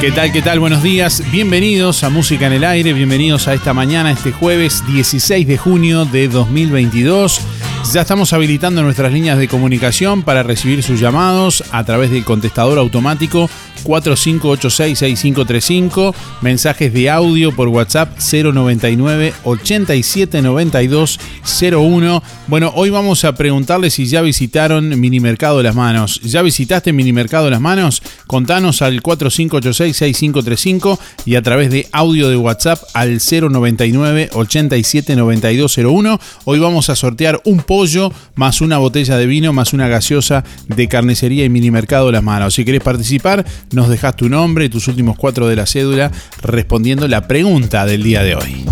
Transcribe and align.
¿Qué 0.00 0.12
tal? 0.12 0.30
¿Qué 0.30 0.42
tal? 0.42 0.60
Buenos 0.60 0.84
días. 0.84 1.24
Bienvenidos 1.32 2.04
a 2.04 2.08
Música 2.08 2.46
en 2.46 2.52
el 2.52 2.62
Aire. 2.62 2.92
Bienvenidos 2.92 3.48
a 3.48 3.54
esta 3.54 3.74
mañana, 3.74 4.12
este 4.12 4.30
jueves 4.30 4.84
16 4.86 5.44
de 5.44 5.58
junio 5.58 6.04
de 6.04 6.28
2022. 6.28 7.40
Ya 7.92 8.02
estamos 8.02 8.32
habilitando 8.32 8.80
nuestras 8.84 9.12
líneas 9.12 9.38
de 9.38 9.48
comunicación 9.48 10.22
para 10.22 10.44
recibir 10.44 10.84
sus 10.84 11.00
llamados 11.00 11.64
a 11.72 11.82
través 11.82 12.12
del 12.12 12.24
contestador 12.24 12.78
automático 12.78 13.50
4586-6535, 13.84 16.14
mensajes 16.40 16.92
de 16.92 17.10
audio 17.10 17.54
por 17.54 17.68
WhatsApp 17.68 18.18
099 18.18 19.34
8792 19.44 21.20
01. 21.70 22.22
Bueno, 22.46 22.72
hoy 22.74 22.88
vamos 22.90 23.24
a 23.24 23.34
preguntarles 23.34 23.94
si 23.94 24.06
ya 24.06 24.20
visitaron 24.22 25.00
Mini 25.00 25.20
Mercado 25.20 25.62
Las 25.62 25.74
Manos. 25.74 26.20
¿Ya 26.22 26.42
visitaste 26.42 26.92
Mini 26.92 27.12
Mercado 27.12 27.50
Las 27.50 27.60
Manos? 27.60 28.02
Contanos 28.26 28.82
al 28.82 29.02
4586-6535 29.02 30.98
y 31.24 31.36
a 31.36 31.42
través 31.42 31.70
de 31.70 31.86
audio 31.92 32.28
de 32.28 32.36
WhatsApp 32.36 32.82
al 32.94 33.18
099 33.18 34.30
8792 34.32 35.78
01. 35.78 36.20
Hoy 36.44 36.58
vamos 36.58 36.90
a 36.90 36.96
sortear 36.96 37.40
un 37.44 37.60
pollo 37.60 38.12
más 38.34 38.60
una 38.60 38.78
botella 38.78 39.16
de 39.16 39.26
vino 39.26 39.52
más 39.52 39.72
una 39.72 39.88
gaseosa 39.88 40.44
de 40.66 40.88
carnicería 40.88 41.44
y 41.44 41.48
Mini 41.48 41.70
Mercado 41.70 42.10
Las 42.12 42.22
Manos. 42.22 42.54
Si 42.54 42.64
querés 42.64 42.82
participar, 42.82 43.44
nos 43.72 43.88
dejas 43.88 44.16
tu 44.16 44.28
nombre 44.28 44.66
y 44.66 44.68
tus 44.68 44.88
últimos 44.88 45.16
cuatro 45.16 45.46
de 45.46 45.56
la 45.56 45.64
cédula 45.66 46.10
respondiendo 46.42 47.08
la 47.08 47.26
pregunta 47.28 47.86
del 47.86 48.02
día 48.02 48.22
de 48.22 48.34
hoy. 48.34 48.66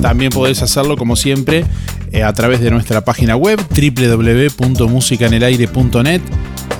También 0.00 0.30
podés 0.30 0.62
hacerlo 0.62 0.96
como 0.96 1.16
siempre 1.16 1.64
eh, 2.12 2.22
a 2.22 2.32
través 2.32 2.60
de 2.60 2.70
nuestra 2.70 3.04
página 3.04 3.34
web 3.36 3.60
www.musicanelaire.net. 3.68 6.22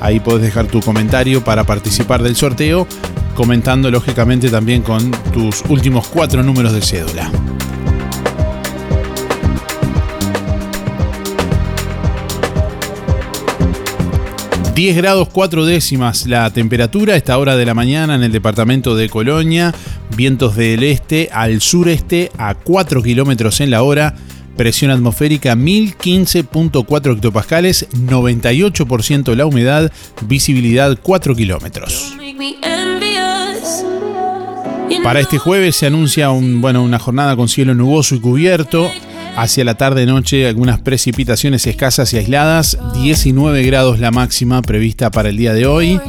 Ahí 0.01 0.21
podés 0.21 0.43
dejar 0.43 0.67
tu 0.67 0.81
comentario 0.81 1.43
para 1.43 1.65
participar 1.65 2.23
del 2.23 2.37
sorteo, 2.37 2.87
comentando 3.35 3.91
lógicamente 3.91 4.49
también 4.49 4.83
con 4.83 5.11
tus 5.33 5.65
últimos 5.69 6.07
cuatro 6.07 6.41
números 6.43 6.73
de 6.73 6.83
cédula. 6.83 7.31
10 14.79 14.97
grados 14.97 15.29
4 15.33 15.67
décimas 15.67 16.29
la 16.29 16.49
temperatura 16.53 17.15
a 17.15 17.17
esta 17.17 17.37
hora 17.37 17.57
de 17.57 17.67
la 17.67 17.75
mañana 17.75 18.15
en 18.15 18.23
el 18.23 18.31
departamento 18.31 18.95
de 18.95 19.09
Colonia. 19.09 19.75
Vientos 20.17 20.55
del 20.55 20.85
este 20.85 21.29
al 21.33 21.61
sureste 21.61 22.31
a 22.39 22.55
4 22.55 23.03
kilómetros 23.03 23.61
en 23.61 23.73
la 23.73 23.83
hora. 23.83 24.15
Presión 24.57 24.93
atmosférica 24.93 25.57
1015.4 25.57 27.17
hectopascales, 27.17 27.89
98% 27.91 29.35
la 29.35 29.47
humedad, 29.47 29.91
visibilidad 30.29 30.97
4 31.03 31.35
kilómetros. 31.35 32.15
Para 35.03 35.19
este 35.19 35.39
jueves 35.39 35.75
se 35.75 35.87
anuncia 35.87 36.31
un, 36.31 36.61
bueno, 36.61 36.85
una 36.85 37.01
jornada 37.01 37.35
con 37.35 37.49
cielo 37.49 37.75
nuboso 37.75 38.15
y 38.15 38.21
cubierto. 38.21 38.89
Hacia 39.39 39.65
la 39.65 39.77
tarde-noche 39.77 40.49
algunas 40.49 40.81
precipitaciones 40.81 41.65
escasas 41.69 42.13
y 42.13 42.17
aisladas, 42.17 42.77
19 42.95 43.63
grados 43.63 44.01
la 44.01 44.11
máxima 44.11 44.63
prevista 44.63 45.13
para 45.13 45.29
el 45.29 45.37
día 45.37 45.55
de 45.55 45.65
hoy. 45.65 46.01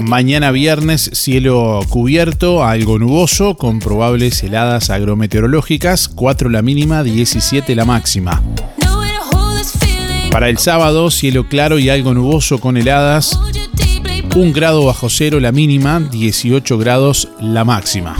Mañana 0.00 0.50
viernes, 0.50 1.08
cielo 1.12 1.78
cubierto, 1.90 2.64
algo 2.64 2.98
nuboso, 2.98 3.56
con 3.56 3.78
probables 3.78 4.42
heladas 4.42 4.90
agrometeorológicas, 4.90 6.08
4 6.08 6.50
la 6.50 6.62
mínima, 6.62 7.04
17 7.04 7.76
la 7.76 7.84
máxima. 7.84 8.42
Para 10.32 10.48
el 10.48 10.58
sábado, 10.58 11.12
cielo 11.12 11.48
claro 11.48 11.78
y 11.78 11.88
algo 11.88 12.14
nuboso 12.14 12.58
con 12.58 12.76
heladas, 12.76 13.38
1 14.34 14.52
grado 14.52 14.84
bajo 14.84 15.08
cero 15.08 15.38
la 15.38 15.52
mínima, 15.52 16.00
18 16.00 16.78
grados 16.78 17.28
la 17.38 17.64
máxima. 17.64 18.16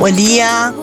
Buen 0.00 0.16
día, 0.16 0.74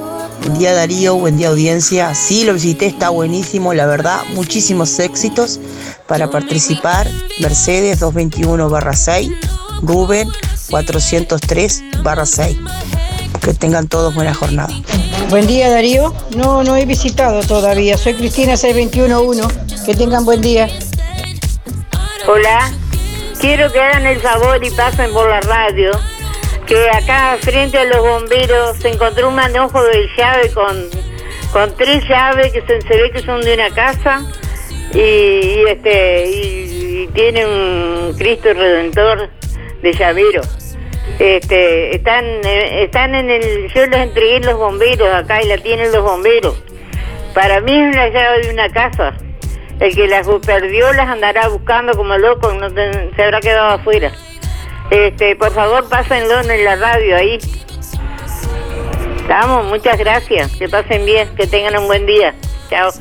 buen 0.41 0.59
día 0.59 0.73
Darío, 0.75 1.15
buen 1.15 1.37
día 1.37 1.47
audiencia. 1.47 2.13
Sí, 2.13 2.45
lo 2.45 2.53
visité, 2.53 2.85
está 2.85 3.09
buenísimo, 3.09 3.73
la 3.73 3.87
verdad. 3.87 4.21
Muchísimos 4.35 4.99
éxitos 4.99 5.59
para 6.05 6.29
participar. 6.29 7.07
Mercedes 7.39 7.99
221-6, 7.99 9.35
Rubén 9.81 10.29
403-6. 10.69 12.59
Que 13.41 13.55
tengan 13.55 13.87
todos 13.87 14.13
buena 14.13 14.35
jornada. 14.35 14.69
Buen 15.31 15.47
día 15.47 15.71
Darío. 15.71 16.13
No, 16.35 16.63
no 16.63 16.75
he 16.75 16.85
visitado 16.85 17.41
todavía. 17.41 17.97
Soy 17.97 18.13
Cristina 18.13 18.55
6211. 18.55 19.83
Que 19.83 19.95
tengan 19.95 20.25
buen 20.25 20.43
día. 20.43 20.69
Hola. 22.27 22.71
Quiero 23.41 23.71
que 23.71 23.79
hagan 23.79 24.05
el 24.05 24.21
favor 24.21 24.63
y 24.63 24.69
pasen 24.69 25.11
por 25.11 25.27
la 25.27 25.41
radio 25.41 25.89
que 26.67 26.89
acá 26.89 27.37
frente 27.39 27.77
a 27.77 27.85
los 27.85 27.99
bomberos 27.99 28.77
se 28.77 28.89
encontró 28.89 29.29
un 29.29 29.35
manojo 29.35 29.81
de 29.83 30.07
llave 30.17 30.51
con, 30.51 30.89
con 31.53 31.73
tres 31.77 32.03
llaves 32.07 32.51
que 32.51 32.61
se, 32.61 32.77
ve 32.89 33.09
que 33.11 33.21
son 33.21 33.41
de 33.41 33.53
una 33.53 33.69
casa 33.69 34.21
y, 34.93 35.63
este 35.65 36.25
y, 36.27 37.09
tiene 37.13 37.45
un 37.45 38.15
Cristo 38.17 38.53
Redentor 38.53 39.29
de 39.81 39.93
llavero. 39.93 40.41
Este, 41.19 41.95
están, 41.95 42.25
eh, 42.25 42.83
están 42.83 43.15
en 43.15 43.31
el, 43.31 43.71
yo 43.73 43.87
los 43.87 43.99
entregué 43.99 44.35
en 44.35 44.45
los 44.45 44.57
bomberos 44.57 45.07
acá 45.13 45.41
y 45.41 45.47
la 45.47 45.57
tienen 45.57 45.91
los 45.91 46.03
bomberos. 46.03 46.61
Para 47.33 47.61
mí 47.61 47.71
es 47.71 47.95
una 47.95 48.09
llave 48.09 48.41
de 48.41 48.53
una 48.53 48.69
casa. 48.69 49.15
El 49.79 49.95
que 49.95 50.07
las 50.07 50.27
perdió 50.45 50.91
las 50.93 51.07
andará 51.07 51.47
buscando 51.47 51.93
como 51.95 52.17
loco, 52.17 52.51
no 52.53 52.69
se 52.69 53.23
habrá 53.23 53.39
quedado 53.39 53.75
afuera. 53.75 54.11
Este, 54.89 55.35
por 55.35 55.51
favor, 55.51 55.87
pásenlo 55.89 56.39
en 56.39 56.63
la 56.63 56.75
radio 56.77 57.17
ahí. 57.17 57.39
Vamos, 59.27 59.65
muchas 59.65 59.97
gracias. 59.97 60.51
Que 60.53 60.69
pasen 60.69 61.05
bien, 61.05 61.27
que 61.35 61.45
tengan 61.45 61.77
un 61.77 61.87
buen 61.87 62.05
día. 62.05 62.33
Chao. 62.69 62.91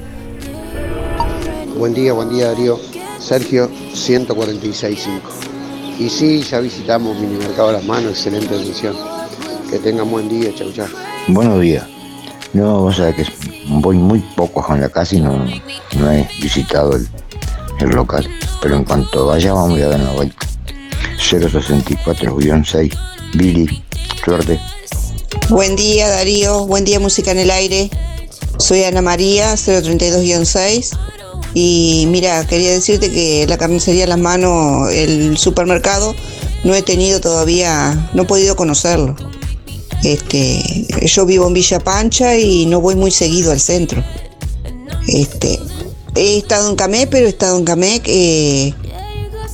Buen 1.76 1.94
día, 1.94 2.12
buen 2.12 2.30
día 2.30 2.48
Darío. 2.48 2.78
Sergio, 3.18 3.70
146.5. 3.92 5.20
Y 5.98 6.10
sí, 6.10 6.42
ya 6.42 6.60
visitamos 6.60 7.16
Mini 7.18 7.38
Mercado 7.38 7.68
de 7.68 7.72
las 7.74 7.84
Manos, 7.84 8.10
excelente 8.12 8.54
atención. 8.54 8.96
Que 9.70 9.78
tengan 9.78 10.10
buen 10.10 10.28
día, 10.28 10.52
chau, 10.54 10.72
chau. 10.72 10.86
Buenos 11.28 11.60
días. 11.60 11.86
No, 12.52 12.84
o 12.84 12.92
sea 12.92 13.12
que 13.14 13.24
voy 13.68 13.96
muy 13.96 14.20
poco 14.36 14.62
con 14.62 14.80
la 14.80 14.88
casa 14.88 15.14
y 15.16 15.20
no, 15.20 15.44
no 15.98 16.12
he 16.12 16.28
visitado 16.40 16.96
el, 16.96 17.08
el 17.80 17.90
local. 17.90 18.28
Pero 18.60 18.76
en 18.76 18.84
cuanto 18.84 19.26
vaya, 19.26 19.52
vamos 19.52 19.78
a 19.80 19.86
dar 19.88 20.00
una 20.00 20.12
vuelta. 20.12 20.46
064-6. 21.18 22.92
Billy, 23.34 23.82
suerte. 24.24 24.60
Buen 25.48 25.76
día 25.76 26.08
Darío, 26.08 26.66
buen 26.66 26.84
día 26.84 27.00
Música 27.00 27.30
en 27.30 27.38
el 27.38 27.50
Aire. 27.50 27.90
Soy 28.58 28.84
Ana 28.84 29.02
María, 29.02 29.54
032-6. 29.54 30.96
Y 31.54 32.06
mira, 32.08 32.46
quería 32.46 32.72
decirte 32.72 33.10
que 33.10 33.46
la 33.48 33.56
carnicería 33.56 34.06
Las 34.06 34.18
Manos, 34.18 34.92
el 34.92 35.38
supermercado, 35.38 36.14
no 36.64 36.74
he 36.74 36.82
tenido 36.82 37.20
todavía, 37.20 38.10
no 38.12 38.22
he 38.22 38.26
podido 38.26 38.56
conocerlo. 38.56 39.16
Este, 40.02 40.62
yo 41.06 41.26
vivo 41.26 41.46
en 41.46 41.54
Villa 41.54 41.80
Pancha 41.80 42.36
y 42.36 42.66
no 42.66 42.80
voy 42.80 42.94
muy 42.94 43.10
seguido 43.10 43.52
al 43.52 43.60
centro. 43.60 44.04
Este, 45.08 45.58
he 46.14 46.38
estado 46.38 46.68
en 46.70 46.76
Camé, 46.76 47.06
pero 47.06 47.26
he 47.26 47.30
estado 47.30 47.56
en 47.58 47.64
Camé 47.64 48.02
eh, 48.04 48.74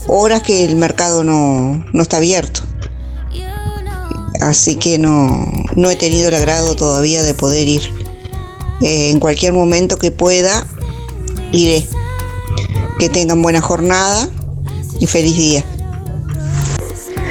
horas 0.07 0.43
que 0.43 0.65
el 0.65 0.77
mercado 0.77 1.25
no, 1.25 1.85
está 2.01 2.19
abierto. 2.19 2.61
Así 4.41 4.77
que 4.77 4.99
no, 4.99 5.47
no, 5.77 5.91
he 5.91 5.97
tenido 5.97 6.29
el 6.29 6.35
agrado 6.35 6.75
todavía 6.75 7.23
de 7.23 7.33
poder 7.35 7.69
ir. 7.69 7.83
Eh, 8.81 9.11
en 9.11 9.21
cualquier 9.21 9.53
momento 9.53 9.99
que 9.99 10.11
pueda, 10.11 10.67
iré. 11.53 11.87
Que 12.99 13.09
tengan 13.09 13.41
buena 13.41 13.61
jornada 13.61 14.29
y 14.99 15.07
feliz 15.07 15.37
día. 15.37 15.65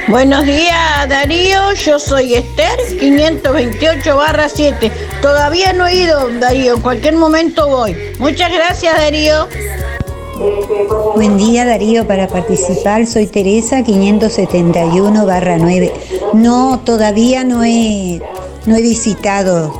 Buenos 0.08 0.46
días 0.46 1.08
Darío, 1.08 1.74
yo 1.74 1.98
soy 1.98 2.34
Esther, 2.34 2.78
528 3.00 4.16
barra 4.16 4.50
7. 4.50 4.92
Todavía 5.22 5.72
no 5.72 5.88
he 5.88 5.96
ido 5.96 6.28
Darío, 6.40 6.76
en 6.76 6.82
cualquier 6.82 7.16
momento 7.16 7.68
voy. 7.68 7.96
Muchas 8.20 8.52
gracias 8.52 8.98
Darío. 8.98 9.48
Buen 11.16 11.38
día 11.38 11.66
Darío, 11.66 12.08
para 12.08 12.28
participar 12.28 13.06
soy 13.06 13.28
Teresa 13.28 13.84
571 13.84 15.26
barra 15.26 15.58
9. 15.58 15.94
No, 16.34 16.80
todavía 16.84 17.44
no 17.44 17.64
he, 17.64 18.22
no 18.66 18.76
he 18.76 18.82
visitado 18.82 19.74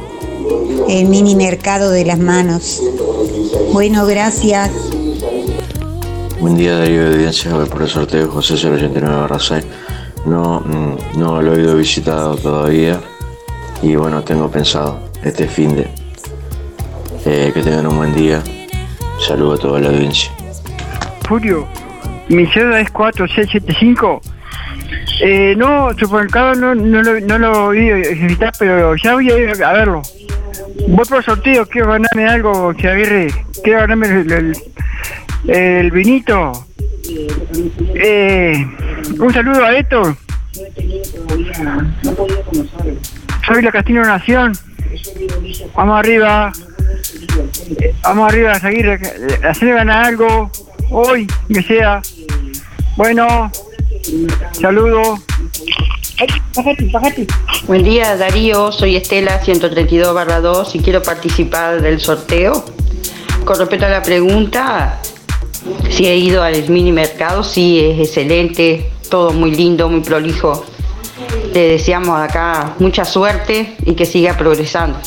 el 0.88 1.08
mini 1.08 1.36
mercado 1.36 1.90
de 1.90 2.06
las 2.06 2.20
manos. 2.20 2.82
Bueno, 3.74 4.06
gracias. 4.06 4.70
Buen 6.40 6.58
día 6.58 6.78
Darío 6.78 7.10
de 7.10 7.16
audiencia 7.16 7.52
por 7.66 7.82
el 7.82 7.88
sorteo 7.88 8.30
José 8.30 8.56
089 8.56 9.22
barra 9.22 9.40
6. 9.40 9.66
No, 10.26 10.60
mm, 10.60 11.20
no 11.20 11.42
lo 11.42 11.56
he 11.56 11.62
ido 11.62 11.76
visitado 11.76 12.36
todavía 12.36 13.02
y 13.82 13.96
bueno, 13.96 14.24
tengo 14.24 14.50
pensado 14.52 15.00
este 15.24 15.48
fin 15.48 15.76
de 15.76 15.88
eh, 17.26 17.52
que 17.54 17.62
tengan 17.62 17.88
un 17.88 17.98
buen 17.98 18.14
día. 18.14 18.44
Saludo 19.26 19.54
a 19.54 19.58
toda 19.58 19.80
la 19.80 19.90
audiencia. 19.90 20.32
Julio, 21.32 21.66
mi 22.28 22.46
cédula 22.48 22.82
es 22.82 22.92
4675. 22.92 24.22
Eh, 25.22 25.56
no, 25.56 25.98
supermercado 25.98 26.56
no, 26.56 26.76
no, 26.76 27.02
lo, 27.02 27.22
no 27.22 27.38
lo 27.38 27.74
he 27.74 28.14
visitar, 28.16 28.52
pero 28.60 28.98
ya 28.98 29.14
voy 29.14 29.32
a 29.32 29.38
ir 29.38 29.64
a 29.64 29.72
verlo. 29.72 30.02
Voy 30.90 31.06
por 31.06 31.24
sorteo, 31.24 31.66
quiero 31.68 31.88
ganarme 31.88 32.28
algo, 32.28 32.74
Xavier. 32.74 33.32
Quiero 33.64 33.80
ganarme 33.80 34.26
el, 35.48 35.92
vinito. 35.92 36.52
Eh, 37.96 38.68
un 39.18 39.34
saludo 39.34 39.64
a 39.64 39.78
Héctor. 39.78 40.18
Soy 43.48 43.62
la 43.62 43.72
Castillo 43.72 44.02
Nación. 44.02 44.52
Vamos 45.78 45.98
arriba. 45.98 46.52
Vamos 48.04 48.30
arriba 48.30 48.52
a 48.52 48.60
seguir, 48.60 49.00
hacer 49.44 49.74
ganar 49.74 50.08
algo 50.08 50.52
hoy, 50.92 51.28
que 51.52 51.64
sea. 51.64 52.02
Bueno, 52.98 53.52
saludo. 54.54 55.20
Buen 57.66 57.84
día 57.84 58.16
Darío, 58.16 58.72
soy 58.72 58.96
Estela 58.96 59.40
132 59.40 60.14
barra 60.14 60.40
2 60.40 60.76
y 60.76 60.80
quiero 60.80 61.02
participar 61.02 61.82
del 61.82 62.00
sorteo. 62.00 62.64
Con 63.46 63.58
respecto 63.58 63.86
a 63.86 63.90
la 63.90 64.04
pregunta, 64.04 65.00
si 65.90 66.08
he 66.08 66.16
ido 66.16 66.44
al 66.44 66.70
mini 66.70 66.92
mercado, 66.92 67.44
sí, 67.44 67.80
es 67.80 68.00
excelente, 68.00 68.92
todo 69.10 69.32
muy 69.32 69.52
lindo, 69.52 69.90
muy 69.90 70.02
prolijo. 70.02 70.66
Le 71.54 71.70
deseamos 71.70 72.20
acá 72.20 72.76
mucha 72.80 73.04
suerte 73.04 73.76
y 73.86 73.96
que 73.96 74.06
siga 74.06 74.38
progresando. 74.38 75.00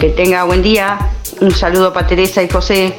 Que 0.00 0.08
tenga 0.08 0.44
buen 0.44 0.62
día. 0.62 0.98
Un 1.40 1.52
saludo 1.52 1.92
para 1.92 2.06
Teresa 2.06 2.42
y 2.42 2.48
José. 2.48 2.94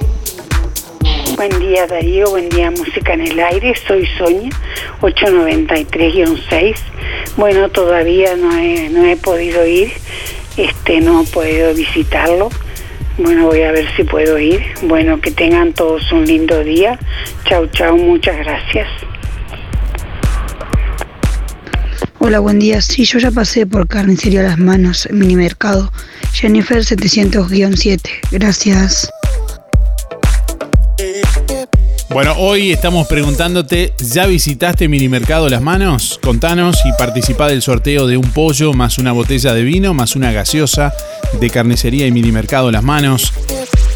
Buen 1.36 1.60
día 1.60 1.88
Darío, 1.88 2.30
buen 2.30 2.48
día 2.50 2.70
Música 2.70 3.14
en 3.14 3.22
el 3.22 3.40
Aire, 3.40 3.74
soy 3.88 4.08
Sonia, 4.18 4.52
893-6. 5.02 6.76
Bueno, 7.38 7.70
todavía 7.70 8.36
no 8.36 8.56
he, 8.56 8.90
no 8.90 9.04
he 9.04 9.18
podido 9.18 9.66
ir, 9.66 9.92
este, 10.58 11.02
no 11.02 11.22
he 11.22 11.26
podido 11.26 11.74
visitarlo. 11.74 12.50
Bueno, 13.18 13.48
voy 13.48 13.64
a 13.64 13.72
ver 13.72 13.88
si 13.96 14.04
puedo 14.04 14.38
ir. 14.38 14.62
Bueno, 14.84 15.20
que 15.22 15.32
tengan 15.32 15.74
todos 15.74 16.12
un 16.12 16.26
lindo 16.26 16.64
día. 16.64 17.00
Chau, 17.46 17.68
chau, 17.68 17.98
muchas 17.98 18.38
gracias. 18.38 18.88
Hola, 22.20 22.40
buen 22.40 22.60
día. 22.60 22.82
Sí, 22.82 23.06
yo 23.06 23.18
ya 23.18 23.32
pasé 23.32 23.66
por 23.66 23.88
Carnicería 23.88 24.44
Las 24.44 24.60
Manos, 24.60 25.08
mini 25.12 25.36
mercado. 25.36 25.92
Jennifer 26.32 26.80
700-7. 26.80 28.00
Gracias. 28.32 29.12
Bueno, 32.14 32.36
hoy 32.38 32.72
estamos 32.72 33.08
preguntándote, 33.08 33.96
¿ya 33.98 34.28
visitaste 34.28 34.88
Minimercado 34.88 35.50
Las 35.50 35.64
Manos? 35.64 36.20
Contanos 36.22 36.78
y 36.86 36.92
participá 36.92 37.48
del 37.48 37.64
sorteo 37.64 38.06
de 38.06 38.18
un 38.18 38.32
pollo 38.32 38.72
más 38.72 39.00
una 39.00 39.12
botella 39.12 39.52
de 39.56 39.64
vino 39.64 39.96
más 39.96 40.16
una 40.16 40.32
gaseosa 40.32 40.94
de 41.42 41.50
carnicería 41.50 42.06
y 42.06 42.12
Minimercado 42.12 42.70
Las 42.70 42.84
Manos. 42.84 43.34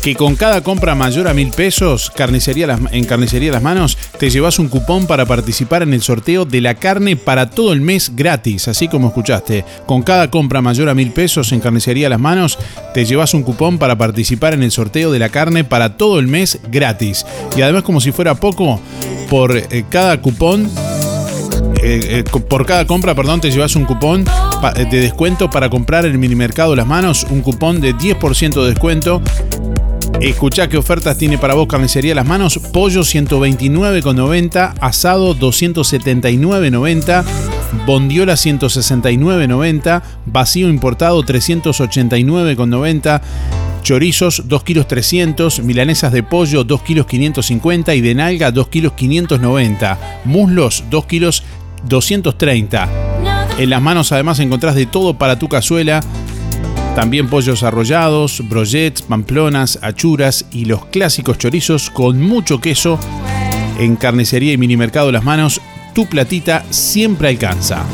Que 0.08 0.16
con 0.16 0.38
cada 0.38 0.64
compra 0.64 0.96
mayor 0.96 1.28
a 1.28 1.34
mil 1.34 1.50
pesos 1.50 2.10
carnicería 2.16 2.80
en 2.92 3.04
Carnicería 3.04 3.52
Las 3.52 3.62
Manos 3.62 3.98
te 4.18 4.30
llevas 4.30 4.58
un 4.58 4.70
cupón 4.70 5.06
para 5.06 5.26
participar 5.26 5.84
en 5.84 5.94
el 5.94 6.02
sorteo 6.02 6.46
de 6.46 6.62
la 6.62 6.76
carne 6.76 7.18
para 7.18 7.50
todo 7.50 7.74
el 7.74 7.82
mes 7.82 8.14
gratis, 8.16 8.70
así 8.70 8.88
como 8.88 9.10
escuchaste. 9.10 9.66
Con 9.86 10.04
cada 10.04 10.32
compra 10.32 10.62
mayor 10.62 10.88
a 10.88 10.94
mil 10.94 11.12
pesos 11.12 11.52
en 11.52 11.60
Carnicería 11.60 12.08
Las 12.08 12.22
Manos 12.22 12.58
te 12.94 13.04
llevas 13.04 13.34
un 13.34 13.44
cupón 13.44 13.80
para 13.80 13.98
participar 13.98 14.54
en 14.54 14.64
el 14.64 14.72
sorteo 14.72 15.12
de 15.12 15.20
la 15.20 15.28
carne 15.28 15.66
para 15.66 15.98
todo 15.98 16.20
el 16.20 16.28
mes 16.28 16.58
gratis. 16.72 17.26
Y 17.58 17.62
además 17.62 17.84
como 17.84 18.00
si 18.00 18.14
fuera 18.14 18.34
poco, 18.36 18.80
por 19.30 19.58
eh, 19.58 19.84
cada 19.90 20.22
cupón 20.22 20.72
eh, 21.84 22.24
eh, 22.26 22.40
por 22.48 22.66
cada 22.66 22.88
compra, 22.88 23.14
perdón, 23.14 23.42
te 23.42 23.52
llevas 23.52 23.76
un 23.76 23.84
cupón 23.84 24.24
de 24.74 25.02
descuento 25.02 25.50
para 25.50 25.70
comprar 25.70 26.06
en 26.06 26.14
el 26.14 26.18
minimercado 26.18 26.78
Las 26.78 26.88
Manos, 26.88 27.28
un 27.30 27.42
cupón 27.42 27.82
de 27.82 27.94
10% 27.94 28.62
de 28.64 28.70
descuento. 28.70 29.22
Escuchá 30.22 30.68
qué 30.68 30.78
ofertas 30.78 31.18
tiene 31.18 31.38
para 31.38 31.54
vos 31.54 31.68
Carnicería 31.68 32.16
Las 32.16 32.26
Manos. 32.26 32.60
Pollo 32.74 33.02
129,90, 33.02 34.74
asado 34.82 35.36
279,90, 35.36 37.24
bondiola 37.86 38.34
169,90, 38.34 40.02
vacío 40.26 40.70
importado 40.70 41.24
389,90. 41.24 43.22
Chorizos 43.84 44.44
2 44.48 44.64
kilos 44.64 44.88
300, 44.88 45.60
milanesas 45.64 46.12
de 46.12 46.24
pollo 46.24 46.64
2 46.64 46.82
kilos 46.82 47.06
550 47.06 47.96
y 47.96 48.02
de 48.02 48.16
nalga 48.16 48.52
2 48.52 48.68
kilos 48.68 48.94
590, 48.94 50.22
muslos 50.26 50.84
2 50.90 51.06
kilos 51.06 51.44
230. 51.88 52.90
En 53.60 53.70
las 53.70 53.82
manos 53.82 54.12
además 54.12 54.40
encontrás 54.40 54.76
de 54.76 54.88
todo 54.88 55.14
para 55.14 55.40
tu 55.40 55.48
cazuela, 55.48 56.02
también 56.98 57.30
pollos 57.30 57.62
arrollados, 57.62 58.42
brochets, 58.50 59.04
pamplonas, 59.04 59.78
achuras 59.84 60.48
y 60.52 60.66
los 60.66 60.88
clásicos 60.88 61.38
chorizos 61.38 61.92
con 61.92 62.20
mucho 62.20 62.60
queso. 62.60 62.98
En 63.78 63.98
carnicería 63.98 64.54
y 64.54 64.58
minimercado 64.58 65.12
Las 65.12 65.24
Manos, 65.24 65.62
tu 65.94 66.08
platita 66.08 66.66
siempre 66.72 67.28
alcanza. 67.28 67.86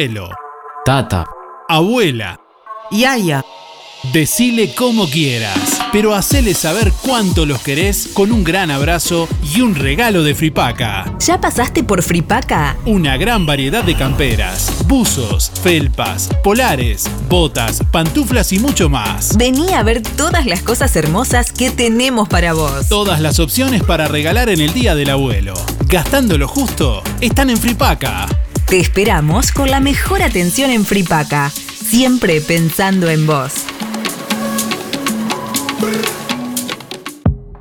Abuelo. 0.00 0.30
Tata. 0.86 1.26
Abuela. 1.68 2.40
Yaya. 2.90 3.44
Decile 4.14 4.74
como 4.74 5.06
quieras, 5.06 5.78
pero 5.92 6.14
hacele 6.14 6.54
saber 6.54 6.90
cuánto 7.02 7.44
los 7.44 7.60
querés 7.60 8.08
con 8.14 8.32
un 8.32 8.42
gran 8.42 8.70
abrazo 8.70 9.28
y 9.54 9.60
un 9.60 9.74
regalo 9.74 10.22
de 10.22 10.34
Fripaca. 10.34 11.04
¿Ya 11.18 11.38
pasaste 11.38 11.84
por 11.84 12.02
Fripaca? 12.02 12.78
Una 12.86 13.18
gran 13.18 13.44
variedad 13.44 13.84
de 13.84 13.94
camperas, 13.94 14.72
buzos, 14.86 15.52
felpas, 15.62 16.30
polares, 16.42 17.04
botas, 17.28 17.82
pantuflas 17.92 18.54
y 18.54 18.58
mucho 18.58 18.88
más. 18.88 19.36
Vení 19.36 19.74
a 19.74 19.82
ver 19.82 20.00
todas 20.00 20.46
las 20.46 20.62
cosas 20.62 20.96
hermosas 20.96 21.52
que 21.52 21.68
tenemos 21.70 22.26
para 22.26 22.54
vos. 22.54 22.88
Todas 22.88 23.20
las 23.20 23.38
opciones 23.38 23.82
para 23.82 24.08
regalar 24.08 24.48
en 24.48 24.62
el 24.62 24.72
Día 24.72 24.94
del 24.94 25.10
Abuelo. 25.10 25.52
Gastando 25.88 26.38
lo 26.38 26.48
justo, 26.48 27.02
están 27.20 27.50
en 27.50 27.58
Fripaca. 27.58 28.26
Te 28.70 28.78
esperamos 28.78 29.50
con 29.50 29.68
la 29.68 29.80
mejor 29.80 30.22
atención 30.22 30.70
en 30.70 30.84
Fripaca, 30.84 31.50
siempre 31.50 32.40
pensando 32.40 33.10
en 33.10 33.26
vos. 33.26 33.64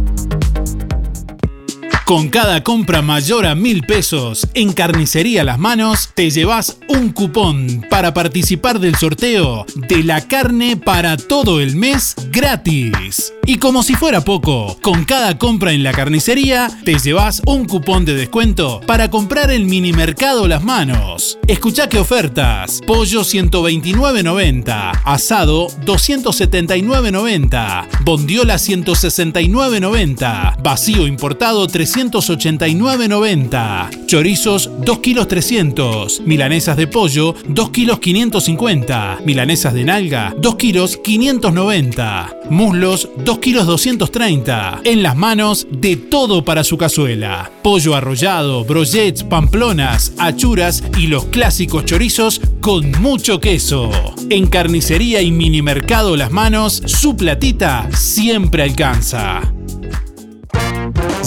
Con 2.11 2.27
cada 2.27 2.61
compra 2.61 3.01
mayor 3.01 3.45
a 3.45 3.55
mil 3.55 3.83
pesos 3.83 4.45
en 4.53 4.73
Carnicería 4.73 5.45
Las 5.45 5.57
Manos, 5.57 6.09
te 6.13 6.29
llevas 6.29 6.77
un 6.89 7.13
cupón 7.13 7.85
para 7.89 8.13
participar 8.13 8.81
del 8.81 8.97
sorteo 8.97 9.65
de 9.75 10.03
la 10.03 10.27
carne 10.27 10.75
para 10.75 11.15
todo 11.15 11.61
el 11.61 11.77
mes 11.77 12.15
gratis. 12.29 13.31
Y 13.45 13.57
como 13.57 13.83
si 13.83 13.93
fuera 13.95 14.21
poco, 14.21 14.77
con 14.81 15.03
cada 15.03 15.37
compra 15.37 15.73
en 15.73 15.83
la 15.83 15.91
carnicería, 15.91 16.69
te 16.85 16.97
llevas 16.99 17.41
un 17.45 17.65
cupón 17.65 18.05
de 18.05 18.13
descuento 18.13 18.79
para 18.85 19.09
comprar 19.09 19.51
el 19.51 19.65
mini 19.65 19.91
mercado 19.93 20.47
Las 20.47 20.63
Manos. 20.63 21.39
Escucha 21.47 21.89
qué 21.89 21.97
ofertas: 21.99 22.79
pollo 22.85 23.21
129.90, 23.21 25.01
asado 25.03 25.69
279.90, 25.85 27.87
bondiola 28.05 28.55
169.90, 28.55 30.61
vacío 30.61 31.07
importado 31.07 31.67
389.90, 31.67 34.05
chorizos 34.05 34.69
2 34.85 34.99
kilos 34.99 35.27
300, 35.27 36.21
milanesas 36.21 36.77
de 36.77 36.87
pollo 36.87 37.35
2 37.47 37.69
kilos 37.71 37.99
550, 37.99 39.19
milanesas 39.25 39.73
de 39.73 39.83
nalga 39.83 40.33
2 40.37 40.55
kilos 40.55 40.97
590, 41.03 42.37
muslos 42.49 43.09
2 43.25 43.39
kilos 43.41 43.65
230. 43.65 44.81
En 44.85 45.03
las 45.03 45.17
manos 45.17 45.67
de 45.69 45.97
todo 45.97 46.45
para 46.45 46.63
su 46.63 46.77
cazuela. 46.77 47.51
Pollo 47.63 47.95
arrollado, 47.95 48.63
brochets, 48.63 49.23
pamplonas, 49.23 50.13
achuras 50.17 50.83
y 50.97 51.07
los 51.07 51.25
clásicos 51.25 51.83
chorizos 51.85 52.39
con 52.61 52.91
mucho 53.01 53.41
queso. 53.41 53.91
En 54.29 54.47
carnicería 54.47 55.21
y 55.21 55.31
mini 55.31 55.61
mercado 55.61 56.15
Las 56.15 56.31
Manos, 56.31 56.81
su 56.85 57.17
platita 57.17 57.89
siempre 57.91 58.63
alcanza. 58.63 59.53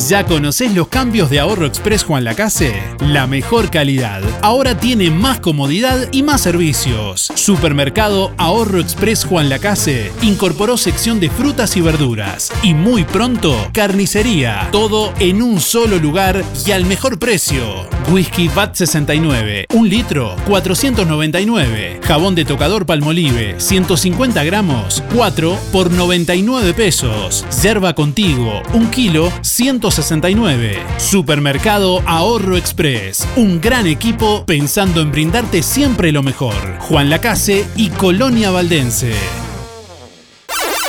¿Ya 0.08 0.26
conoces 0.26 0.74
los 0.74 0.88
cambios 0.88 1.30
de 1.30 1.38
Ahorro 1.38 1.66
Express 1.66 2.02
Juan 2.02 2.24
Lacase? 2.24 2.74
La 3.00 3.28
mejor 3.28 3.70
calidad. 3.70 4.22
Ahora 4.42 4.78
tiene 4.78 5.10
más 5.10 5.38
comodidad 5.38 6.08
y 6.10 6.24
más 6.24 6.40
servicios. 6.40 7.32
Supermercado 7.36 8.32
Ahorro 8.36 8.80
Express 8.80 9.24
Juan 9.24 9.48
Lacase 9.48 10.10
incorporó 10.20 10.76
sección 10.76 11.20
de 11.20 11.30
frutas 11.30 11.76
y 11.76 11.80
verduras. 11.80 12.52
Y 12.62 12.74
muy 12.74 13.04
pronto, 13.04 13.56
carnicería. 13.72 14.68
Todo 14.72 15.14
en 15.20 15.40
un 15.40 15.60
solo 15.60 15.98
lugar 15.98 16.44
y 16.66 16.72
al 16.72 16.84
mejor 16.86 17.18
precio. 17.18 17.88
Whisky 18.10 18.48
VAT 18.48 18.74
69, 18.74 19.66
un 19.74 19.88
litro, 19.88 20.36
499. 20.46 22.00
Jabón 22.02 22.34
de 22.34 22.44
tocador 22.44 22.84
Palmolive, 22.84 23.54
150 23.58 24.44
gramos, 24.44 25.02
4 25.14 25.58
por 25.72 25.90
99 25.90 26.74
pesos. 26.74 27.46
Yerba 27.62 27.94
contigo, 27.94 28.62
un 28.74 28.90
kilo, 28.90 29.32
169. 29.64 30.76
Supermercado 30.99 32.02
Ahorro 32.04 32.59
Express. 32.59 33.26
Un 33.37 33.62
gran 33.62 33.87
equipo 33.87 34.44
pensando 34.44 35.00
en 35.00 35.11
brindarte 35.11 35.62
siempre 35.62 36.12
lo 36.12 36.23
mejor. 36.23 36.54
Juan 36.80 37.09
Lacase 37.09 37.66
y 37.75 37.88
Colonia 37.88 38.50
Valdense. 38.50 39.14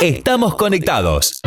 Estamos 0.02 0.56
conectados. 0.56 1.40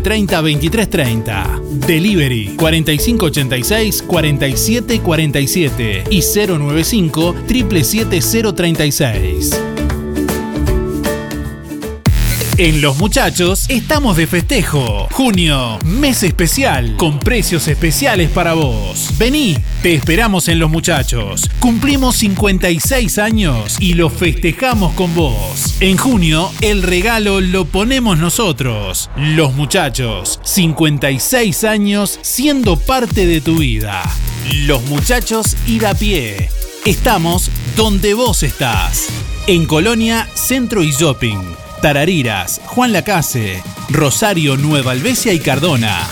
30 0.00 0.40
23 0.40 0.86
30. 0.88 1.60
Delivery 1.86 2.54
4586 2.58 4.02
47 4.02 5.00
47 5.00 6.04
y 6.10 6.22
095 6.22 7.34
777 7.46 8.20
036. 8.54 9.77
En 12.58 12.80
Los 12.80 12.98
Muchachos 12.98 13.66
estamos 13.68 14.16
de 14.16 14.26
festejo. 14.26 15.06
Junio, 15.12 15.78
mes 15.84 16.24
especial, 16.24 16.96
con 16.96 17.20
precios 17.20 17.68
especiales 17.68 18.30
para 18.30 18.54
vos. 18.54 19.10
Vení, 19.16 19.56
te 19.80 19.94
esperamos 19.94 20.48
en 20.48 20.58
Los 20.58 20.68
Muchachos. 20.68 21.48
Cumplimos 21.60 22.16
56 22.16 23.18
años 23.18 23.76
y 23.78 23.94
lo 23.94 24.10
festejamos 24.10 24.92
con 24.94 25.14
vos. 25.14 25.76
En 25.78 25.96
junio, 25.96 26.50
el 26.60 26.82
regalo 26.82 27.40
lo 27.40 27.64
ponemos 27.64 28.18
nosotros. 28.18 29.08
Los 29.16 29.54
Muchachos, 29.54 30.40
56 30.42 31.62
años 31.62 32.18
siendo 32.22 32.74
parte 32.74 33.28
de 33.28 33.40
tu 33.40 33.58
vida. 33.58 34.02
Los 34.66 34.82
Muchachos 34.86 35.56
ir 35.68 35.86
a 35.86 35.94
pie. 35.94 36.50
Estamos 36.84 37.52
donde 37.76 38.14
vos 38.14 38.42
estás. 38.42 39.10
En 39.46 39.64
Colonia, 39.64 40.28
Centro 40.34 40.82
y 40.82 40.90
Shopping. 40.90 41.67
Tarariras, 41.80 42.60
Juan 42.66 42.92
Lacase, 42.92 43.62
Rosario, 43.88 44.56
Nueva 44.56 44.92
Albesia 44.92 45.32
y 45.32 45.40
Cardona. 45.40 46.06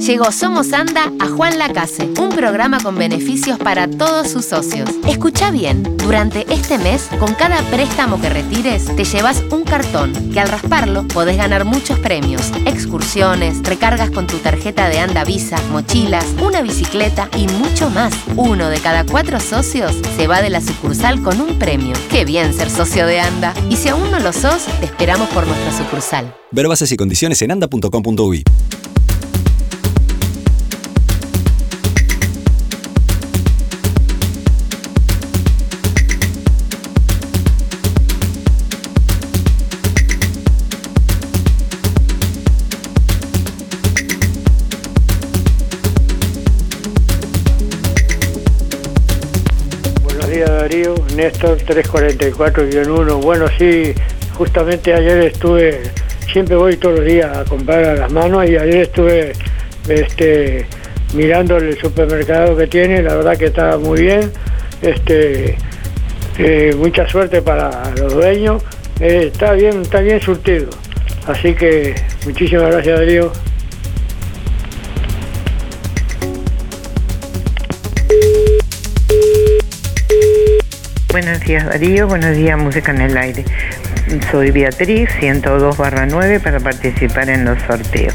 Llegó 0.00 0.32
Somos 0.32 0.72
Anda 0.72 1.12
a 1.20 1.28
Juan 1.28 1.56
Lacase, 1.56 2.10
un 2.20 2.30
programa 2.30 2.78
con 2.80 2.96
beneficios 2.96 3.58
para 3.58 3.88
todos 3.88 4.28
sus 4.28 4.44
socios. 4.44 4.90
Escucha 5.06 5.50
bien, 5.50 5.96
durante 5.98 6.52
este 6.52 6.78
mes, 6.78 7.08
con 7.20 7.32
cada 7.34 7.62
préstamo 7.70 8.20
que 8.20 8.28
retires, 8.28 8.84
te 8.96 9.04
llevas 9.04 9.42
un 9.50 9.62
cartón 9.62 10.12
que 10.32 10.40
al 10.40 10.48
rasparlo 10.48 11.06
podés 11.08 11.36
ganar 11.36 11.64
muchos 11.64 11.98
premios, 12.00 12.52
excursiones, 12.66 13.62
recargas 13.62 14.10
con 14.10 14.26
tu 14.26 14.38
tarjeta 14.38 14.88
de 14.88 14.98
Anda 14.98 15.24
Visa, 15.24 15.56
mochilas, 15.70 16.26
una 16.42 16.60
bicicleta 16.60 17.28
y 17.36 17.46
mucho 17.46 17.88
más. 17.88 18.12
Uno 18.36 18.68
de 18.68 18.80
cada 18.80 19.04
cuatro 19.04 19.38
socios 19.38 19.94
se 20.16 20.26
va 20.26 20.42
de 20.42 20.50
la 20.50 20.60
sucursal 20.60 21.22
con 21.22 21.40
un 21.40 21.58
premio. 21.58 21.94
Qué 22.10 22.24
bien 22.24 22.52
ser 22.52 22.68
socio 22.68 23.06
de 23.06 23.20
Anda. 23.20 23.54
Y 23.70 23.76
si 23.76 23.88
aún 23.88 24.10
no 24.10 24.18
lo 24.18 24.32
sos, 24.32 24.64
te 24.80 24.86
esperamos 24.86 25.28
por 25.28 25.46
nuestra 25.46 25.76
sucursal. 25.76 26.34
Ver 26.50 26.68
bases 26.68 26.90
y 26.92 26.96
condiciones 26.96 27.40
en 27.42 27.52
anda.com.uy. 27.52 28.44
Néstor 51.16 51.58
344-1. 51.58 53.20
Bueno, 53.22 53.46
sí, 53.58 53.94
justamente 54.36 54.92
ayer 54.92 55.18
estuve, 55.18 55.82
siempre 56.32 56.56
voy 56.56 56.76
todos 56.76 56.98
los 56.98 57.06
días 57.06 57.36
a 57.36 57.44
comprar 57.44 57.84
a 57.84 57.94
las 57.94 58.12
manos 58.12 58.48
y 58.48 58.56
ayer 58.56 58.82
estuve 58.82 59.32
este, 59.88 60.66
mirando 61.14 61.56
el 61.56 61.78
supermercado 61.78 62.56
que 62.56 62.66
tiene, 62.66 63.02
la 63.02 63.16
verdad 63.16 63.36
que 63.36 63.46
está 63.46 63.78
muy 63.78 64.02
bien. 64.02 64.32
Este, 64.82 65.56
eh, 66.38 66.74
mucha 66.76 67.08
suerte 67.08 67.40
para 67.42 67.94
los 67.96 68.12
dueños, 68.12 68.62
eh, 69.00 69.30
está 69.32 69.52
bien, 69.52 69.82
está 69.82 70.00
bien 70.00 70.20
surtido. 70.20 70.68
Así 71.26 71.54
que 71.54 71.94
muchísimas 72.26 72.70
gracias 72.70 72.98
Darío. 72.98 73.32
Buenos 81.14 81.38
días 81.38 81.64
Darío, 81.64 82.08
buenos 82.08 82.36
días 82.36 82.58
Música 82.58 82.90
en 82.90 83.02
el 83.02 83.16
Aire. 83.16 83.44
Soy 84.32 84.50
Beatriz, 84.50 85.08
102 85.20 85.76
barra 85.76 86.06
9 86.06 86.40
para 86.40 86.58
participar 86.58 87.30
en 87.30 87.44
los 87.44 87.56
sorteos. 87.68 88.12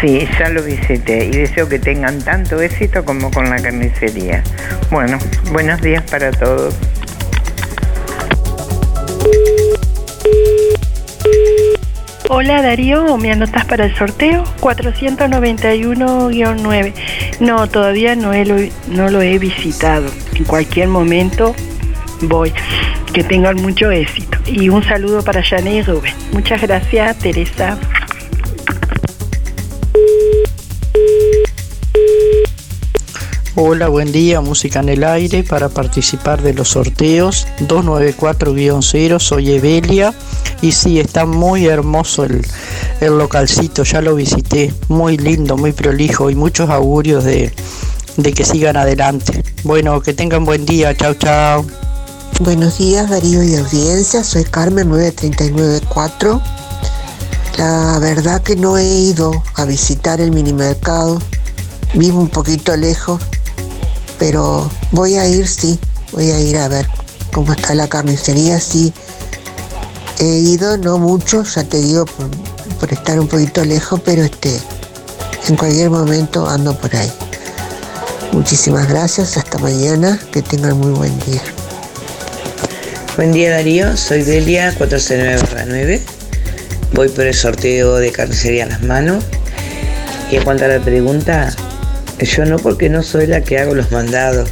Sí, 0.00 0.26
ya 0.36 0.48
lo 0.48 0.60
visité 0.60 1.26
y 1.26 1.30
deseo 1.30 1.68
que 1.68 1.78
tengan 1.78 2.20
tanto 2.22 2.60
éxito 2.60 3.04
como 3.04 3.30
con 3.30 3.48
la 3.48 3.62
carnicería. 3.62 4.42
Bueno, 4.90 5.16
buenos 5.52 5.80
días 5.80 6.02
para 6.10 6.32
todos. 6.32 6.74
Hola 12.28 12.62
Darío, 12.62 13.16
¿me 13.16 13.30
anotas 13.30 13.64
para 13.66 13.84
el 13.84 13.94
sorteo? 13.94 14.42
491-9. 14.60 16.94
No, 17.38 17.68
todavía 17.68 18.16
no, 18.16 18.34
he, 18.34 18.72
no 18.88 19.08
lo 19.08 19.22
he 19.22 19.38
visitado. 19.38 20.10
En 20.34 20.42
cualquier 20.42 20.88
momento 20.88 21.54
voy. 22.22 22.52
Que 23.12 23.24
tengan 23.24 23.56
mucho 23.56 23.90
éxito. 23.90 24.38
Y 24.46 24.68
un 24.68 24.84
saludo 24.84 25.22
para 25.22 25.42
Jané 25.42 25.76
y 25.76 25.82
Rubén. 25.82 26.14
Muchas 26.32 26.60
gracias, 26.62 27.18
Teresa. 27.18 27.78
Hola, 33.56 33.88
buen 33.88 34.10
día, 34.10 34.40
música 34.40 34.80
en 34.80 34.88
el 34.88 35.04
aire 35.04 35.42
para 35.42 35.68
participar 35.68 36.40
de 36.40 36.54
los 36.54 36.68
sorteos 36.68 37.46
294-0, 37.58 39.18
soy 39.18 39.50
Evelia 39.50 40.14
y 40.62 40.72
sí, 40.72 40.98
está 41.00 41.26
muy 41.26 41.66
hermoso 41.66 42.24
el, 42.24 42.46
el 43.00 43.18
localcito, 43.18 43.82
ya 43.82 44.00
lo 44.00 44.14
visité, 44.14 44.72
muy 44.88 45.18
lindo, 45.18 45.58
muy 45.58 45.72
prolijo 45.72 46.30
y 46.30 46.36
muchos 46.36 46.70
augurios 46.70 47.24
de, 47.24 47.52
de 48.16 48.32
que 48.32 48.44
sigan 48.44 48.76
adelante. 48.76 49.42
Bueno, 49.64 50.00
que 50.00 50.14
tengan 50.14 50.44
buen 50.44 50.64
día, 50.64 50.96
chao, 50.96 51.14
chao. 51.14 51.66
Buenos 52.40 52.78
días 52.78 53.10
Darío 53.10 53.42
y 53.42 53.54
audiencia, 53.54 54.24
soy 54.24 54.44
Carmen 54.44 54.88
9394. 54.88 56.40
La 57.58 57.98
verdad 57.98 58.40
que 58.40 58.56
no 58.56 58.78
he 58.78 58.86
ido 58.86 59.30
a 59.56 59.66
visitar 59.66 60.22
el 60.22 60.30
minimercado, 60.32 61.18
vivo 61.92 62.18
un 62.18 62.30
poquito 62.30 62.74
lejos, 62.78 63.20
pero 64.18 64.70
voy 64.90 65.16
a 65.16 65.28
ir, 65.28 65.46
sí, 65.46 65.78
voy 66.12 66.30
a 66.30 66.40
ir 66.40 66.56
a 66.56 66.68
ver 66.68 66.88
cómo 67.34 67.52
está 67.52 67.74
la 67.74 67.88
carnicería, 67.88 68.58
sí. 68.58 68.94
He 70.18 70.38
ido, 70.38 70.78
no 70.78 70.96
mucho, 70.96 71.44
ya 71.44 71.62
te 71.64 71.76
digo, 71.76 72.06
por, 72.06 72.30
por 72.80 72.90
estar 72.90 73.20
un 73.20 73.28
poquito 73.28 73.62
lejos, 73.66 74.00
pero 74.02 74.24
este, 74.24 74.58
en 75.46 75.56
cualquier 75.56 75.90
momento 75.90 76.48
ando 76.48 76.74
por 76.74 76.96
ahí. 76.96 77.12
Muchísimas 78.32 78.88
gracias, 78.88 79.36
hasta 79.36 79.58
mañana, 79.58 80.18
que 80.32 80.40
tengan 80.40 80.78
muy 80.78 80.92
buen 80.92 81.18
día. 81.26 81.42
Buen 83.16 83.32
día 83.32 83.50
Darío, 83.50 83.96
soy 83.96 84.22
Delia 84.22 84.72
409-9. 84.78 86.00
Voy 86.92 87.08
por 87.08 87.26
el 87.26 87.34
sorteo 87.34 87.96
de 87.96 88.12
carnicería 88.12 88.64
a 88.64 88.68
las 88.68 88.82
manos. 88.82 89.24
Y 90.30 90.36
en 90.36 90.44
cuanto 90.44 90.64
a 90.64 90.68
la 90.68 90.80
pregunta, 90.80 91.52
yo 92.20 92.44
no 92.46 92.60
porque 92.60 92.88
no 92.88 93.02
soy 93.02 93.26
la 93.26 93.42
que 93.42 93.58
hago 93.58 93.74
los 93.74 93.90
mandados 93.90 94.48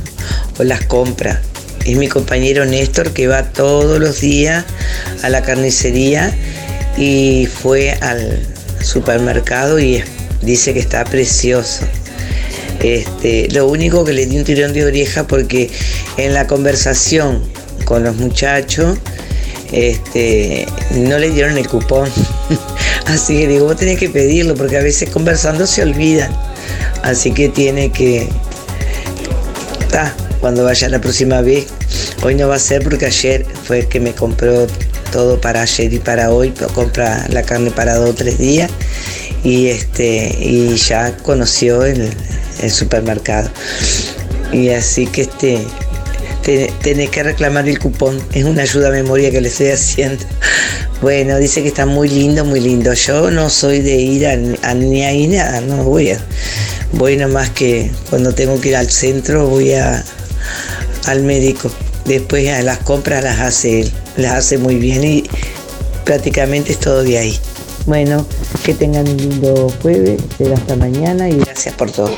o 0.58 0.64
las 0.64 0.84
compras. 0.84 1.38
Es 1.86 1.96
mi 1.96 2.08
compañero 2.08 2.66
Néstor 2.66 3.12
que 3.12 3.28
va 3.28 3.44
todos 3.44 4.00
los 4.00 4.20
días 4.20 4.64
a 5.22 5.28
la 5.28 5.42
carnicería 5.42 6.34
y 6.96 7.46
fue 7.46 7.92
al 7.92 8.44
supermercado 8.82 9.78
y 9.78 10.02
dice 10.42 10.74
que 10.74 10.80
está 10.80 11.04
precioso. 11.04 11.84
Este, 12.80 13.48
lo 13.52 13.68
único 13.68 14.04
que 14.04 14.12
le 14.12 14.26
di 14.26 14.36
un 14.36 14.44
tirón 14.44 14.72
de 14.72 14.84
oreja 14.84 15.28
porque 15.28 15.70
en 16.16 16.34
la 16.34 16.48
conversación 16.48 17.40
con 17.84 18.04
los 18.04 18.16
muchachos 18.16 18.98
este, 19.72 20.66
no 20.92 21.18
le 21.18 21.30
dieron 21.30 21.58
el 21.58 21.68
cupón. 21.68 22.08
Así 23.06 23.38
que 23.38 23.46
digo, 23.48 23.66
vos 23.66 23.76
tenés 23.76 23.98
que 23.98 24.08
pedirlo 24.08 24.54
porque 24.54 24.76
a 24.78 24.82
veces 24.82 25.10
conversando 25.10 25.66
se 25.66 25.82
olvidan. 25.82 26.30
Así 27.02 27.32
que 27.32 27.48
tiene 27.48 27.90
que... 27.90 28.28
Ta, 29.90 30.14
cuando 30.40 30.64
vaya 30.64 30.88
la 30.88 31.00
próxima 31.00 31.40
vez, 31.40 31.66
hoy 32.22 32.34
no 32.34 32.48
va 32.48 32.56
a 32.56 32.58
ser 32.58 32.82
porque 32.82 33.06
ayer 33.06 33.46
fue 33.64 33.86
que 33.86 34.00
me 34.00 34.12
compró 34.12 34.66
todo 35.12 35.40
para 35.40 35.62
ayer 35.62 35.92
y 35.92 35.98
para 35.98 36.30
hoy, 36.30 36.52
compra 36.74 37.26
la 37.30 37.42
carne 37.42 37.70
para 37.70 37.94
dos 37.94 38.10
o 38.10 38.14
tres 38.14 38.36
días 38.38 38.70
y 39.42 39.68
este 39.68 40.36
y 40.38 40.76
ya 40.76 41.16
conoció 41.18 41.84
el, 41.84 42.10
el 42.60 42.70
supermercado. 42.70 43.48
Y 44.52 44.68
así 44.70 45.06
que 45.06 45.22
este 45.22 45.56
te- 45.58 45.66
tenés 46.82 47.10
que 47.10 47.22
reclamar 47.22 47.68
el 47.68 47.78
cupón, 47.78 48.20
es 48.32 48.44
una 48.44 48.62
ayuda 48.62 48.88
a 48.88 48.90
memoria 48.92 49.30
que 49.30 49.40
le 49.40 49.48
estoy 49.48 49.68
haciendo. 49.68 50.24
Bueno, 51.00 51.36
dice 51.38 51.62
que 51.62 51.68
está 51.68 51.86
muy 51.86 52.08
lindo, 52.08 52.44
muy 52.44 52.60
lindo. 52.60 52.92
Yo 52.92 53.30
no 53.30 53.50
soy 53.50 53.80
de 53.80 53.94
ir 53.96 54.26
a, 54.26 54.32
a- 54.68 54.74
ni 54.74 55.04
ahí 55.04 55.28
nada, 55.28 55.60
no 55.60 55.84
voy 55.84 56.10
a. 56.10 56.20
Voy 56.92 57.16
nomás 57.16 57.50
que 57.50 57.90
cuando 58.10 58.34
tengo 58.34 58.60
que 58.60 58.70
ir 58.70 58.76
al 58.76 58.90
centro 58.90 59.46
voy 59.46 59.74
a, 59.74 60.02
al 61.06 61.22
médico. 61.22 61.70
Después 62.04 62.48
a 62.48 62.62
las 62.62 62.78
compras 62.78 63.22
las 63.22 63.38
hace 63.40 63.80
él, 63.82 63.92
las 64.16 64.32
hace 64.32 64.56
muy 64.58 64.76
bien 64.76 65.04
y 65.04 65.24
prácticamente 66.04 66.72
es 66.72 66.78
todo 66.80 67.02
de 67.02 67.18
ahí. 67.18 67.38
Bueno, 67.86 68.26
que 68.64 68.74
tengan 68.74 69.08
un 69.08 69.16
lindo 69.16 69.68
jueves, 69.82 70.20
será 70.36 70.56
hasta 70.56 70.76
mañana 70.76 71.28
y 71.28 71.38
gracias 71.38 71.74
por 71.74 71.90
todo. 71.90 72.14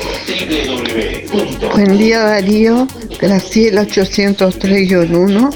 Buen 1.73 1.97
día 1.97 2.19
Darío, 2.19 2.87
Graciela 3.19 3.83
803-1. 3.83 5.49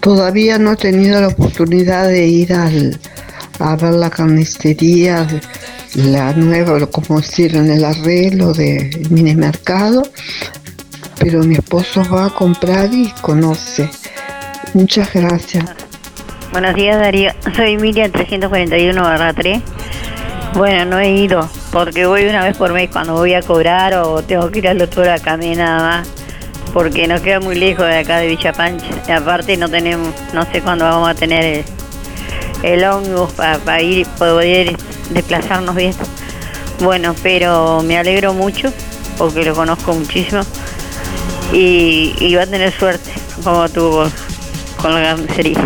Todavía 0.00 0.58
no 0.58 0.72
he 0.72 0.76
tenido 0.76 1.20
la 1.20 1.28
oportunidad 1.28 2.08
de 2.08 2.26
ir 2.26 2.52
al, 2.52 2.98
a 3.58 3.76
ver 3.76 3.94
la 3.94 4.10
carnicería, 4.10 5.26
la 5.94 6.32
nueva, 6.32 6.86
como 6.86 7.18
hicieron 7.20 7.70
el 7.70 7.84
arreglo 7.84 8.52
del 8.52 9.10
mini 9.10 9.34
mercado, 9.34 10.08
pero 11.18 11.42
mi 11.42 11.56
esposo 11.56 12.02
va 12.12 12.26
a 12.26 12.30
comprar 12.30 12.92
y 12.92 13.10
conoce. 13.22 13.88
Muchas 14.74 15.12
gracias. 15.12 15.64
Buenos 16.56 16.74
días 16.74 16.98
Darío, 16.98 17.32
soy 17.54 17.76
Miriam 17.76 18.10
341 18.10 19.34
3. 19.34 19.62
Bueno, 20.54 20.86
no 20.86 20.98
he 20.98 21.10
ido 21.10 21.46
porque 21.70 22.06
voy 22.06 22.24
una 22.24 22.42
vez 22.44 22.56
por 22.56 22.72
mes 22.72 22.88
cuando 22.90 23.12
voy 23.12 23.34
a 23.34 23.42
cobrar 23.42 23.92
o 23.92 24.22
tengo 24.22 24.50
que 24.50 24.60
ir 24.60 24.68
al 24.68 24.78
doctor 24.78 25.06
a 25.10 25.18
cambiar 25.18 25.58
nada 25.58 25.82
más 25.82 26.08
porque 26.72 27.06
nos 27.06 27.20
queda 27.20 27.40
muy 27.40 27.56
lejos 27.56 27.84
de 27.84 27.98
acá 27.98 28.20
de 28.20 28.28
Villa 28.28 28.54
Pancha. 28.54 28.86
Y 29.06 29.12
aparte 29.12 29.58
no 29.58 29.68
tenemos, 29.68 30.14
no 30.32 30.46
sé 30.50 30.62
cuándo 30.62 30.86
vamos 30.86 31.10
a 31.10 31.14
tener 31.14 31.44
el, 31.44 31.64
el 32.62 32.84
ómnibus 32.84 33.32
para 33.32 33.82
ir 33.82 33.98
y 33.98 34.04
poder 34.06 34.78
desplazarnos 35.10 35.74
bien. 35.74 35.92
Bueno, 36.80 37.14
pero 37.22 37.82
me 37.82 37.98
alegro 37.98 38.32
mucho 38.32 38.72
porque 39.18 39.44
lo 39.44 39.54
conozco 39.54 39.92
muchísimo 39.92 40.40
y, 41.52 42.14
y 42.18 42.34
va 42.34 42.44
a 42.44 42.46
tener 42.46 42.72
suerte 42.72 43.10
como 43.44 43.68
tuvo 43.68 44.08
con 44.80 44.94
la 44.94 45.02
carnicería. 45.02 45.60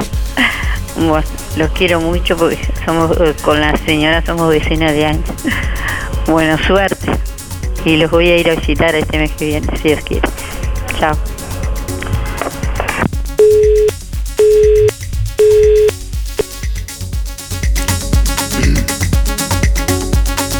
Los 1.56 1.70
quiero 1.70 2.00
mucho 2.00 2.36
porque 2.36 2.58
somos 2.84 3.16
eh, 3.20 3.34
con 3.42 3.60
la 3.60 3.76
señora 3.78 4.24
somos 4.24 4.48
vecinas 4.50 4.92
de 4.92 5.06
años. 5.06 5.24
Bueno, 6.26 6.56
suerte. 6.64 7.10
Y 7.84 7.96
los 7.96 8.10
voy 8.10 8.28
a 8.28 8.36
ir 8.36 8.50
a 8.50 8.54
visitar 8.54 8.94
este 8.94 9.18
mes 9.18 9.32
que 9.32 9.46
viene, 9.46 9.66
si 9.78 9.88
Dios 9.88 10.00
quiere. 10.04 10.28
Chao. 10.98 11.16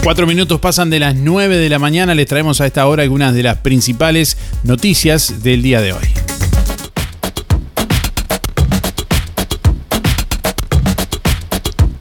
Cuatro 0.02 0.26
minutos 0.26 0.58
pasan 0.58 0.90
de 0.90 0.98
las 0.98 1.14
9 1.14 1.58
de 1.58 1.68
la 1.68 1.78
mañana. 1.78 2.14
Les 2.14 2.26
traemos 2.26 2.60
a 2.60 2.66
esta 2.66 2.86
hora 2.88 3.02
algunas 3.02 3.34
de 3.34 3.42
las 3.42 3.58
principales 3.58 4.38
noticias 4.64 5.42
del 5.42 5.62
día 5.62 5.82
de 5.82 5.92
hoy. 5.92 6.29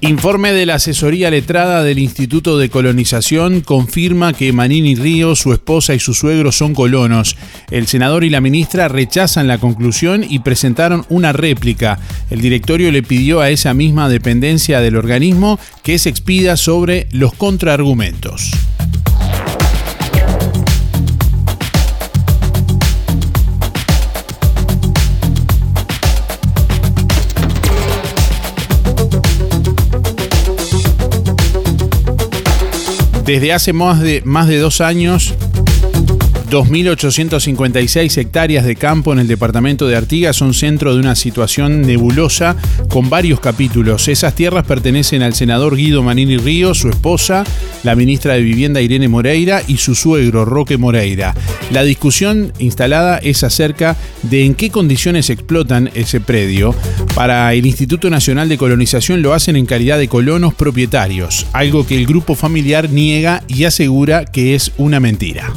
Informe 0.02 0.54
de 0.54 0.66
la 0.66 0.76
asesoría 0.76 1.30
letrada 1.30 1.84
del 1.84 2.00
Instituto 2.00 2.58
de 2.58 2.70
Colonización 2.70 3.60
confirma 3.60 4.32
que 4.32 4.54
Manini 4.54 4.96
Río, 4.96 5.36
su 5.36 5.52
esposa 5.52 5.94
y 5.94 6.00
su 6.00 6.14
suegro 6.14 6.54
son 6.54 6.74
colonos. 6.74 7.36
El 7.70 7.86
senador 7.86 8.24
y 8.24 8.30
la 8.30 8.40
ministra 8.40 8.88
rechazan 8.88 9.48
la 9.50 9.58
conclusión 9.58 10.24
y 10.28 10.40
presentaron 10.40 11.06
una 11.10 11.34
réplica. 11.34 12.00
El 12.30 12.40
directorio 12.40 12.94
le 12.94 13.04
pidió 13.04 13.42
a 13.42 13.50
esa 13.50 13.74
misma 13.74 14.08
dependencia 14.08 14.80
del 14.80 14.96
organismo 14.96 15.60
que 15.84 16.00
se 16.00 16.08
expida 16.08 16.56
sobre 16.56 17.10
los 17.12 17.34
contraargumentos. 17.34 18.52
Desde 33.30 33.54
hace 33.54 33.74
más 33.74 34.02
de, 34.02 34.24
más 34.26 34.48
de 34.48 34.58
dos 34.58 34.82
años, 34.82 35.36
2.856 36.50 38.18
hectáreas 38.18 38.66
de 38.66 38.76
campo 38.76 39.14
en 39.14 39.20
el 39.20 39.28
departamento 39.28 39.88
de 39.88 39.96
Artigas 39.96 40.36
son 40.36 40.56
centro 40.56 40.94
de 40.94 41.00
una 41.00 41.16
situación 41.16 41.82
nebulosa 41.82 42.56
con 42.90 43.10
varios 43.10 43.40
capítulos. 43.40 44.08
Esas 44.08 44.34
tierras 44.34 44.66
pertenecen 44.66 45.22
al 45.22 45.36
senador 45.36 45.76
Guido 45.76 46.02
Manini 46.02 46.38
Ríos, 46.38 46.80
su 46.80 46.90
esposa, 46.90 47.44
la 47.84 47.96
ministra 47.96 48.34
de 48.34 48.42
Vivienda 48.42 48.82
Irene 48.82 49.08
Moreira 49.08 49.62
y 49.68 49.78
su 49.78 49.94
suegro 49.94 50.44
Roque 50.44 50.78
Moreira. 50.78 51.36
La 51.72 51.84
discusión 51.84 52.52
instalada 52.58 53.20
es 53.20 53.44
acerca 53.44 53.96
de 54.24 54.46
en 54.46 54.56
qué 54.56 54.72
condiciones 54.72 55.30
explotan 55.30 55.92
ese 55.94 56.20
predio. 56.20 56.74
Para 57.14 57.54
el 57.54 57.68
Instituto 57.68 58.10
Nacional 58.10 58.50
de 58.50 58.58
Colonización 58.58 59.22
lo 59.22 59.34
hacen 59.34 59.56
en 59.56 59.68
calidad 59.68 60.00
de 60.00 60.08
colonos 60.08 60.56
propietarios, 60.56 61.46
algo 61.54 61.86
que 61.86 61.96
el 61.96 62.08
grupo 62.08 62.34
familiar 62.34 62.90
niega 62.90 63.44
y 63.48 63.66
asegura 63.66 64.26
que 64.26 64.56
es 64.56 64.72
una 64.78 65.00
mentira. 65.00 65.54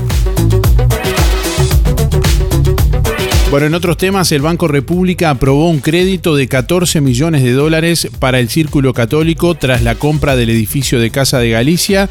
Bueno, 3.52 3.66
en 3.66 3.74
otros 3.74 3.98
temas, 3.98 4.32
el 4.32 4.40
Banco 4.40 4.66
República 4.66 5.28
aprobó 5.28 5.68
un 5.68 5.80
crédito 5.80 6.36
de 6.36 6.48
14 6.48 7.02
millones 7.02 7.42
de 7.42 7.52
dólares 7.52 8.08
para 8.18 8.40
el 8.40 8.48
Círculo 8.48 8.94
Católico 8.94 9.54
tras 9.56 9.82
la 9.82 9.94
compra 9.94 10.36
del 10.36 10.48
edificio 10.48 10.98
de 10.98 11.10
Casa 11.10 11.38
de 11.38 11.50
Galicia. 11.50 12.08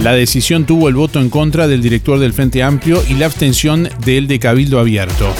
La 0.00 0.12
decisión 0.12 0.66
tuvo 0.66 0.88
el 0.88 0.94
voto 0.94 1.18
en 1.18 1.30
contra 1.30 1.66
del 1.66 1.82
director 1.82 2.20
del 2.20 2.32
Frente 2.32 2.62
Amplio 2.62 3.02
y 3.08 3.14
la 3.14 3.26
abstención 3.26 3.88
del 4.04 4.28
de 4.28 4.38
Cabildo 4.38 4.78
Abierto. 4.78 5.34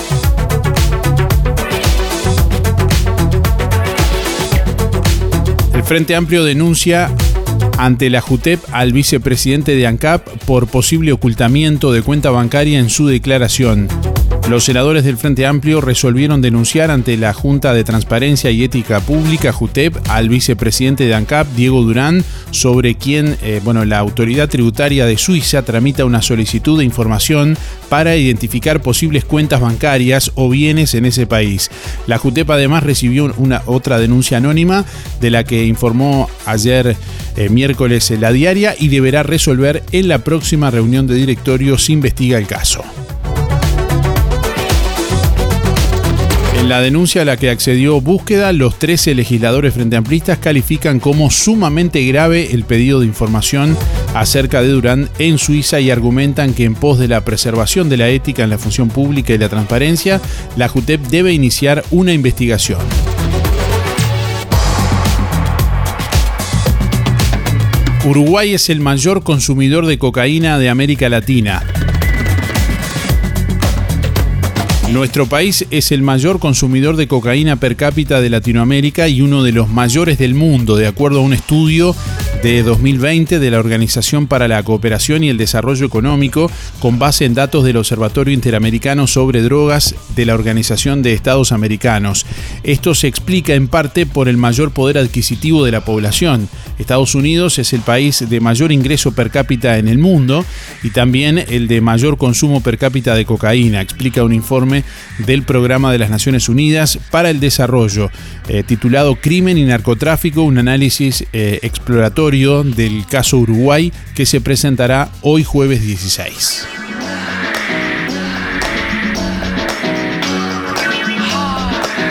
El 5.73 5.85
Frente 5.85 6.17
Amplio 6.17 6.43
denuncia 6.43 7.15
ante 7.79 8.11
la 8.11 8.21
JUTEP 8.21 8.59
al 8.73 8.93
vicepresidente 8.93 9.77
de 9.77 9.87
ANCAP 9.87 10.27
por 10.47 10.67
posible 10.67 11.13
ocultamiento 11.13 11.93
de 11.93 12.03
cuenta 12.03 12.31
bancaria 12.31 12.81
en 12.81 12.91
su 12.91 13.07
declaración. 13.07 13.87
Los 14.49 14.65
senadores 14.65 15.05
del 15.05 15.17
Frente 15.17 15.47
Amplio 15.47 15.81
resolvieron 15.81 16.43
denunciar 16.43 16.91
ante 16.91 17.17
la 17.17 17.33
Junta 17.33 17.73
de 17.73 17.85
Transparencia 17.85 18.51
y 18.51 18.65
Ética 18.65 18.99
Pública, 18.99 19.53
JUTEP, 19.53 19.97
al 20.09 20.29
vicepresidente 20.29 21.05
de 21.07 21.15
ANCAP, 21.15 21.47
Diego 21.55 21.83
Durán, 21.83 22.25
sobre 22.51 22.97
quien, 22.97 23.37
eh, 23.43 23.61
bueno, 23.63 23.85
la 23.85 23.99
autoridad 23.99 24.49
tributaria 24.49 25.07
de 25.07 25.19
Suiza 25.19 25.63
tramita 25.63 26.05
una 26.05 26.21
solicitud 26.21 26.79
de 26.79 26.85
información 26.85 27.57
para 27.89 28.17
identificar 28.17 28.83
posibles 28.83 29.25
cuentas 29.25 29.61
bancarias 29.61 30.33
o 30.35 30.49
bienes 30.49 30.95
en 30.95 31.05
ese 31.05 31.29
país. 31.29 31.71
La 32.09 32.19
JUTEP 32.19 32.51
además 32.51 32.83
recibió 32.83 33.33
una 33.37 33.63
otra 33.67 34.01
denuncia 34.01 34.39
anónima 34.39 34.85
de 35.21 35.31
la 35.31 35.45
que 35.45 35.65
informó 35.65 36.29
ayer 36.45 36.97
eh, 37.37 37.49
miércoles 37.51 38.11
la 38.19 38.33
diaria 38.33 38.75
y 38.77 38.89
deberá 38.89 39.23
resolver 39.23 39.85
en 39.93 40.09
la 40.09 40.19
próxima 40.19 40.73
reunión 40.73 41.07
de 41.07 41.15
directorio 41.15 41.79
si 41.79 41.93
investiga 41.93 42.37
el 42.37 42.49
caso. 42.49 42.83
En 46.61 46.69
la 46.69 46.83
denuncia 46.83 47.23
a 47.23 47.25
la 47.25 47.39
que 47.39 47.49
accedió 47.49 48.03
búsqueda, 48.03 48.53
los 48.53 48.79
13 48.79 49.15
legisladores 49.15 49.73
frente 49.73 49.97
amplistas 49.97 50.37
califican 50.37 51.01
como 51.01 51.31
sumamente 51.31 52.05
grave 52.05 52.53
el 52.53 52.65
pedido 52.65 53.01
de 53.01 53.07
información 53.07 53.75
acerca 54.15 54.61
de 54.61 54.69
Durán 54.69 55.09
en 55.19 55.39
Suiza 55.39 55.81
y 55.81 55.91
argumentan 55.91 56.53
que 56.53 56.65
en 56.65 56.75
pos 56.75 56.99
de 56.99 57.09
la 57.09 57.25
preservación 57.25 57.89
de 57.89 57.97
la 57.97 58.11
ética 58.11 58.45
en 58.45 58.51
la 58.51 58.59
función 58.59 58.91
pública 58.91 59.33
y 59.33 59.39
la 59.39 59.49
transparencia, 59.49 60.21
la 60.59 60.69
JUTEP 60.69 61.01
debe 61.07 61.33
iniciar 61.33 61.83
una 61.91 62.13
investigación. 62.13 62.81
Uruguay 68.05 68.53
es 68.53 68.69
el 68.69 68.81
mayor 68.81 69.23
consumidor 69.23 69.87
de 69.87 69.99
cocaína 69.99 70.59
de 70.59 70.69
América 70.69 71.09
Latina. 71.09 71.63
Nuestro 74.93 75.27
país 75.27 75.65
es 75.71 75.93
el 75.93 76.03
mayor 76.03 76.41
consumidor 76.41 76.97
de 76.97 77.07
cocaína 77.07 77.55
per 77.55 77.77
cápita 77.77 78.21
de 78.21 78.29
Latinoamérica 78.29 79.07
y 79.07 79.23
uno 79.23 79.45
de 79.45 79.53
los 79.53 79.69
mayores 79.69 80.19
del 80.19 80.35
mundo, 80.35 80.75
de 80.75 80.89
acuerdo 80.89 81.21
a 81.21 81.23
un 81.23 81.33
estudio 81.33 81.95
de 82.43 82.63
2020 82.63 83.39
de 83.39 83.51
la 83.51 83.59
Organización 83.59 84.27
para 84.27 84.49
la 84.49 84.63
Cooperación 84.63 85.23
y 85.23 85.29
el 85.29 85.37
Desarrollo 85.37 85.85
Económico, 85.85 86.51
con 86.81 86.99
base 86.99 87.27
en 87.27 87.35
datos 87.35 87.65
del 87.65 87.77
Observatorio 87.77 88.33
Interamericano 88.33 89.07
sobre 89.07 89.43
Drogas 89.43 89.95
de 90.17 90.25
la 90.25 90.35
Organización 90.35 91.03
de 91.03 91.13
Estados 91.13 91.53
Americanos. 91.53 92.25
Esto 92.63 92.95
se 92.95 93.09
explica 93.09 93.53
en 93.53 93.69
parte 93.69 94.07
por 94.07 94.27
el 94.29 94.39
mayor 94.39 94.71
poder 94.71 94.97
adquisitivo 94.97 95.65
de 95.65 95.73
la 95.73 95.85
población. 95.85 96.49
Estados 96.79 97.15
Unidos 97.15 97.59
es 97.59 97.75
el 97.75 97.83
país 97.83 98.25
de 98.27 98.41
mayor 98.41 98.73
ingreso 98.73 99.13
per 99.13 99.31
cápita 99.31 99.77
en 99.77 99.87
el 99.87 99.99
mundo 99.99 100.47
y 100.83 100.91
también 100.91 101.39
el 101.39 101.69
de 101.69 101.83
mayor 101.83 102.17
consumo 102.17 102.63
per 102.63 102.79
cápita 102.79 103.15
de 103.15 103.27
cocaína, 103.27 103.83
explica 103.83 104.25
un 104.25 104.33
informe 104.33 104.85
del 105.19 105.43
Programa 105.43 105.93
de 105.93 105.99
las 105.99 106.09
Naciones 106.09 106.49
Unidas 106.49 106.99
para 107.11 107.29
el 107.29 107.39
Desarrollo, 107.39 108.11
eh, 108.49 108.63
titulado 108.63 109.17
Crimen 109.17 109.59
y 109.59 109.65
Narcotráfico, 109.65 110.43
un 110.43 110.57
análisis 110.57 111.27
eh, 111.35 111.59
exploratorio 111.63 112.30
del 112.31 113.07
caso 113.07 113.39
Uruguay 113.39 113.93
que 114.15 114.25
se 114.25 114.41
presentará 114.41 115.11
hoy 115.21 115.43
jueves 115.43 115.83
16. 115.85 116.65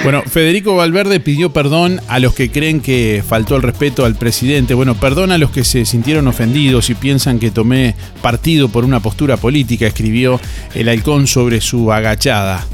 Bueno, 0.04 0.22
Federico 0.24 0.76
Valverde 0.76 1.22
pidió 1.22 1.54
perdón 1.54 2.02
a 2.10 2.20
los 2.20 2.34
que 2.34 2.52
creen 2.52 2.82
que 2.82 3.24
faltó 3.26 3.56
el 3.56 3.62
respeto 3.62 4.04
al 4.04 4.16
presidente. 4.16 4.74
Bueno, 4.74 4.96
perdón 4.96 5.32
a 5.32 5.38
los 5.38 5.52
que 5.52 5.64
se 5.64 5.86
sintieron 5.86 6.28
ofendidos 6.28 6.90
y 6.90 6.96
piensan 6.96 7.40
que 7.40 7.52
tomé 7.52 7.96
partido 8.22 8.68
por 8.68 8.84
una 8.84 9.00
postura 9.00 9.38
política, 9.38 9.88
escribió 9.88 10.42
el 10.76 10.90
halcón 10.90 11.28
sobre 11.28 11.62
su 11.62 11.94
agachada. 11.94 12.66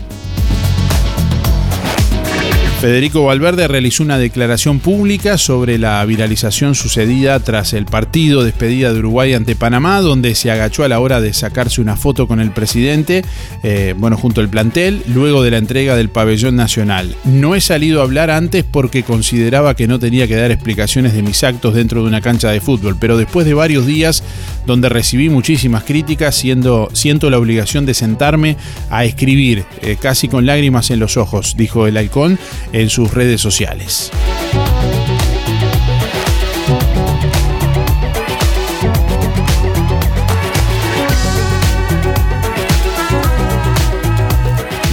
Federico 2.79 3.23
Valverde 3.23 3.67
realizó 3.67 4.03
una 4.03 4.19
declaración 4.19 4.79
pública 4.79 5.37
sobre 5.37 5.79
la 5.79 6.03
viralización 6.05 6.75
sucedida 6.75 7.39
tras 7.39 7.73
el 7.73 7.85
partido 7.85 8.43
despedida 8.43 8.93
de 8.93 8.99
Uruguay 8.99 9.33
ante 9.33 9.55
Panamá, 9.55 10.01
donde 10.01 10.35
se 10.35 10.51
agachó 10.51 10.83
a 10.83 10.89
la 10.89 10.99
hora 10.99 11.21
de 11.21 11.33
sacarse 11.33 11.81
una 11.81 11.95
foto 11.95 12.27
con 12.27 12.39
el 12.39 12.51
presidente, 12.51 13.23
eh, 13.63 13.95
bueno, 13.97 14.17
junto 14.17 14.41
al 14.41 14.49
plantel, 14.49 15.01
luego 15.07 15.41
de 15.41 15.51
la 15.51 15.57
entrega 15.57 15.95
del 15.95 16.09
pabellón 16.09 16.57
nacional. 16.57 17.15
No 17.23 17.55
he 17.55 17.61
salido 17.61 18.01
a 18.01 18.03
hablar 18.03 18.29
antes 18.29 18.63
porque 18.63 19.03
consideraba 19.03 19.75
que 19.75 19.87
no 19.87 19.97
tenía 19.97 20.27
que 20.27 20.35
dar 20.35 20.51
explicaciones 20.51 21.13
de 21.13 21.23
mis 21.23 21.43
actos 21.43 21.73
dentro 21.73 22.01
de 22.01 22.09
una 22.09 22.21
cancha 22.21 22.51
de 22.51 22.61
fútbol, 22.61 22.97
pero 22.99 23.17
después 23.17 23.47
de 23.47 23.53
varios 23.53 23.87
días 23.87 24.21
donde 24.67 24.89
recibí 24.89 25.29
muchísimas 25.29 25.85
críticas, 25.85 26.35
siento 26.35 27.29
la 27.29 27.39
obligación 27.39 27.85
de 27.85 27.93
sentarme 27.93 28.57
a 28.89 29.05
escribir, 29.05 29.63
eh, 29.81 29.97
casi 29.99 30.27
con 30.27 30.45
lágrimas 30.45 30.91
en 30.91 30.99
los 30.99 31.17
ojos, 31.17 31.55
dijo 31.57 31.87
el 31.87 31.97
halcón 31.97 32.37
en 32.75 32.89
sus 32.89 33.13
redes 33.13 33.39
sociales. 33.39 34.11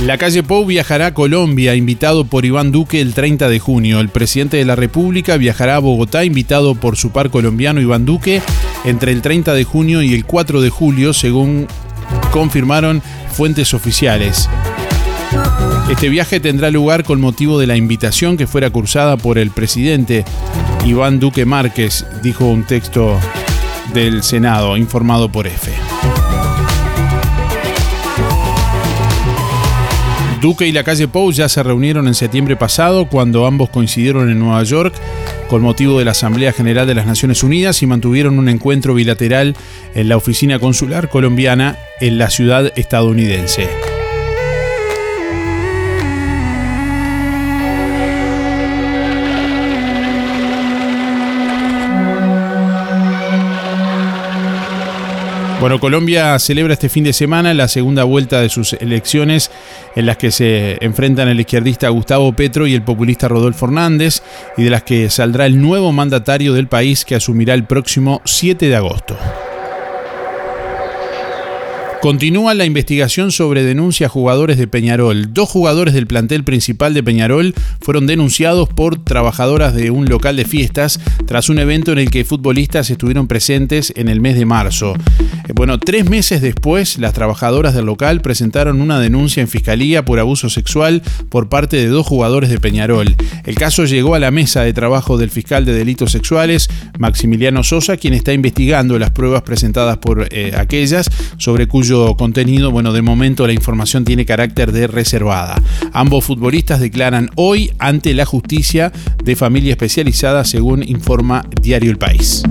La 0.07 0.19
calle 0.19 0.43
Pou 0.43 0.65
viajará 0.65 1.07
a 1.07 1.15
Colombia, 1.15 1.75
invitado 1.75 2.25
por 2.25 2.45
Iván 2.45 2.71
Duque 2.71 3.01
el 3.01 3.15
30 3.15 3.49
de 3.49 3.59
junio. 3.59 3.99
El 3.99 4.11
presidente 4.11 4.59
de 4.59 4.65
la 4.65 4.77
República 4.77 5.37
viajará 5.37 5.77
a 5.77 5.81
Bogotá, 5.81 6.25
invitado 6.25 6.77
por 6.77 6.97
su 6.97 7.11
par 7.11 7.31
colombiano 7.31 7.81
Iván 7.81 8.05
Duque, 8.05 8.43
entre 8.85 9.11
el 9.11 9.23
30 9.23 9.55
de 9.55 9.65
junio 9.65 10.03
y 10.03 10.15
el 10.15 10.25
4 10.25 10.61
de 10.61 10.71
julio, 10.71 11.13
según 11.13 11.67
confirmaron 12.31 13.03
fuentes 13.33 13.75
oficiales. 13.75 14.49
Este 15.93 16.09
viaje 16.09 16.41
tendrá 16.41 16.71
lugar 16.71 17.05
con 17.05 17.21
motivo 17.21 17.61
de 17.61 17.67
la 17.67 17.77
invitación 17.77 18.39
que 18.39 18.47
fuera 18.47 18.71
cursada 18.71 19.19
por 19.19 19.37
el 19.37 19.51
presidente 19.51 20.25
Iván 20.87 21.21
Duque 21.21 21.45
Márquez, 21.45 22.07
dijo 22.23 22.47
un 22.47 22.65
texto 22.65 23.21
del 23.93 24.23
Senado 24.23 24.79
informado 24.79 25.31
por 25.31 25.47
EFE. 25.47 25.71
Duque 30.41 30.67
y 30.67 30.73
la 30.73 30.83
calle 30.83 31.09
Pou 31.09 31.31
ya 31.31 31.51
se 31.51 31.63
reunieron 31.63 32.09
en 32.09 32.15
septiembre 32.15 32.57
pasado 32.57 33.05
cuando 33.05 33.47
ambos 33.47 33.69
coincidieron 33.69 34.31
en 34.31 34.39
Nueva 34.39 34.63
York 34.63 34.95
con 35.51 35.61
motivo 35.61 35.99
de 35.99 36.07
la 36.07 36.13
Asamblea 36.13 36.55
General 36.55 36.87
de 36.87 36.95
las 36.95 37.07
Naciones 37.07 37.43
Unidas 37.43 37.83
y 37.83 37.87
mantuvieron 37.87 38.39
un 38.39 38.49
encuentro 38.49 38.95
bilateral 38.95 39.55
en 39.95 40.09
la 40.09 40.17
oficina 40.17 40.59
consular 40.59 41.11
colombiana 41.11 41.77
en 42.01 42.17
la 42.17 42.31
ciudad 42.31 42.73
estadounidense. 42.77 43.69
Bueno, 55.63 55.79
Colombia 55.79 56.37
celebra 56.41 56.73
este 56.73 56.89
fin 56.89 57.05
de 57.05 57.13
semana 57.13 57.55
la 57.55 57.69
segunda 57.69 58.03
vuelta 58.03 58.41
de 58.41 58.49
sus 58.49 58.73
elecciones 58.73 59.49
en 59.95 60.07
las 60.07 60.17
que 60.17 60.33
se 60.33 60.77
enfrentan 60.85 61.29
el 61.29 61.39
izquierdista 61.39 61.89
Gustavo 61.89 62.33
Petro 62.33 62.67
y 62.67 62.75
el 62.75 62.83
populista 62.83 63.29
Rodolfo 63.29 63.67
Hernández 63.67 64.25
y 64.57 64.65
de 64.65 64.71
las 64.71 64.83
que 64.83 65.09
saldrá 65.09 65.47
el 65.47 65.63
nuevo 65.63 65.93
mandatario 65.93 66.53
del 66.53 66.67
país 66.67 67.05
que 67.05 67.15
asumirá 67.15 67.55
el 67.55 67.63
próximo 67.63 68.21
7 68.25 68.67
de 68.67 68.75
agosto. 68.75 69.17
Continúa 72.03 72.53
la 72.55 72.65
investigación 72.65 73.31
sobre 73.31 73.63
denuncia 73.63 74.09
jugadores 74.09 74.59
de 74.59 74.67
Peñarol. 74.67 75.33
Dos 75.33 75.49
jugadores 75.49 75.95
del 75.95 76.09
plantel 76.09 76.43
principal 76.43 76.95
de 76.95 77.03
Peñarol 77.05 77.55
fueron 77.81 78.09
denunciados 78.09 78.69
por 78.69 79.05
trabajadoras 79.05 79.73
de 79.73 79.93
un 79.93 80.07
local 80.07 80.35
de 80.35 80.45
fiestas 80.45 80.99
tras 81.29 81.49
un 81.49 81.61
evento 81.61 81.93
en 81.93 82.01
el 82.01 82.11
que 82.11 82.25
futbolistas 82.25 82.91
estuvieron 82.91 83.29
presentes 83.29 83.93
en 83.95 84.09
el 84.09 84.21
mes 84.21 84.35
de 84.35 84.47
marzo. 84.47 84.95
Eh, 85.49 85.53
bueno, 85.55 85.79
tres 85.79 86.11
meses 86.11 86.43
después, 86.43 86.99
las 86.99 87.13
trabajadoras 87.13 87.73
del 87.73 87.87
local 87.87 88.21
presentaron 88.21 88.81
una 88.81 88.99
denuncia 88.99 89.41
en 89.41 89.47
fiscalía 89.47 90.05
por 90.05 90.19
abuso 90.19 90.51
sexual 90.51 91.03
por 91.29 91.49
parte 91.49 91.77
de 91.77 91.87
dos 91.87 92.05
jugadores 92.05 92.51
de 92.51 92.59
Peñarol. 92.59 93.15
El 93.45 93.55
caso 93.55 93.85
llegó 93.85 94.17
a 94.17 94.19
la 94.19 94.33
mesa 94.33 94.63
de 94.63 94.73
trabajo 94.73 95.19
del 95.19 95.31
fiscal 95.31 95.65
de 95.65 95.73
delitos 95.73 96.11
sexuales, 96.11 96.69
Maximiliano 96.99 97.63
Sosa, 97.63 97.97
quien 97.97 98.15
está 98.15 98.33
investigando 98.33 98.99
las 98.99 99.13
pruebas 99.13 99.43
presentadas 99.43 99.99
por 99.99 100.27
eh, 100.33 100.51
aquellas 100.57 101.09
sobre 101.39 101.69
cuyo 101.69 101.92
contenido, 102.17 102.71
bueno, 102.71 102.93
de 102.93 103.03
momento 103.03 103.47
la 103.47 103.53
información 103.53 104.05
tiene 104.05 104.25
carácter 104.25 104.73
de 104.73 104.87
reservada. 104.87 105.61
Ambos 105.93 106.25
futbolistas 106.25 106.81
declaran 106.81 107.31
hoy 107.37 107.73
ante 107.79 108.15
la 108.15 108.25
justicia 108.25 108.93
de 109.23 109.37
familia 109.37 109.73
especializada, 109.73 110.45
según 110.45 110.83
informa 110.83 111.45
Diario 111.61 111.91
El 111.91 111.99
País. 111.99 112.43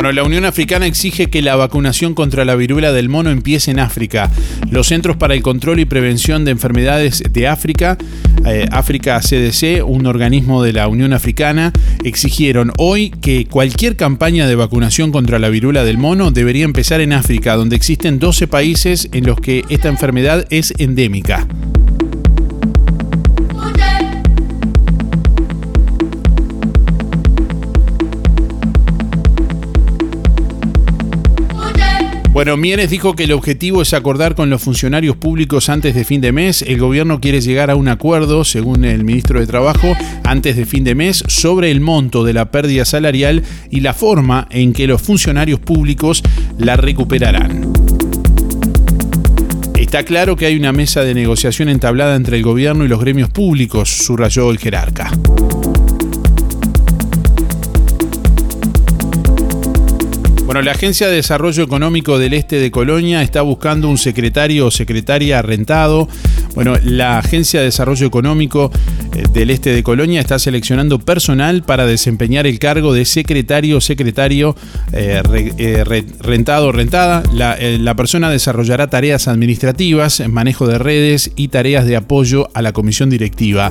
Bueno, 0.00 0.12
la 0.12 0.22
Unión 0.22 0.46
Africana 0.46 0.86
exige 0.86 1.28
que 1.28 1.42
la 1.42 1.56
vacunación 1.56 2.14
contra 2.14 2.46
la 2.46 2.54
viruela 2.54 2.90
del 2.90 3.10
mono 3.10 3.28
empiece 3.28 3.70
en 3.70 3.78
África. 3.78 4.30
Los 4.70 4.86
Centros 4.86 5.18
para 5.18 5.34
el 5.34 5.42
Control 5.42 5.78
y 5.78 5.84
Prevención 5.84 6.46
de 6.46 6.52
Enfermedades 6.52 7.22
de 7.30 7.46
África, 7.46 7.98
eh, 8.46 8.66
África 8.72 9.20
CDC, 9.20 9.84
un 9.84 10.06
organismo 10.06 10.62
de 10.62 10.72
la 10.72 10.88
Unión 10.88 11.12
Africana, 11.12 11.74
exigieron 12.02 12.72
hoy 12.78 13.10
que 13.10 13.44
cualquier 13.44 13.96
campaña 13.96 14.48
de 14.48 14.56
vacunación 14.56 15.12
contra 15.12 15.38
la 15.38 15.50
viruela 15.50 15.84
del 15.84 15.98
mono 15.98 16.30
debería 16.30 16.64
empezar 16.64 17.02
en 17.02 17.12
África, 17.12 17.56
donde 17.56 17.76
existen 17.76 18.18
12 18.18 18.48
países 18.48 19.10
en 19.12 19.26
los 19.26 19.38
que 19.38 19.66
esta 19.68 19.88
enfermedad 19.88 20.46
es 20.48 20.72
endémica. 20.78 21.46
Bueno, 32.40 32.56
Mieres 32.56 32.88
dijo 32.88 33.14
que 33.14 33.24
el 33.24 33.32
objetivo 33.32 33.82
es 33.82 33.92
acordar 33.92 34.34
con 34.34 34.48
los 34.48 34.62
funcionarios 34.62 35.14
públicos 35.14 35.68
antes 35.68 35.94
de 35.94 36.06
fin 36.06 36.22
de 36.22 36.32
mes. 36.32 36.62
El 36.62 36.78
gobierno 36.78 37.20
quiere 37.20 37.42
llegar 37.42 37.70
a 37.70 37.76
un 37.76 37.86
acuerdo, 37.86 38.44
según 38.44 38.86
el 38.86 39.04
ministro 39.04 39.40
de 39.40 39.46
Trabajo, 39.46 39.94
antes 40.24 40.56
de 40.56 40.64
fin 40.64 40.82
de 40.82 40.94
mes 40.94 41.22
sobre 41.28 41.70
el 41.70 41.82
monto 41.82 42.24
de 42.24 42.32
la 42.32 42.50
pérdida 42.50 42.86
salarial 42.86 43.42
y 43.70 43.80
la 43.80 43.92
forma 43.92 44.48
en 44.50 44.72
que 44.72 44.86
los 44.86 45.02
funcionarios 45.02 45.60
públicos 45.60 46.22
la 46.56 46.78
recuperarán. 46.78 47.74
Está 49.78 50.04
claro 50.04 50.34
que 50.34 50.46
hay 50.46 50.56
una 50.56 50.72
mesa 50.72 51.02
de 51.02 51.12
negociación 51.12 51.68
entablada 51.68 52.16
entre 52.16 52.38
el 52.38 52.42
gobierno 52.42 52.86
y 52.86 52.88
los 52.88 53.00
gremios 53.00 53.28
públicos, 53.28 53.90
subrayó 53.90 54.50
el 54.50 54.56
jerarca. 54.56 55.10
Bueno, 60.50 60.62
la 60.62 60.72
Agencia 60.72 61.06
de 61.06 61.14
Desarrollo 61.14 61.62
Económico 61.62 62.18
del 62.18 62.34
Este 62.34 62.56
de 62.56 62.72
Colonia 62.72 63.22
está 63.22 63.40
buscando 63.42 63.88
un 63.88 63.98
secretario 63.98 64.66
o 64.66 64.72
secretaria 64.72 65.40
rentado. 65.42 66.08
Bueno, 66.56 66.74
la 66.82 67.20
Agencia 67.20 67.60
de 67.60 67.66
Desarrollo 67.66 68.04
Económico 68.04 68.72
eh, 69.14 69.22
del 69.32 69.50
Este 69.50 69.72
de 69.72 69.84
Colonia 69.84 70.20
está 70.20 70.40
seleccionando 70.40 70.98
personal 70.98 71.62
para 71.62 71.86
desempeñar 71.86 72.48
el 72.48 72.58
cargo 72.58 72.92
de 72.92 73.04
secretario 73.04 73.76
o 73.76 73.80
secretario 73.80 74.56
eh, 74.92 75.22
eh, 75.56 75.84
rentado 76.18 76.66
o 76.66 76.72
rentada. 76.72 77.22
La, 77.32 77.56
la, 77.60 77.94
persona 77.94 78.28
desarrollará 78.28 78.90
tareas 78.90 79.28
administrativas, 79.28 80.20
manejo 80.28 80.66
de 80.66 80.80
redes 80.80 81.30
y 81.36 81.46
tareas 81.46 81.86
de 81.86 81.94
apoyo 81.94 82.48
a 82.54 82.62
la 82.62 82.72
comisión 82.72 83.08
directiva. 83.08 83.70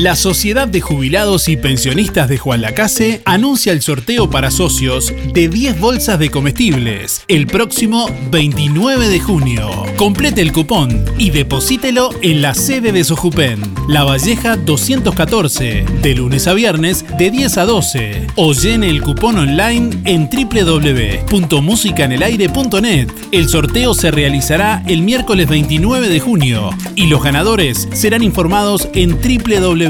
La 0.00 0.16
Sociedad 0.16 0.66
de 0.66 0.80
Jubilados 0.80 1.46
y 1.50 1.58
Pensionistas 1.58 2.30
de 2.30 2.38
Juan 2.38 2.62
Lacase 2.62 3.20
anuncia 3.26 3.70
el 3.70 3.82
sorteo 3.82 4.30
para 4.30 4.50
socios 4.50 5.12
de 5.34 5.50
10 5.50 5.78
bolsas 5.78 6.18
de 6.18 6.30
comestibles 6.30 7.22
el 7.28 7.46
próximo 7.46 8.08
29 8.30 9.08
de 9.08 9.20
junio. 9.20 9.68
Complete 9.96 10.40
el 10.40 10.54
cupón 10.54 11.04
y 11.18 11.28
deposítelo 11.28 12.08
en 12.22 12.40
la 12.40 12.54
sede 12.54 12.92
de 12.92 13.04
Sojupen, 13.04 13.60
La 13.88 14.04
Valleja 14.04 14.56
214, 14.56 15.84
de 16.00 16.14
lunes 16.14 16.46
a 16.46 16.54
viernes 16.54 17.04
de 17.18 17.30
10 17.30 17.58
a 17.58 17.66
12. 17.66 18.26
O 18.36 18.54
llene 18.54 18.88
el 18.88 19.02
cupón 19.02 19.36
online 19.36 19.90
en 20.06 20.30
www.musicanelaire.net. 20.30 23.08
El 23.32 23.50
sorteo 23.50 23.92
se 23.92 24.10
realizará 24.10 24.82
el 24.86 25.02
miércoles 25.02 25.46
29 25.46 26.08
de 26.08 26.20
junio 26.20 26.70
y 26.96 27.08
los 27.08 27.22
ganadores 27.22 27.86
serán 27.92 28.22
informados 28.22 28.88
en 28.94 29.10
www 29.10 29.89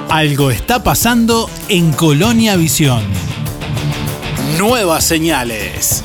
Algo 0.09 0.53
está 0.53 0.85
pasando 0.85 1.51
en 1.69 1.93
Colonia 1.93 2.55
Visión. 2.55 3.03
Nuevas 4.59 5.03
señales. 5.03 6.05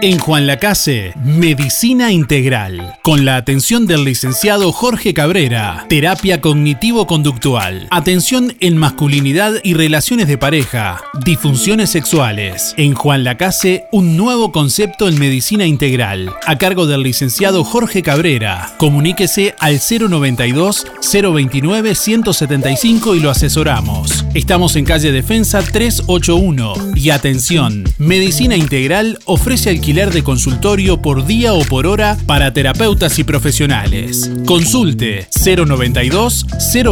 En 0.00 0.16
Juan 0.20 0.46
Lacase, 0.46 1.12
Medicina 1.24 2.12
Integral, 2.12 2.96
con 3.02 3.24
la 3.24 3.34
atención 3.34 3.88
del 3.88 4.04
licenciado 4.04 4.70
Jorge 4.70 5.12
Cabrera, 5.12 5.86
terapia 5.88 6.40
cognitivo-conductual, 6.40 7.88
atención 7.90 8.54
en 8.60 8.76
masculinidad 8.76 9.54
y 9.64 9.74
relaciones 9.74 10.28
de 10.28 10.38
pareja, 10.38 11.02
disfunciones 11.24 11.90
sexuales. 11.90 12.74
En 12.76 12.94
Juan 12.94 13.24
Lacase, 13.24 13.86
un 13.90 14.16
nuevo 14.16 14.52
concepto 14.52 15.08
en 15.08 15.18
medicina 15.18 15.66
integral, 15.66 16.32
a 16.46 16.58
cargo 16.58 16.86
del 16.86 17.02
licenciado 17.02 17.64
Jorge 17.64 18.04
Cabrera. 18.04 18.74
Comuníquese 18.78 19.56
al 19.58 19.80
092 19.80 20.86
029 21.12 21.96
175 21.96 23.16
y 23.16 23.20
lo 23.20 23.30
asesoramos. 23.30 24.24
Estamos 24.34 24.76
en 24.76 24.84
calle 24.84 25.10
Defensa 25.10 25.60
381 25.60 26.92
y 26.94 27.10
atención, 27.10 27.82
Medicina 27.98 28.56
Integral 28.56 29.18
ofrece 29.24 29.70
alquiler 29.70 29.87
de 29.88 30.22
consultorio 30.22 31.00
por 31.00 31.24
día 31.24 31.54
o 31.54 31.64
por 31.64 31.86
hora 31.86 32.18
para 32.26 32.52
terapeutas 32.52 33.18
y 33.18 33.24
profesionales. 33.24 34.30
Consulte 34.44 35.26
092 35.42 36.44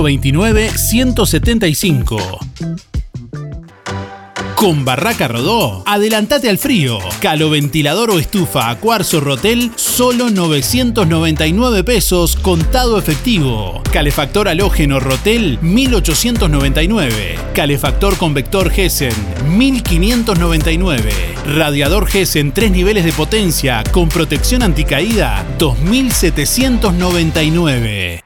029 0.03 0.71
175. 0.71 2.96
Con 4.57 4.85
Barraca 4.87 5.29
Rodó, 5.29 5.83
adelantate 5.85 6.49
al 6.49 6.57
frío. 6.57 6.99
Caloventilador 7.21 8.11
o 8.11 8.19
estufa 8.19 8.71
a 8.71 8.79
cuarzo 8.79 9.21
Rotel, 9.21 9.71
solo 9.77 10.31
999 10.31 11.85
pesos 11.85 12.37
contado 12.37 12.99
efectivo. 12.99 13.83
Calefactor 13.93 14.49
halógeno 14.49 14.99
Rotel, 14.99 15.59
1899. 15.61 17.39
Calefactor 17.53 18.17
convector 18.17 18.71
Gessen, 18.71 19.13
1599. 19.59 21.13
Radiador 21.55 22.07
Gessen 22.07 22.53
3 22.53 22.71
niveles 22.71 23.05
de 23.05 23.13
potencia 23.13 23.85
con 23.93 24.09
protección 24.09 24.63
anticaída, 24.63 25.45
2799. 25.59 28.26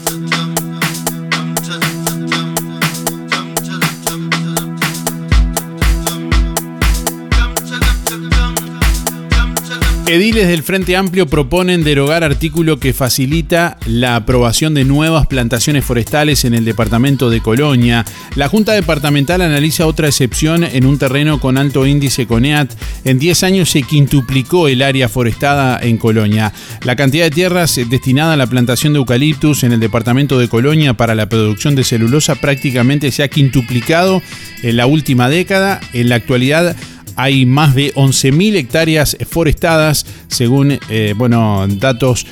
Ediles 10.11 10.49
del 10.49 10.61
Frente 10.61 10.97
Amplio 10.97 11.25
proponen 11.25 11.85
derogar 11.85 12.25
artículo 12.25 12.81
que 12.81 12.91
facilita 12.91 13.77
la 13.85 14.17
aprobación 14.17 14.73
de 14.73 14.83
nuevas 14.83 15.25
plantaciones 15.25 15.85
forestales 15.85 16.43
en 16.43 16.53
el 16.53 16.65
departamento 16.65 17.29
de 17.29 17.39
Colonia. 17.39 18.03
La 18.35 18.49
Junta 18.49 18.73
Departamental 18.73 19.39
analiza 19.39 19.87
otra 19.87 20.09
excepción 20.09 20.65
en 20.65 20.85
un 20.85 20.97
terreno 20.97 21.39
con 21.39 21.57
alto 21.57 21.87
índice 21.87 22.27
CONEAT. 22.27 22.73
En 23.05 23.19
10 23.19 23.43
años 23.43 23.69
se 23.69 23.83
quintuplicó 23.83 24.67
el 24.67 24.81
área 24.81 25.07
forestada 25.07 25.79
en 25.81 25.95
Colonia. 25.95 26.51
La 26.83 26.97
cantidad 26.97 27.23
de 27.23 27.31
tierras 27.31 27.79
destinada 27.89 28.33
a 28.33 28.37
la 28.37 28.47
plantación 28.47 28.91
de 28.91 28.99
eucaliptus 28.99 29.63
en 29.63 29.71
el 29.71 29.79
departamento 29.79 30.37
de 30.37 30.49
Colonia 30.49 30.93
para 30.93 31.15
la 31.15 31.29
producción 31.29 31.73
de 31.73 31.85
celulosa 31.85 32.35
prácticamente 32.35 33.11
se 33.11 33.23
ha 33.23 33.29
quintuplicado 33.29 34.21
en 34.61 34.75
la 34.75 34.87
última 34.87 35.29
década. 35.29 35.79
En 35.93 36.09
la 36.09 36.15
actualidad 36.15 36.75
hay 37.21 37.45
más 37.45 37.75
de 37.75 37.93
11.000 37.93 38.55
hectáreas 38.55 39.15
forestadas, 39.29 40.07
según 40.27 40.79
eh, 40.89 41.13
bueno, 41.15 41.67
datos 41.67 42.25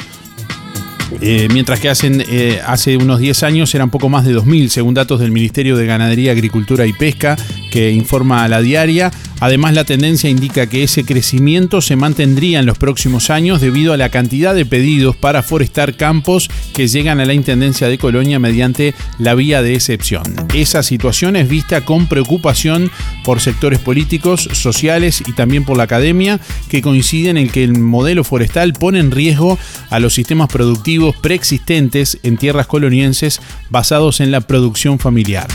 eh, 1.22 1.48
mientras 1.52 1.80
que 1.80 1.90
hacen, 1.90 2.24
eh, 2.30 2.60
hace 2.66 2.98
unos 2.98 3.20
10 3.20 3.44
años 3.44 3.74
eran 3.76 3.90
poco 3.90 4.10
más 4.10 4.26
de 4.26 4.36
2.000, 4.36 4.70
según 4.70 4.94
datos 4.94 5.20
del 5.20 5.32
Ministerio 5.32 5.76
de 5.76 5.86
Ganadería, 5.86 6.32
Agricultura 6.32 6.86
y 6.86 6.94
Pesca, 6.94 7.36
que 7.72 7.92
informa 7.92 8.44
a 8.44 8.48
la 8.48 8.62
diaria. 8.62 9.12
Además, 9.42 9.74
la 9.74 9.86
tendencia 9.86 10.30
indica 10.30 10.68
que 10.68 10.84
ese 10.84 11.06
crecimiento 11.06 11.82
se 11.82 11.96
mantendría 11.96 12.60
en 12.60 12.66
los 12.66 12.78
próximos 12.78 13.30
años 13.30 13.62
debido 13.62 13.94
a 13.94 13.98
la 13.98 14.10
cantidad 14.10 14.54
de 14.54 14.66
pedidos 14.66 15.16
para 15.16 15.44
forestar 15.44 15.96
campos 15.96 16.50
que 16.74 16.88
llegan 16.88 17.20
a 17.22 17.26
la 17.26 17.34
Intendencia 17.34 17.88
de 17.88 17.98
Colonia 17.98 18.38
mediante 18.38 18.94
la 19.18 19.36
vía 19.36 19.62
de 19.62 19.76
excepción. 19.76 20.24
Esa 20.54 20.84
situación 20.84 21.38
es 21.38 21.48
vista 21.48 21.86
con 21.86 22.08
preocupación 22.08 22.92
por 23.24 23.40
sectores 23.40 23.80
políticos, 23.80 24.50
sociales 24.52 25.24
y 25.26 25.32
también 25.34 25.64
por 25.64 25.78
la 25.78 25.84
academia, 25.84 26.40
que 26.70 26.82
coinciden 26.82 27.38
en 27.38 27.50
que 27.50 27.64
el 27.64 27.78
modelo 27.78 28.24
forestal 28.26 28.74
pone 28.74 29.00
en 29.00 29.12
riesgo 29.12 29.58
a 29.90 30.00
los 30.00 30.14
sistemas 30.14 30.50
productivos 30.50 30.99
preexistentes 31.22 32.20
en 32.24 32.38
tierras 32.38 32.68
colonienses 32.68 33.42
basados 33.70 34.20
en 34.20 34.32
la 34.32 34.42
producción 34.42 35.00
familiar. 35.00 35.48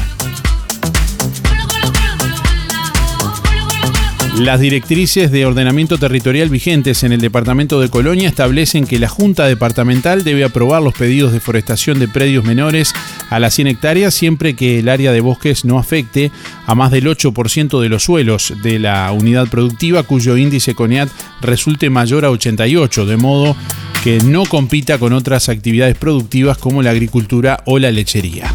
Las 4.38 4.58
directrices 4.58 5.30
de 5.30 5.46
ordenamiento 5.46 5.96
territorial 5.96 6.48
vigentes 6.48 7.04
en 7.04 7.12
el 7.12 7.20
departamento 7.20 7.80
de 7.80 7.88
Colonia 7.88 8.28
establecen 8.28 8.84
que 8.84 8.98
la 8.98 9.08
Junta 9.08 9.46
Departamental 9.46 10.24
debe 10.24 10.42
aprobar 10.42 10.82
los 10.82 10.92
pedidos 10.92 11.32
de 11.32 11.38
forestación 11.38 12.00
de 12.00 12.08
predios 12.08 12.44
menores 12.44 12.92
a 13.30 13.38
las 13.38 13.54
100 13.54 13.68
hectáreas 13.68 14.12
siempre 14.12 14.56
que 14.56 14.80
el 14.80 14.88
área 14.88 15.12
de 15.12 15.20
bosques 15.20 15.64
no 15.64 15.78
afecte 15.78 16.32
a 16.66 16.74
más 16.74 16.90
del 16.90 17.06
8% 17.06 17.80
de 17.80 17.88
los 17.88 18.02
suelos 18.02 18.52
de 18.60 18.80
la 18.80 19.12
unidad 19.12 19.46
productiva 19.46 20.02
cuyo 20.02 20.36
índice 20.36 20.74
CONEAT 20.74 21.10
resulte 21.40 21.88
mayor 21.88 22.24
a 22.24 22.30
88, 22.30 23.06
de 23.06 23.16
modo 23.16 23.56
que 24.04 24.18
no 24.18 24.44
compita 24.44 24.98
con 24.98 25.14
otras 25.14 25.48
actividades 25.48 25.96
productivas 25.96 26.58
como 26.58 26.82
la 26.82 26.90
agricultura 26.90 27.62
o 27.64 27.78
la 27.78 27.90
lechería. 27.90 28.52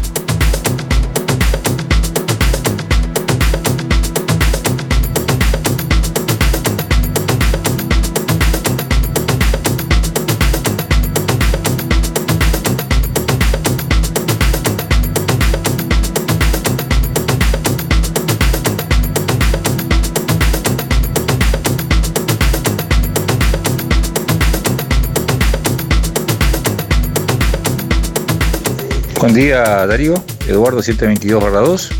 Buen 29.30 29.44
día 29.44 29.86
Darío, 29.86 30.14
Eduardo 30.48 30.82
722 30.82 31.52
2. 31.52 31.90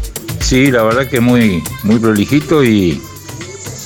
Sí, 0.40 0.68
la 0.72 0.82
verdad 0.82 1.06
que 1.06 1.20
muy, 1.20 1.62
muy 1.84 2.00
prolijito 2.00 2.64
y, 2.64 3.00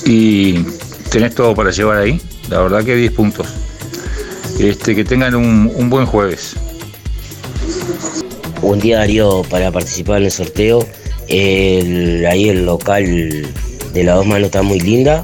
y 0.03 0.65
tenés 1.11 1.35
todo 1.35 1.53
para 1.53 1.69
llevar 1.69 1.99
ahí. 1.99 2.19
La 2.49 2.61
verdad 2.61 2.83
que 2.83 2.95
10 2.95 3.11
puntos. 3.11 3.45
Este, 4.59 4.95
que 4.95 5.05
tengan 5.05 5.35
un, 5.35 5.89
buen 5.91 6.07
jueves. 6.07 6.55
Buen 8.63 8.79
día 8.79 8.97
Darío 8.97 9.43
para 9.43 9.71
participar 9.71 10.21
en 10.21 10.23
el 10.23 10.31
sorteo. 10.31 10.79
Ahí 11.29 12.49
el 12.49 12.65
local 12.65 13.47
de 13.93 14.03
la 14.03 14.13
dos 14.13 14.25
manos 14.25 14.47
está 14.47 14.63
muy 14.63 14.79
linda, 14.79 15.23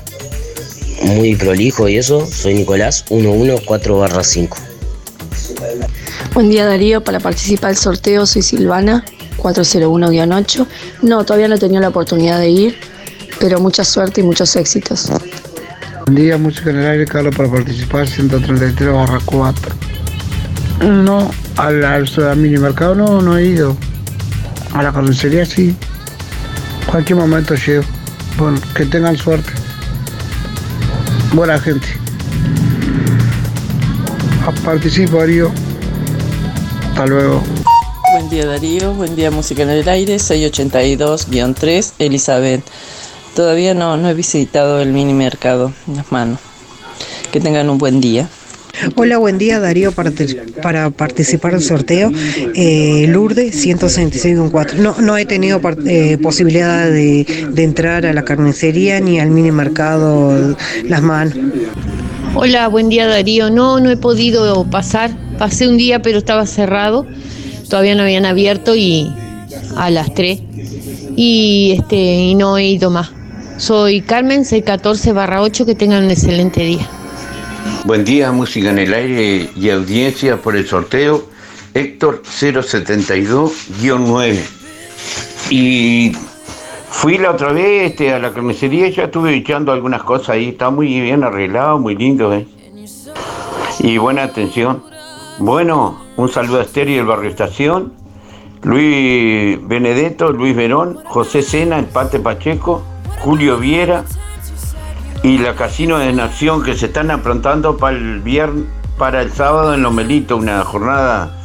muy 1.02 1.34
prolijo 1.34 1.90
y 1.90 1.98
eso. 1.98 2.28
Soy 2.28 2.54
Nicolás 2.54 3.04
114 3.08 4.24
5. 4.24 4.71
Buen 6.34 6.50
día 6.50 6.66
Darío, 6.66 7.04
para 7.04 7.20
participar 7.20 7.72
del 7.72 7.78
sorteo 7.78 8.26
soy 8.26 8.42
Silvana, 8.42 9.04
401-8. 9.38 10.66
No, 11.02 11.26
todavía 11.26 11.50
no 11.50 11.56
he 11.56 11.60
tenido 11.60 11.82
la 11.82 11.90
oportunidad 11.90 12.40
de 12.40 12.50
ir, 12.50 12.78
pero 13.40 13.60
mucha 13.60 13.84
suerte 13.84 14.22
y 14.22 14.24
muchos 14.24 14.56
éxitos. 14.56 15.12
Buen 16.06 16.16
día, 16.16 16.38
música 16.38 16.70
en 16.70 16.80
el 16.80 16.86
aire, 16.88 17.06
Carlos, 17.06 17.36
para 17.36 17.50
participar, 17.50 18.08
133 18.08 18.94
barra 18.94 19.20
4. 19.26 19.76
No, 20.88 21.30
al, 21.58 21.84
al, 21.84 22.08
al 22.08 22.38
minimercado 22.38 22.96
no, 22.96 23.22
no 23.22 23.38
he 23.38 23.46
ido. 23.48 23.76
A 24.74 24.82
la 24.84 24.94
carnicería 24.94 25.46
sí. 25.46 25.76
Cualquier 26.90 27.20
momento 27.20 27.56
llego. 27.56 27.84
Bueno, 28.38 28.58
que 28.74 28.86
tengan 28.86 29.18
suerte. 29.18 29.52
Buena 31.34 31.60
gente. 31.60 31.88
Participo, 34.64 35.18
Darío. 35.18 35.52
Hasta 36.92 37.06
luego. 37.06 37.42
Buen 38.12 38.30
día 38.30 38.46
Darío, 38.46 38.94
buen 38.94 39.16
día 39.16 39.32
Música 39.32 39.64
en 39.64 39.70
el 39.70 39.88
Aire, 39.88 40.18
682-3, 40.18 41.94
Elizabeth. 42.00 42.62
Todavía 43.34 43.74
no, 43.74 43.96
no 43.96 44.10
he 44.10 44.14
visitado 44.14 44.82
el 44.82 44.92
mini 44.92 45.14
mercado 45.14 45.72
Las 45.96 46.12
Manos. 46.12 46.40
Que 47.32 47.40
tengan 47.40 47.70
un 47.70 47.78
buen 47.78 48.02
día. 48.02 48.28
Hola, 48.96 49.18
buen 49.20 49.38
día 49.38 49.62
Darío 49.62 49.94
para, 49.94 50.12
para 50.62 50.90
participar 50.90 51.54
del 51.54 51.62
sorteo. 51.62 52.12
Eh, 52.56 53.06
Lourdes 53.08 53.56
166 53.56 54.38
No, 54.78 54.96
no 55.00 55.18
he 55.18 55.26
tenido 55.26 55.62
eh, 55.86 56.18
posibilidad 56.22 56.90
de, 56.90 57.26
de 57.52 57.64
entrar 57.64 58.06
a 58.06 58.12
la 58.12 58.26
carnicería 58.26 59.00
ni 59.00 59.18
al 59.18 59.32
mini 59.32 59.52
mercado 59.52 60.58
Las 60.84 61.02
Manos. 61.02 61.36
Hola, 62.34 62.70
buen 62.70 62.88
día 62.88 63.08
Darío. 63.08 63.50
No, 63.50 63.82
no 63.82 63.90
he 63.90 63.98
podido 63.98 64.64
pasar. 64.64 65.12
Pasé 65.38 65.68
un 65.68 65.76
día, 65.76 66.02
pero 66.02 66.18
estaba 66.18 66.46
cerrado. 66.46 67.06
Todavía 67.70 67.94
no 67.94 68.04
habían 68.04 68.26
abierto 68.26 68.74
y 68.74 69.12
a 69.76 69.90
las 69.90 70.14
3. 70.14 70.40
Y 71.18 71.76
este 71.78 72.34
no 72.36 72.58
he 72.58 72.68
ido 72.68 72.90
más. 72.90 73.12
Soy 73.58 74.00
Carmen 74.02 74.46
614 74.46 75.12
barra 75.12 75.42
8. 75.42 75.66
Que 75.66 75.76
tengan 75.76 76.06
un 76.06 76.12
excelente 76.12 76.64
día. 76.64 76.88
Buen 77.84 78.06
día, 78.06 78.32
música 78.32 78.70
en 78.70 78.80
el 78.80 78.94
aire 78.94 79.50
y 79.56 79.70
audiencia 79.70 80.38
por 80.38 80.56
el 80.56 80.66
sorteo. 80.66 81.28
Héctor 81.74 82.24
072-9. 82.24 84.40
Y 85.50 86.14
fui 86.92 87.18
la 87.18 87.32
otra 87.32 87.52
vez 87.52 87.92
este, 87.92 88.14
a 88.14 88.20
la 88.20 88.32
carnicería 88.32 88.88
y 88.88 88.92
ya 88.92 89.06
estuve 89.06 89.34
echando 89.36 89.72
algunas 89.72 90.04
cosas 90.04 90.30
ahí. 90.30 90.50
Está 90.50 90.70
muy 90.70 90.88
bien 91.02 91.24
arreglado, 91.24 91.80
muy 91.80 91.96
lindo. 91.96 92.32
¿eh? 92.34 92.46
Y 93.80 93.98
buena 93.98 94.24
atención. 94.24 94.84
Bueno, 95.40 96.00
un 96.18 96.30
saludo 96.30 96.60
a 96.60 96.64
Esther 96.64 96.90
y 96.90 96.98
el 96.98 97.06
Barrio 97.06 97.30
Estación. 97.30 97.94
Luis 98.64 99.58
Benedetto, 99.68 100.32
Luis 100.32 100.56
Verón, 100.56 101.00
José 101.06 101.42
Sena, 101.42 101.80
Empate 101.80 102.20
Pacheco, 102.20 102.84
Julio 103.20 103.58
Viera 103.58 104.04
y 105.24 105.40
la 105.40 105.56
Casino 105.56 105.98
de 105.98 106.14
Nación 106.14 106.62
que 106.62 106.76
se 106.76 106.86
están 106.88 107.10
aprontando 107.10 107.78
para 107.78 107.98
el 107.98 108.20
viernes, 108.20 108.66
para 109.00 109.24
el 109.24 109.32
sábado 109.32 109.74
en 109.74 109.82
Lomelito, 109.82 110.38
una 110.38 110.64
jornada 110.64 111.42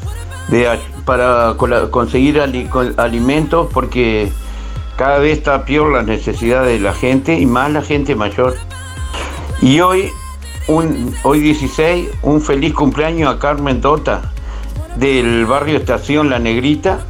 de, 0.49 0.69
para 1.07 1.55
conseguir 1.91 2.39
ali- 2.39 2.67
con- 2.69 2.93
alimentos 3.01 3.69
porque 3.73 4.31
cada 4.97 5.19
vez 5.19 5.39
está 5.39 5.65
peor 5.65 5.93
la 5.93 6.03
necesidad 6.03 6.65
de 6.65 6.79
la 6.79 6.95
gente 6.95 7.39
y 7.39 7.47
más 7.47 7.71
la 7.71 7.83
gente 7.83 8.15
mayor. 8.15 8.57
Y 9.61 9.81
hoy, 9.81 10.11
un, 10.69 11.15
hoy 11.23 11.41
16, 11.41 12.09
un 12.23 12.41
feliz 12.41 12.75
cumpleaños 12.75 13.35
a 13.35 13.39
Carmen 13.39 13.81
Dota 13.81 14.33
del 14.97 15.45
barrio 15.47 15.77
Estación 15.77 16.31
La 16.31 16.39
Negrita. 16.39 17.01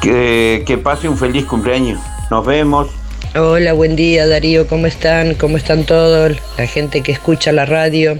Que, 0.00 0.64
que 0.66 0.78
pase 0.78 1.08
un 1.08 1.16
feliz 1.16 1.44
cumpleaños. 1.44 2.00
Nos 2.28 2.44
vemos. 2.44 2.88
Hola, 3.36 3.72
buen 3.72 3.94
día 3.94 4.26
Darío, 4.26 4.66
¿cómo 4.66 4.86
están? 4.86 5.34
¿Cómo 5.34 5.56
están 5.56 5.84
todos? 5.84 6.36
La 6.58 6.66
gente 6.66 7.02
que 7.02 7.12
escucha 7.12 7.52
la 7.52 7.64
radio. 7.64 8.18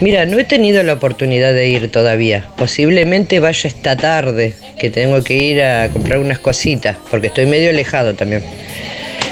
Mira, 0.00 0.26
no 0.26 0.38
he 0.38 0.44
tenido 0.44 0.82
la 0.82 0.94
oportunidad 0.94 1.54
de 1.54 1.68
ir 1.68 1.90
todavía. 1.90 2.48
Posiblemente 2.56 3.40
vaya 3.40 3.68
esta 3.68 3.96
tarde, 3.96 4.54
que 4.78 4.90
tengo 4.90 5.22
que 5.22 5.34
ir 5.34 5.62
a 5.62 5.88
comprar 5.88 6.18
unas 6.18 6.38
cositas, 6.38 6.96
porque 7.10 7.28
estoy 7.28 7.46
medio 7.46 7.70
alejado 7.70 8.14
también. 8.14 8.42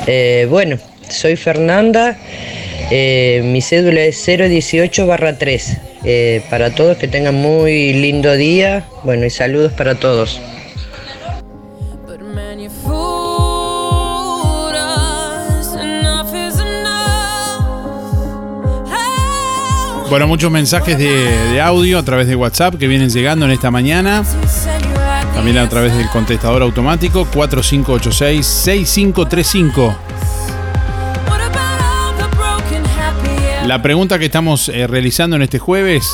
Eh, 0.06 0.46
bueno, 0.48 0.78
soy 1.08 1.36
Fernanda, 1.36 2.16
eh, 2.90 3.42
mi 3.44 3.60
cédula 3.60 4.02
es 4.02 4.24
018 4.24 5.06
barra 5.06 5.38
3. 5.38 5.76
Eh, 6.06 6.42
para 6.50 6.74
todos 6.74 6.98
que 6.98 7.08
tengan 7.08 7.34
muy 7.34 7.94
lindo 7.94 8.36
día, 8.36 8.84
bueno, 9.04 9.24
y 9.24 9.30
saludos 9.30 9.72
para 9.72 9.94
todos. 9.94 10.40
Bueno, 20.14 20.28
muchos 20.28 20.52
mensajes 20.52 20.96
de, 20.96 21.60
audio 21.60 21.98
a 21.98 22.04
través 22.04 22.28
de 22.28 22.36
WhatsApp 22.36 22.76
que 22.76 22.86
vienen 22.86 23.10
llegando 23.10 23.46
en 23.46 23.50
esta 23.50 23.72
mañana. 23.72 24.22
También 25.34 25.58
a 25.58 25.68
través 25.68 25.96
del 25.96 26.08
contestador 26.08 26.62
automático 26.62 27.26
4586-6535. 27.26 29.96
La 33.66 33.82
pregunta 33.82 34.20
que 34.20 34.26
estamos 34.26 34.68
eh, 34.68 34.86
realizando 34.86 35.34
en 35.34 35.42
este 35.42 35.58
jueves. 35.58 36.08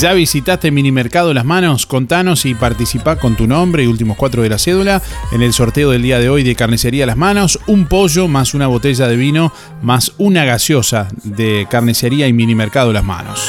¿Ya 0.00 0.12
visitaste 0.14 0.70
Minimercado 0.70 1.32
Las 1.34 1.44
Manos? 1.44 1.86
Contanos 1.86 2.44
y 2.44 2.54
participá 2.54 3.16
con 3.16 3.36
tu 3.36 3.46
nombre 3.46 3.84
y 3.84 3.86
últimos 3.86 4.16
cuatro 4.16 4.42
de 4.42 4.48
la 4.48 4.58
cédula 4.58 5.02
en 5.32 5.42
el 5.42 5.52
sorteo 5.52 5.90
del 5.90 6.02
día 6.02 6.18
de 6.18 6.28
hoy 6.28 6.42
de 6.42 6.54
Carnicería 6.54 7.06
Las 7.06 7.16
Manos. 7.16 7.58
Un 7.66 7.86
pollo 7.86 8.26
más 8.28 8.54
una 8.54 8.66
botella 8.66 9.06
de 9.06 9.16
vino 9.16 9.52
más 9.82 10.12
una 10.18 10.44
gaseosa 10.44 11.08
de 11.22 11.66
Carnicería 11.70 12.26
y 12.26 12.32
Minimercado 12.32 12.92
Las 12.92 13.04
Manos. 13.04 13.48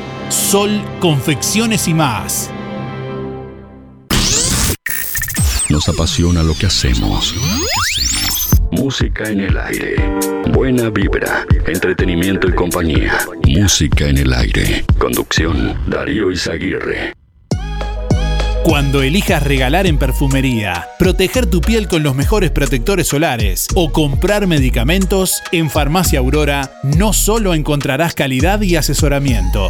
Sol, 0.31 0.81
confecciones 1.01 1.89
y 1.89 1.93
más. 1.93 2.49
Nos 5.67 5.89
apasiona 5.89 6.41
lo 6.41 6.55
que 6.55 6.67
hacemos. 6.67 7.35
Música 8.71 9.29
en 9.29 9.41
el 9.41 9.57
aire. 9.57 9.95
Buena 10.53 10.89
vibra, 10.89 11.45
entretenimiento 11.67 12.47
y 12.47 12.53
compañía. 12.53 13.19
Música 13.45 14.07
en 14.07 14.19
el 14.19 14.31
aire. 14.31 14.85
Conducción, 14.97 15.77
Darío 15.89 16.31
Izaguirre. 16.31 17.11
Cuando 18.63 19.01
elijas 19.01 19.43
regalar 19.43 19.85
en 19.85 19.97
perfumería, 19.97 20.87
proteger 20.97 21.45
tu 21.45 21.59
piel 21.59 21.89
con 21.89 22.03
los 22.03 22.15
mejores 22.15 22.51
protectores 22.51 23.07
solares 23.07 23.67
o 23.75 23.91
comprar 23.91 24.47
medicamentos, 24.47 25.43
en 25.51 25.69
Farmacia 25.69 26.19
Aurora 26.19 26.71
no 26.83 27.11
solo 27.11 27.53
encontrarás 27.53 28.13
calidad 28.13 28.61
y 28.61 28.77
asesoramiento. 28.77 29.69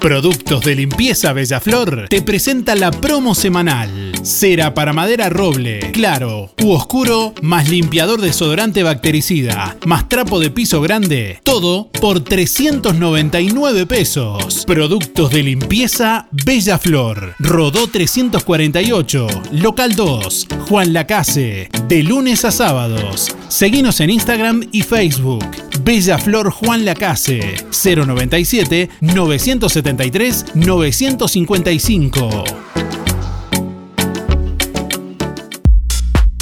Productos 0.00 0.64
de 0.64 0.74
limpieza 0.74 1.34
Bellaflor 1.34 2.06
te 2.08 2.22
presenta 2.22 2.74
la 2.74 2.90
promo 2.90 3.34
semanal. 3.34 4.12
Cera 4.22 4.72
para 4.72 4.94
madera 4.94 5.28
roble, 5.28 5.90
claro 5.92 6.54
u 6.62 6.70
oscuro, 6.72 7.34
más 7.42 7.68
limpiador 7.68 8.22
desodorante 8.22 8.82
bactericida, 8.82 9.76
más 9.84 10.08
trapo 10.08 10.40
de 10.40 10.50
piso 10.50 10.80
grande, 10.80 11.38
todo 11.42 11.90
por 12.00 12.20
399 12.20 13.84
pesos. 13.84 14.64
Productos 14.66 15.30
de 15.32 15.42
limpieza 15.42 16.28
Bellaflor, 16.30 17.34
Rodó 17.38 17.86
348, 17.86 19.26
Local 19.52 19.94
2, 19.94 20.48
Juan 20.66 20.94
Lacase, 20.94 21.68
de 21.88 22.02
lunes 22.02 22.46
a 22.46 22.50
sábados. 22.50 23.36
Seguinos 23.48 24.00
en 24.00 24.10
Instagram 24.10 24.66
y 24.72 24.80
Facebook. 24.82 25.44
Bella 25.82 26.18
Flor 26.18 26.50
Juan 26.50 26.84
Lacase 26.84 27.56
097 27.70 28.90
973 29.96 30.54
955. 30.54 32.44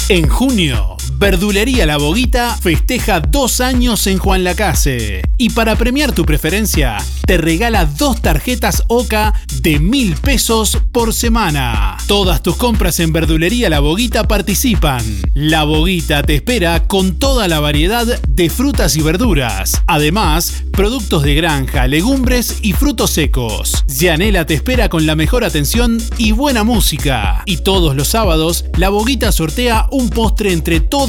En 0.09 0.27
junio, 0.27 0.98
Verdulería 1.19 1.85
La 1.85 1.97
Boguita 1.97 2.55
festeja 2.55 3.19
dos 3.19 3.59
años 3.59 4.07
en 4.07 4.19
Juan 4.19 4.45
Lacase. 4.45 5.21
Y 5.37 5.49
para 5.49 5.75
premiar 5.75 6.13
tu 6.13 6.23
preferencia, 6.23 6.97
te 7.25 7.37
regala 7.37 7.83
dos 7.85 8.21
tarjetas 8.21 8.85
OCA 8.87 9.33
de 9.61 9.79
mil 9.79 10.15
pesos 10.15 10.77
por 10.93 11.13
semana. 11.13 11.97
Todas 12.07 12.41
tus 12.41 12.55
compras 12.55 13.01
en 13.01 13.11
Verdulería 13.11 13.69
La 13.69 13.81
Boguita 13.81 14.29
participan. 14.29 15.03
La 15.33 15.65
Boguita 15.65 16.23
te 16.23 16.35
espera 16.35 16.87
con 16.87 17.19
toda 17.19 17.49
la 17.49 17.59
variedad 17.59 18.05
de 18.21 18.49
frutas 18.49 18.95
y 18.95 19.01
verduras. 19.01 19.81
Además, 19.87 20.63
productos 20.71 21.23
de 21.23 21.35
granja, 21.35 21.85
legumbres 21.87 22.59
y 22.61 22.71
frutos 22.71 23.09
secos. 23.09 23.83
Yanela 23.87 24.45
te 24.45 24.53
espera 24.53 24.87
con 24.87 25.05
la 25.05 25.17
mejor 25.17 25.43
atención 25.43 25.97
y 26.17 26.31
buena 26.31 26.63
música. 26.63 27.43
Y 27.45 27.57
todos 27.57 27.93
los 27.93 28.07
sábados, 28.07 28.63
La 28.77 28.87
Boguita 28.87 29.33
sortea 29.33 29.87
un 29.91 30.09
postre 30.09 30.53
entre 30.53 30.79
todos 30.79 31.08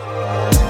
Bye. 0.00 0.69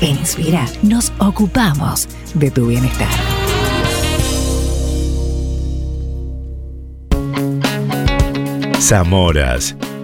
En 0.00 0.18
Inspira 0.18 0.66
nos 0.82 1.12
ocupamos 1.18 2.08
de 2.34 2.50
tu 2.50 2.66
bienestar. 2.66 3.08
Zamoras. 8.80 9.76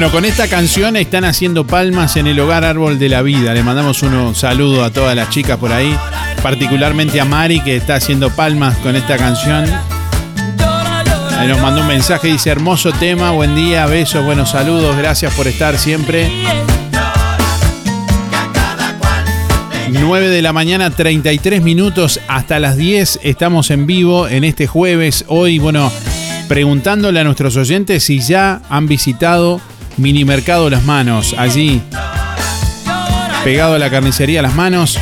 Bueno, 0.00 0.14
con 0.14 0.24
esta 0.24 0.48
canción 0.48 0.96
están 0.96 1.26
haciendo 1.26 1.66
palmas 1.66 2.16
en 2.16 2.26
el 2.26 2.40
hogar 2.40 2.64
Árbol 2.64 2.98
de 2.98 3.10
la 3.10 3.20
Vida. 3.20 3.52
Le 3.52 3.62
mandamos 3.62 4.02
un 4.02 4.34
saludo 4.34 4.82
a 4.82 4.90
todas 4.90 5.14
las 5.14 5.28
chicas 5.28 5.58
por 5.58 5.74
ahí, 5.74 5.94
particularmente 6.42 7.20
a 7.20 7.26
Mari 7.26 7.60
que 7.60 7.76
está 7.76 7.96
haciendo 7.96 8.30
palmas 8.30 8.78
con 8.78 8.96
esta 8.96 9.18
canción. 9.18 9.66
Nos 11.46 11.60
mandó 11.60 11.82
un 11.82 11.86
mensaje, 11.86 12.28
dice 12.28 12.48
hermoso 12.48 12.92
tema, 12.92 13.32
buen 13.32 13.54
día, 13.54 13.84
besos, 13.84 14.24
buenos 14.24 14.52
saludos, 14.52 14.96
gracias 14.96 15.34
por 15.34 15.46
estar 15.46 15.76
siempre. 15.76 16.30
9 19.90 20.28
de 20.30 20.40
la 20.40 20.54
mañana, 20.54 20.88
33 20.88 21.60
minutos, 21.60 22.20
hasta 22.26 22.58
las 22.58 22.78
10 22.78 23.20
estamos 23.22 23.70
en 23.70 23.86
vivo 23.86 24.28
en 24.28 24.44
este 24.44 24.66
jueves. 24.66 25.26
Hoy, 25.28 25.58
bueno, 25.58 25.92
preguntándole 26.48 27.20
a 27.20 27.24
nuestros 27.24 27.54
oyentes 27.58 28.02
si 28.02 28.20
ya 28.20 28.62
han 28.70 28.86
visitado 28.86 29.60
Mini 30.00 30.24
Mercado 30.24 30.70
Las 30.70 30.82
Manos, 30.84 31.34
allí 31.36 31.82
pegado 33.44 33.74
a 33.74 33.78
la 33.78 33.90
carnicería 33.90 34.40
Las 34.40 34.54
Manos. 34.54 34.98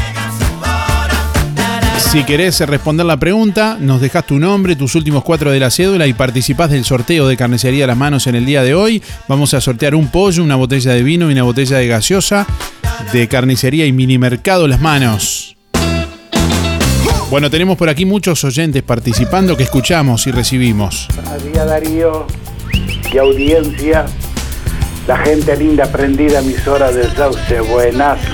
Si 2.10 2.24
querés 2.24 2.58
responder 2.60 3.06
la 3.06 3.16
pregunta, 3.16 3.76
nos 3.78 4.00
dejas 4.00 4.26
tu 4.26 4.40
nombre, 4.40 4.74
tus 4.74 4.96
últimos 4.96 5.22
cuatro 5.22 5.52
de 5.52 5.60
la 5.60 5.70
cédula 5.70 6.08
y 6.08 6.14
participás 6.14 6.70
del 6.70 6.84
sorteo 6.84 7.28
de 7.28 7.36
carnicería 7.36 7.86
Las 7.86 7.96
Manos 7.96 8.26
en 8.26 8.34
el 8.34 8.44
día 8.44 8.62
de 8.62 8.74
hoy. 8.74 9.00
Vamos 9.28 9.54
a 9.54 9.60
sortear 9.60 9.94
un 9.94 10.08
pollo, 10.08 10.42
una 10.42 10.56
botella 10.56 10.92
de 10.92 11.02
vino 11.04 11.28
y 11.28 11.32
una 11.32 11.44
botella 11.44 11.78
de 11.78 11.86
gaseosa 11.86 12.46
de 13.12 13.28
carnicería 13.28 13.86
y 13.86 13.92
mini 13.92 14.18
mercado 14.18 14.66
Las 14.66 14.80
Manos. 14.80 15.56
Bueno, 17.30 17.50
tenemos 17.50 17.76
por 17.76 17.88
aquí 17.88 18.04
muchos 18.04 18.42
oyentes 18.42 18.82
participando 18.82 19.56
que 19.56 19.62
escuchamos 19.62 20.26
y 20.26 20.32
recibimos. 20.32 21.06
Buenos 21.14 21.44
días 21.44 21.66
Darío 21.66 22.26
y 23.12 23.18
audiencia, 23.18 24.06
la 25.08 25.16
gente 25.16 25.56
linda 25.56 25.86
prendida 25.86 26.40
emisora 26.40 26.92
del 26.92 27.10
Sauce, 27.16 27.60
buenazo. 27.62 28.28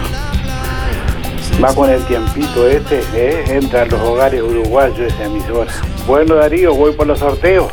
Va 1.63 1.73
con 1.73 1.89
el 1.89 2.05
tiempito 2.07 2.67
este, 2.67 3.01
¿eh? 3.15 3.45
entra 3.47 3.83
a 3.83 3.87
los 3.87 4.01
hogares 4.01 4.43
uruguayos 4.43 4.99
esa 4.99 5.27
emisora. 5.27 5.71
Bueno 6.09 6.35
Darío, 6.35 6.75
voy 6.75 6.93
por 6.95 7.07
los 7.07 7.21
sorteos. 7.21 7.71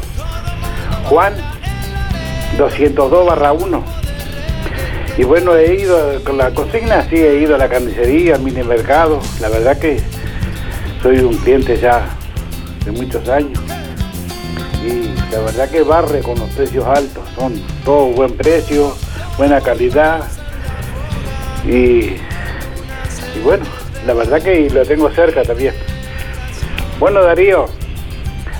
Juan, 1.09 1.33
202 2.59 3.25
barra 3.25 3.53
1. 3.53 3.83
Y 5.17 5.23
bueno, 5.23 5.55
he 5.55 5.81
ido 5.81 6.23
con 6.23 6.37
la 6.37 6.53
consigna, 6.53 7.01
sí, 7.09 7.15
he 7.15 7.39
ido 7.39 7.55
a 7.55 7.57
la 7.57 7.69
carnicería, 7.69 8.35
al 8.35 8.43
mini 8.43 8.61
mercado. 8.61 9.19
La 9.39 9.49
verdad 9.49 9.79
que 9.79 9.99
soy 11.01 11.21
un 11.21 11.35
cliente 11.37 11.75
ya 11.75 12.07
de 12.85 12.91
muchos 12.91 13.27
años. 13.27 13.59
Y 14.83 15.13
la 15.31 15.39
verdad 15.39 15.69
que 15.69 15.83
barre 15.83 16.21
con 16.21 16.39
los 16.39 16.49
precios 16.49 16.85
altos. 16.85 17.23
Son 17.35 17.53
todo 17.85 18.07
buen 18.07 18.35
precio, 18.35 18.95
buena 19.37 19.61
calidad. 19.61 20.23
Y, 21.65 21.69
y 23.35 23.41
bueno, 23.43 23.65
la 24.05 24.13
verdad 24.13 24.41
que 24.41 24.69
lo 24.69 24.85
tengo 24.85 25.09
cerca 25.11 25.43
también. 25.43 25.75
Bueno, 26.99 27.21
Darío, 27.23 27.65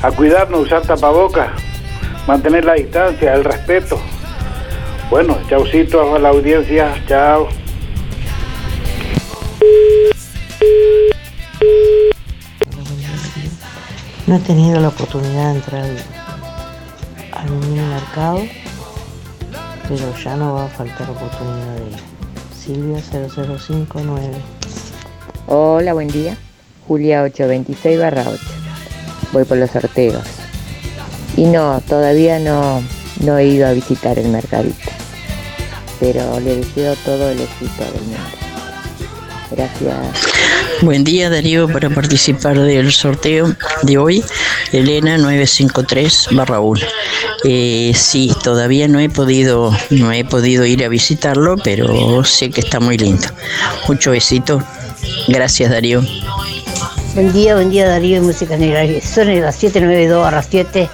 a 0.02 0.12
cuidarnos, 0.12 0.62
usar 0.62 0.82
tapabocas, 0.84 1.50
mantener 2.28 2.66
la 2.66 2.74
distancia, 2.74 3.34
el 3.34 3.44
respeto. 3.44 4.00
Bueno, 5.10 5.38
chaucito 5.50 6.16
a 6.16 6.20
la 6.20 6.30
audiencia, 6.30 6.94
chao. 7.08 7.50
No 14.32 14.38
he 14.38 14.40
tenido 14.40 14.80
la 14.80 14.88
oportunidad 14.88 15.52
de 15.52 15.58
entrar 15.58 15.84
al, 17.34 17.50
mini 17.50 17.82
mercado, 17.82 18.40
pero 19.90 20.18
ya 20.24 20.38
no 20.38 20.54
va 20.54 20.68
a 20.68 20.70
faltar 20.70 21.10
oportunidad 21.10 21.76
de 21.76 21.92
ir. 21.92 21.98
Silvia 22.58 23.02
0059. 23.02 24.32
Hola, 25.48 25.92
buen 25.92 26.08
día. 26.08 26.38
Julia 26.88 27.24
826 27.24 28.00
barra 28.00 28.24
8. 28.26 28.42
Voy 29.34 29.44
por 29.44 29.58
los 29.58 29.70
sorteos. 29.70 30.24
Y 31.36 31.48
no, 31.48 31.82
todavía 31.82 32.40
no, 32.40 32.82
no 33.26 33.38
he 33.38 33.48
ido 33.48 33.68
a 33.68 33.74
visitar 33.74 34.18
el 34.18 34.30
mercadito. 34.30 34.92
Pero 36.00 36.40
le 36.40 36.56
deseo 36.56 36.96
todo 37.04 37.32
el 37.32 37.42
éxito 37.42 37.84
del 37.84 38.02
mundo. 38.04 38.18
Gracias. 39.52 40.31
Buen 40.82 41.04
día 41.04 41.30
Darío 41.30 41.68
para 41.68 41.90
participar 41.92 42.60
del 42.60 42.92
sorteo 42.92 43.56
de 43.84 43.98
hoy, 44.00 44.24
Elena 44.72 45.18
953 45.18 46.30
barra 46.32 46.60
1. 46.60 46.82
Eh, 47.44 47.92
sí, 47.96 48.32
todavía 48.44 48.88
no 48.88 49.00
he 49.00 49.08
podido, 49.08 49.72
no 49.92 50.12
he 50.12 50.26
podido 50.26 50.66
ir 50.66 50.84
a 50.84 50.90
visitarlo, 50.90 51.58
pero 51.58 52.24
sé 52.24 52.50
que 52.50 52.62
está 52.62 52.80
muy 52.80 52.98
lindo. 52.98 53.28
Mucho 53.88 54.12
besito. 54.12 54.64
Gracias 55.28 55.70
Darío. 55.70 56.02
Buen 57.14 57.32
día, 57.32 57.54
buen 57.54 57.70
día 57.70 57.88
Darío 57.88 58.20
de 58.20 58.26
Música 58.26 58.58
Negra. 58.58 58.82
Son 59.02 59.28
las 59.40 59.56
792 59.58 60.28
a 60.28 60.32
las 60.32 60.48
7 60.50 60.90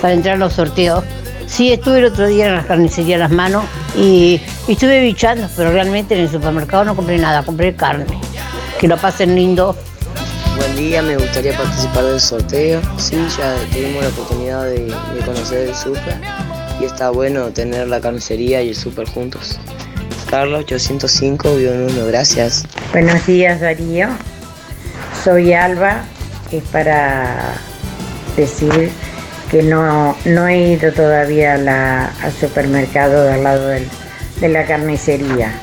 para 0.00 0.14
entrar 0.14 0.34
a 0.34 0.38
los 0.38 0.54
sorteos. 0.54 1.04
Sí, 1.46 1.72
estuve 1.72 1.98
el 1.98 2.06
otro 2.06 2.26
día 2.26 2.48
en 2.48 2.56
la 2.56 2.64
carnicería 2.64 3.18
Las 3.18 3.30
Manos 3.30 3.64
y, 3.96 4.40
y 4.66 4.72
estuve 4.72 5.00
bichando, 5.00 5.48
pero 5.56 5.70
realmente 5.70 6.14
en 6.14 6.22
el 6.22 6.30
supermercado 6.30 6.84
no 6.84 6.96
compré 6.96 7.18
nada, 7.18 7.42
compré 7.42 7.76
carne. 7.76 8.06
Que 8.84 8.88
lo 8.88 8.98
pasen 8.98 9.34
lindo. 9.34 9.74
Buen 10.58 10.76
día, 10.76 11.00
me 11.00 11.16
gustaría 11.16 11.56
participar 11.56 12.04
del 12.04 12.20
sorteo. 12.20 12.82
Sí, 12.98 13.16
ya 13.38 13.54
tuvimos 13.72 14.02
la 14.02 14.10
oportunidad 14.10 14.64
de, 14.64 14.80
de 15.14 15.20
conocer 15.24 15.68
el 15.70 15.74
super 15.74 16.20
y 16.78 16.84
está 16.84 17.08
bueno 17.08 17.46
tener 17.46 17.88
la 17.88 17.98
carnicería 18.02 18.60
y 18.60 18.68
el 18.68 18.76
super 18.76 19.08
juntos. 19.08 19.58
Carlos 20.28 20.66
805-1, 20.66 22.08
gracias. 22.08 22.64
Buenos 22.92 23.24
días 23.26 23.62
Darío, 23.62 24.08
soy 25.24 25.54
Alba, 25.54 26.02
es 26.52 26.62
para 26.64 27.54
decir 28.36 28.90
que 29.50 29.62
no, 29.62 30.14
no 30.26 30.46
he 30.46 30.58
ido 30.74 30.92
todavía 30.92 31.54
a 31.54 31.56
la- 31.56 32.12
al 32.20 32.32
supermercado 32.34 33.22
de 33.24 33.32
al 33.32 33.44
lado 33.44 33.66
del- 33.68 33.88
de 34.42 34.48
la 34.50 34.66
carnicería. 34.66 35.58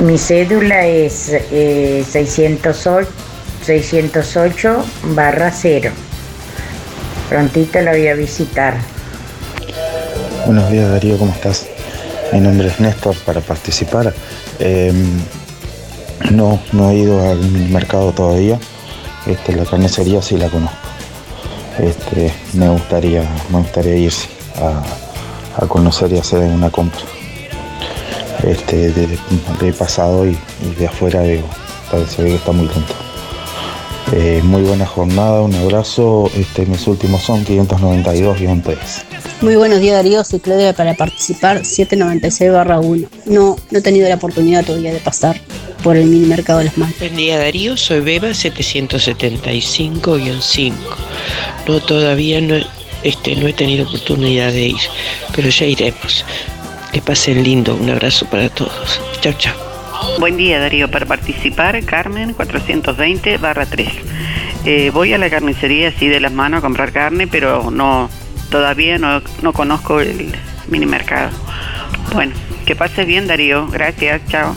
Mi 0.00 0.18
cédula 0.18 0.86
es 0.86 1.30
eh, 1.30 2.04
608, 2.06 3.08
608 3.64 4.84
barra 5.14 5.50
0. 5.50 5.90
Prontito 7.30 7.80
la 7.80 7.92
voy 7.92 8.06
a 8.06 8.14
visitar. 8.14 8.74
Buenos 10.44 10.70
días 10.70 10.90
Darío, 10.90 11.16
¿cómo 11.16 11.32
estás? 11.32 11.66
Mi 12.30 12.40
nombre 12.40 12.68
es 12.68 12.78
Néstor 12.78 13.16
para 13.24 13.40
participar. 13.40 14.12
Eh, 14.58 14.92
no, 16.30 16.60
no 16.72 16.90
he 16.90 16.96
ido 16.96 17.30
al 17.30 17.40
mercado 17.70 18.12
todavía. 18.12 18.58
Este, 19.26 19.56
la 19.56 19.64
carnicería 19.64 20.20
sí 20.20 20.36
la 20.36 20.50
conozco. 20.50 20.76
Este, 21.78 22.34
me 22.52 22.68
gustaría, 22.68 23.22
me 23.50 23.58
gustaría 23.60 23.96
ir 23.96 24.12
a, 24.56 25.62
a 25.64 25.66
conocer 25.66 26.12
y 26.12 26.18
hacer 26.18 26.40
una 26.40 26.68
compra. 26.68 27.15
Este, 28.46 28.92
de, 28.92 29.18
de 29.60 29.72
pasado 29.72 30.26
y, 30.26 30.38
y 30.62 30.74
de 30.78 30.86
afuera 30.86 31.20
veo, 31.20 31.44
parece 31.90 32.24
que 32.24 32.34
está 32.36 32.52
muy 32.52 32.68
lento. 32.68 32.94
Eh, 34.12 34.40
muy 34.44 34.62
buena 34.62 34.86
jornada, 34.86 35.42
un 35.42 35.52
abrazo. 35.54 36.30
Este, 36.36 36.64
mis 36.64 36.86
últimos 36.86 37.22
son 37.22 37.44
592-3. 37.44 38.76
Muy 39.40 39.56
buenos 39.56 39.80
días 39.80 39.96
Darío, 39.96 40.22
soy 40.24 40.38
Claudia 40.38 40.72
para 40.74 40.94
participar 40.94 41.64
796 41.64 42.52
barra 42.52 42.78
1. 42.78 43.08
No, 43.26 43.56
no 43.70 43.78
he 43.78 43.82
tenido 43.82 44.08
la 44.08 44.14
oportunidad 44.14 44.64
todavía 44.64 44.92
de 44.92 45.00
pasar 45.00 45.40
por 45.82 45.96
el 45.96 46.06
mini 46.06 46.26
mercado 46.26 46.60
de 46.60 46.66
las 46.66 46.78
manos. 46.78 46.94
Buen 47.00 47.16
día 47.16 47.36
Darío, 47.38 47.76
soy 47.76 47.98
Beba 48.00 48.28
775-5. 48.28 50.72
No, 51.66 51.80
todavía 51.80 52.40
no, 52.40 52.54
este, 53.02 53.34
no 53.36 53.48
he 53.48 53.52
tenido 53.52 53.88
oportunidad 53.88 54.52
de 54.52 54.68
ir, 54.68 54.80
pero 55.34 55.48
ya 55.48 55.66
iremos. 55.66 56.24
Que 56.96 57.02
pasen 57.02 57.44
lindo, 57.44 57.76
un 57.76 57.90
abrazo 57.90 58.24
para 58.24 58.48
todos. 58.48 59.02
Chao, 59.20 59.34
chao. 59.34 59.54
Buen 60.18 60.38
día 60.38 60.58
Darío, 60.58 60.90
para 60.90 61.04
participar 61.04 61.84
Carmen 61.84 62.32
420 62.32 63.36
barra 63.36 63.66
3. 63.66 63.86
Eh, 64.64 64.90
voy 64.94 65.12
a 65.12 65.18
la 65.18 65.28
carnicería 65.28 65.88
así 65.88 66.08
de 66.08 66.20
las 66.20 66.32
manos 66.32 66.60
a 66.60 66.60
comprar 66.62 66.92
carne, 66.92 67.26
pero 67.26 67.70
no 67.70 68.08
todavía 68.50 68.96
no, 68.96 69.20
no 69.42 69.52
conozco 69.52 70.00
el 70.00 70.34
mini 70.68 70.86
mercado. 70.86 71.28
Bueno, 72.14 72.32
que 72.64 72.74
pases 72.74 73.06
bien 73.06 73.26
Darío, 73.26 73.66
gracias, 73.68 74.22
chao. 74.30 74.56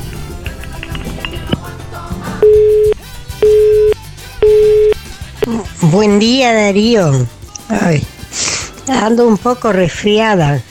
Buen 5.81 6.19
día 6.19 6.53
Darío. 6.53 7.27
Ay, 7.67 8.01
ando 8.87 9.27
un 9.27 9.37
poco 9.37 9.73
resfriada. 9.73 10.63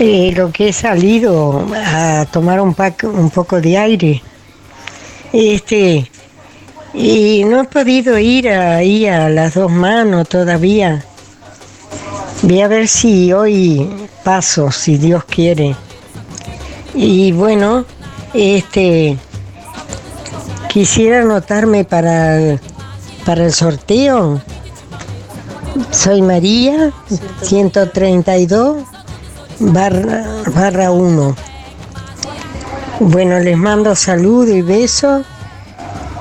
Eh, 0.00 0.32
lo 0.36 0.52
que 0.52 0.68
he 0.68 0.72
salido 0.72 1.66
a 1.74 2.24
tomar 2.30 2.60
un, 2.60 2.74
un 3.02 3.30
poco 3.30 3.60
de 3.60 3.76
aire. 3.76 4.22
Este, 5.32 6.08
y 6.94 7.44
no 7.44 7.62
he 7.62 7.64
podido 7.64 8.16
ir 8.18 8.48
ahí 8.48 9.06
a 9.06 9.28
las 9.28 9.54
dos 9.54 9.70
manos 9.70 10.28
todavía. 10.28 11.04
Voy 12.42 12.60
a 12.60 12.68
ver 12.68 12.86
si 12.86 13.32
hoy 13.32 13.88
paso, 14.22 14.70
si 14.70 14.96
Dios 14.98 15.24
quiere. 15.24 15.74
Y 16.94 17.32
bueno, 17.32 17.84
este, 18.34 19.18
quisiera 20.68 21.22
anotarme 21.22 21.84
para 21.84 22.58
para 23.28 23.44
el 23.44 23.52
sorteo. 23.52 24.40
Soy 25.90 26.22
María, 26.22 26.92
132 27.42 28.78
barra, 29.60 30.24
barra 30.54 30.90
1. 30.90 31.34
Bueno, 33.00 33.38
les 33.38 33.56
mando 33.56 33.94
saludos 33.94 34.50
y 34.50 34.62
besos 34.62 35.24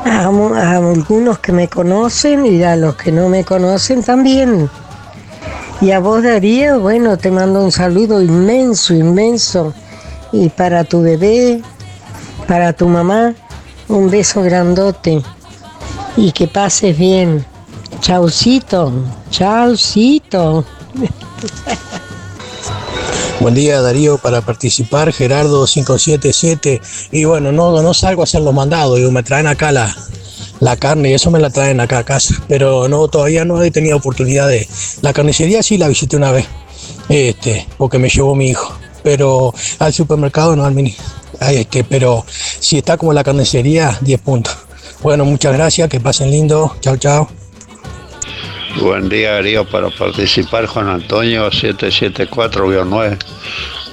a, 0.05 0.21
a 0.21 0.77
algunos 0.77 1.39
que 1.39 1.51
me 1.51 1.67
conocen 1.67 2.45
y 2.45 2.63
a 2.63 2.75
los 2.75 2.95
que 2.95 3.11
no 3.11 3.29
me 3.29 3.43
conocen 3.43 4.03
también. 4.03 4.69
Y 5.79 5.91
a 5.91 5.99
vos, 5.99 6.23
Darío, 6.23 6.79
bueno, 6.79 7.17
te 7.17 7.29
mando 7.29 7.63
un 7.63 7.71
saludo 7.71 8.21
inmenso, 8.21 8.93
inmenso. 8.93 9.73
Y 10.31 10.49
para 10.49 10.83
tu 10.83 11.01
bebé, 11.01 11.61
para 12.47 12.73
tu 12.73 12.87
mamá, 12.87 13.33
un 13.87 14.09
beso 14.09 14.41
grandote. 14.41 15.21
Y 16.15 16.31
que 16.31 16.47
pases 16.47 16.97
bien. 16.97 17.45
Chaucito, 18.01 18.91
chaucito. 19.29 20.65
Buen 23.39 23.53
día 23.53 23.81
Darío, 23.81 24.17
para 24.17 24.41
participar 24.41 25.13
Gerardo 25.13 25.65
577 25.65 26.81
y 27.11 27.23
bueno, 27.25 27.51
no, 27.51 27.81
no 27.81 27.93
salgo 27.93 28.21
a 28.21 28.23
hacer 28.23 28.41
los 28.41 28.53
mandados, 28.53 28.97
digo, 28.97 29.11
me 29.11 29.21
traen 29.21 29.45
acá 29.45 29.71
la, 29.71 29.95
la 30.59 30.75
carne 30.75 31.11
y 31.11 31.13
eso 31.13 31.29
me 31.29 31.39
la 31.39 31.51
traen 31.51 31.79
acá 31.79 31.99
a 31.99 32.03
casa, 32.03 32.35
pero 32.47 32.87
no, 32.87 33.07
todavía 33.07 33.45
no 33.45 33.61
he 33.61 33.69
tenido 33.69 33.97
oportunidad 33.97 34.47
de... 34.47 34.67
La 35.01 35.13
carnicería 35.13 35.61
sí 35.61 35.77
la 35.77 35.87
visité 35.87 36.17
una 36.17 36.31
vez, 36.31 36.47
este, 37.09 37.67
porque 37.77 37.99
me 37.99 38.09
llevó 38.09 38.35
mi 38.35 38.49
hijo, 38.49 38.75
pero 39.03 39.53
al 39.79 39.93
supermercado 39.93 40.55
no 40.55 40.65
al 40.65 40.73
mini. 40.73 40.95
Este, 41.39 41.83
pero 41.83 42.25
si 42.27 42.79
está 42.79 42.97
como 42.97 43.13
la 43.13 43.23
carnicería, 43.23 43.97
10 44.01 44.19
puntos. 44.21 44.57
Bueno, 45.03 45.25
muchas 45.25 45.53
gracias, 45.53 45.87
que 45.89 45.99
pasen 45.99 46.31
lindo, 46.31 46.75
chao, 46.81 46.97
chao. 46.97 47.29
Buen 48.81 49.09
día, 49.09 49.33
Darío, 49.33 49.65
para 49.65 49.89
participar 49.89 50.67
Juan 50.67 50.87
Antonio 50.87 51.49
774-9. 51.49 53.17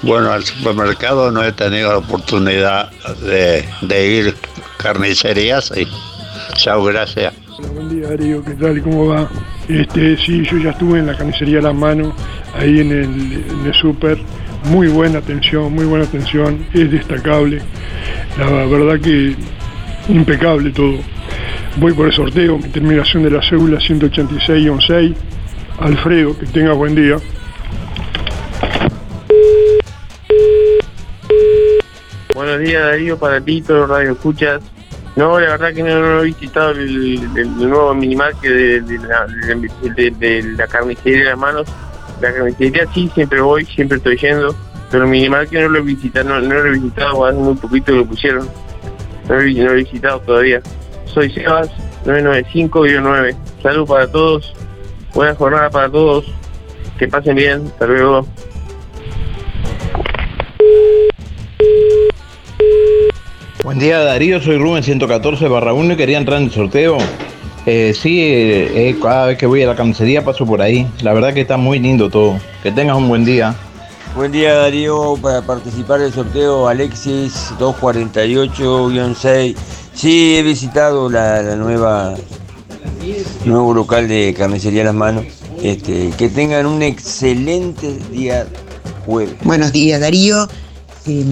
Bueno, 0.02 0.30
al 0.30 0.44
supermercado 0.44 1.30
no 1.30 1.42
he 1.42 1.52
tenido 1.52 1.90
la 1.90 1.98
oportunidad 1.98 2.90
de, 3.22 3.64
de 3.80 4.06
ir 4.06 4.34
carnicerías 4.76 5.72
y 5.74 5.86
chao, 6.56 6.84
gracias. 6.84 7.32
Buen 7.72 7.88
día 7.88 8.08
Darío, 8.08 8.44
¿qué 8.44 8.52
tal? 8.54 8.82
¿Cómo 8.82 9.06
va? 9.06 9.28
Este, 9.68 10.18
sí, 10.18 10.44
yo 10.44 10.58
ya 10.58 10.70
estuve 10.70 10.98
en 10.98 11.06
la 11.06 11.16
carnicería 11.16 11.62
La 11.62 11.72
Mano, 11.72 12.14
ahí 12.54 12.80
en 12.80 12.90
el, 12.90 13.04
en 13.04 13.66
el 13.66 13.74
súper. 13.74 14.18
Muy 14.64 14.88
buena 14.88 15.18
atención, 15.18 15.72
muy 15.72 15.84
buena 15.84 16.04
atención, 16.04 16.64
es 16.74 16.90
destacable. 16.90 17.60
La 18.38 18.46
verdad 18.66 19.00
que 19.00 19.34
impecable 20.08 20.70
todo. 20.70 20.98
Voy 21.76 21.92
por 21.92 22.06
el 22.06 22.12
sorteo, 22.12 22.56
mi 22.58 22.68
terminación 22.68 23.24
de 23.24 23.30
la 23.30 23.42
cédula 23.42 23.78
186-6. 23.78 25.14
Alfredo, 25.80 26.38
que 26.38 26.46
tenga 26.46 26.72
buen 26.72 26.94
día. 26.94 27.16
Buenos 32.34 32.58
días 32.60 32.82
Darío, 32.82 33.18
para 33.18 33.40
ti, 33.40 33.60
todo 33.62 33.86
Radio 33.86 34.12
Escuchas. 34.12 34.62
No, 35.16 35.38
la 35.38 35.50
verdad 35.50 35.72
que 35.72 35.82
no, 35.82 36.00
no 36.00 36.20
he 36.22 36.24
visitado 36.26 36.70
el, 36.72 37.20
el- 37.36 37.56
nuevo 37.56 37.94
minimarket 37.94 38.50
de, 38.52 38.80
de 38.80 38.98
la, 38.98 39.26
de- 39.28 40.42
la 40.56 40.66
carnicería 40.66 41.18
de 41.18 41.24
las 41.26 41.38
manos. 41.38 41.66
La 42.20 42.32
carnicería 42.32 42.86
sí, 42.92 43.10
siempre 43.14 43.40
voy, 43.40 43.64
siempre 43.64 43.98
estoy 43.98 44.16
yendo. 44.16 44.54
Pero 44.90 45.04
el 45.04 45.10
minimarket 45.10 45.60
no 45.62 45.68
lo 45.68 45.78
he 45.78 45.82
visitado, 45.82 46.40
no, 46.40 46.40
lo 46.40 46.66
he 46.66 46.70
visitado, 46.78 47.24
hace 47.26 47.38
muy 47.38 47.54
poquito 47.54 47.86
que 47.86 47.98
lo 47.98 48.06
pusieron. 48.06 48.48
No 49.28 49.34
lo 49.36 49.40
he 49.42 49.74
visitado 49.76 50.20
todavía. 50.20 50.60
Soy 51.06 51.30
Sebas, 51.30 51.70
995-9. 52.04 53.36
Salud 53.62 53.86
para 53.86 54.06
todos, 54.10 54.52
buena 55.14 55.34
jornada 55.34 55.70
para 55.70 55.88
todos. 55.88 56.26
Que 56.98 57.08
pasen 57.08 57.36
bien, 57.36 57.66
hasta 57.66 57.86
luego. 57.86 58.26
Buen 63.64 63.78
día 63.78 64.00
Darío, 64.00 64.40
soy 64.40 64.58
Rubén 64.58 64.82
114 64.82 65.48
barra 65.48 65.72
1 65.72 65.94
y 65.94 65.96
quería 65.96 66.18
entrar 66.18 66.38
en 66.38 66.44
el 66.44 66.52
sorteo. 66.52 66.98
Eh, 67.66 67.94
sí, 67.94 68.20
eh, 68.20 68.90
eh, 68.90 68.96
cada 69.02 69.28
vez 69.28 69.38
que 69.38 69.46
voy 69.46 69.62
a 69.62 69.66
la 69.66 69.74
carnicería 69.74 70.24
paso 70.24 70.44
por 70.44 70.60
ahí. 70.60 70.86
La 71.00 71.14
verdad 71.14 71.32
que 71.32 71.40
está 71.40 71.56
muy 71.56 71.78
lindo 71.78 72.10
todo. 72.10 72.38
Que 72.62 72.70
tengas 72.70 72.96
un 72.96 73.08
buen 73.08 73.24
día. 73.24 73.54
Buen 74.14 74.30
día 74.30 74.54
Darío, 74.54 75.16
para 75.20 75.42
participar 75.42 75.98
del 76.00 76.12
sorteo 76.12 76.68
Alexis 76.68 77.52
248-6. 77.58 79.56
Sí, 79.94 80.36
he 80.36 80.42
visitado 80.42 81.08
la, 81.08 81.42
la 81.42 81.56
nueva 81.56 82.14
nuevo 83.44 83.74
local 83.74 84.08
de 84.08 84.34
carnicería 84.36 84.84
Las 84.84 84.94
Manos. 84.94 85.24
Este, 85.62 86.10
que 86.18 86.28
tengan 86.28 86.66
un 86.66 86.82
excelente 86.82 87.96
día 88.10 88.46
jueves. 89.06 89.36
Buenos 89.44 89.72
días, 89.72 90.00
Darío. 90.00 90.48
Eh, 91.06 91.24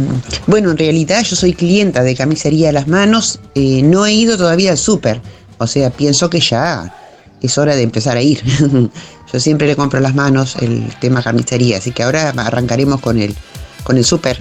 bueno, 0.47 0.71
en 0.71 0.79
realidad 0.79 1.23
yo 1.23 1.37
soy 1.37 1.55
clienta 1.55 2.03
de 2.03 2.15
Camisería 2.15 2.69
de 2.69 2.73
las 2.73 2.89
Manos. 2.89 3.41
eh, 3.55 3.83
no 3.83 4.07
he 4.07 4.13
ido 4.13 4.37
todavía 4.37 4.71
al 4.71 4.79
súper. 4.79 5.21
O 5.59 5.67
sea, 5.67 5.91
pienso 5.91 6.31
que 6.31 6.41
ya 6.41 6.95
es 7.41 7.59
hora 7.59 7.75
de 7.75 7.83
empezar 7.83 8.17
a 8.17 8.23
ir. 8.23 8.43
yo 9.33 9.41
siempre 9.41 9.67
le 9.67 9.77
compro 9.77 10.01
las 10.01 10.15
manos 10.15 10.57
el 10.61 10.87
tema 11.01 11.23
carnicería, 11.23 11.79
así 11.79 11.91
que 11.91 12.03
ahora 12.03 12.31
arrancaremos 12.31 13.01
con 13.01 13.19
el, 13.19 13.35
con 13.83 13.97
el 13.97 14.05
súper. 14.05 14.39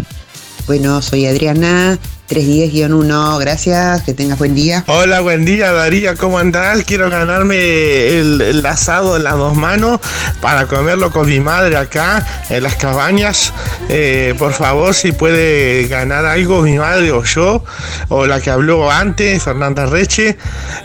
Bueno, 0.71 1.01
soy 1.01 1.25
Adriana, 1.25 1.97
310-1. 2.29 3.41
Gracias, 3.41 4.03
que 4.03 4.13
tengas 4.13 4.39
buen 4.39 4.55
día. 4.55 4.85
Hola, 4.87 5.19
buen 5.19 5.43
día 5.43 5.73
Darío, 5.73 6.15
¿cómo 6.15 6.39
andás? 6.39 6.85
Quiero 6.85 7.09
ganarme 7.09 7.57
el, 7.57 8.39
el 8.39 8.65
asado 8.65 9.17
en 9.17 9.25
las 9.25 9.35
dos 9.35 9.53
manos 9.53 9.99
para 10.39 10.67
comerlo 10.67 11.11
con 11.11 11.27
mi 11.27 11.41
madre 11.41 11.75
acá 11.75 12.25
en 12.49 12.63
las 12.63 12.75
cabañas. 12.75 13.51
Eh, 13.89 14.33
por 14.39 14.53
favor, 14.53 14.93
si 14.93 15.11
puede 15.11 15.89
ganar 15.89 16.25
algo 16.25 16.61
mi 16.61 16.77
madre 16.77 17.11
o 17.11 17.21
yo, 17.25 17.65
o 18.07 18.25
la 18.25 18.39
que 18.39 18.49
habló 18.49 18.89
antes, 18.89 19.43
Fernanda 19.43 19.87
Reche. 19.87 20.37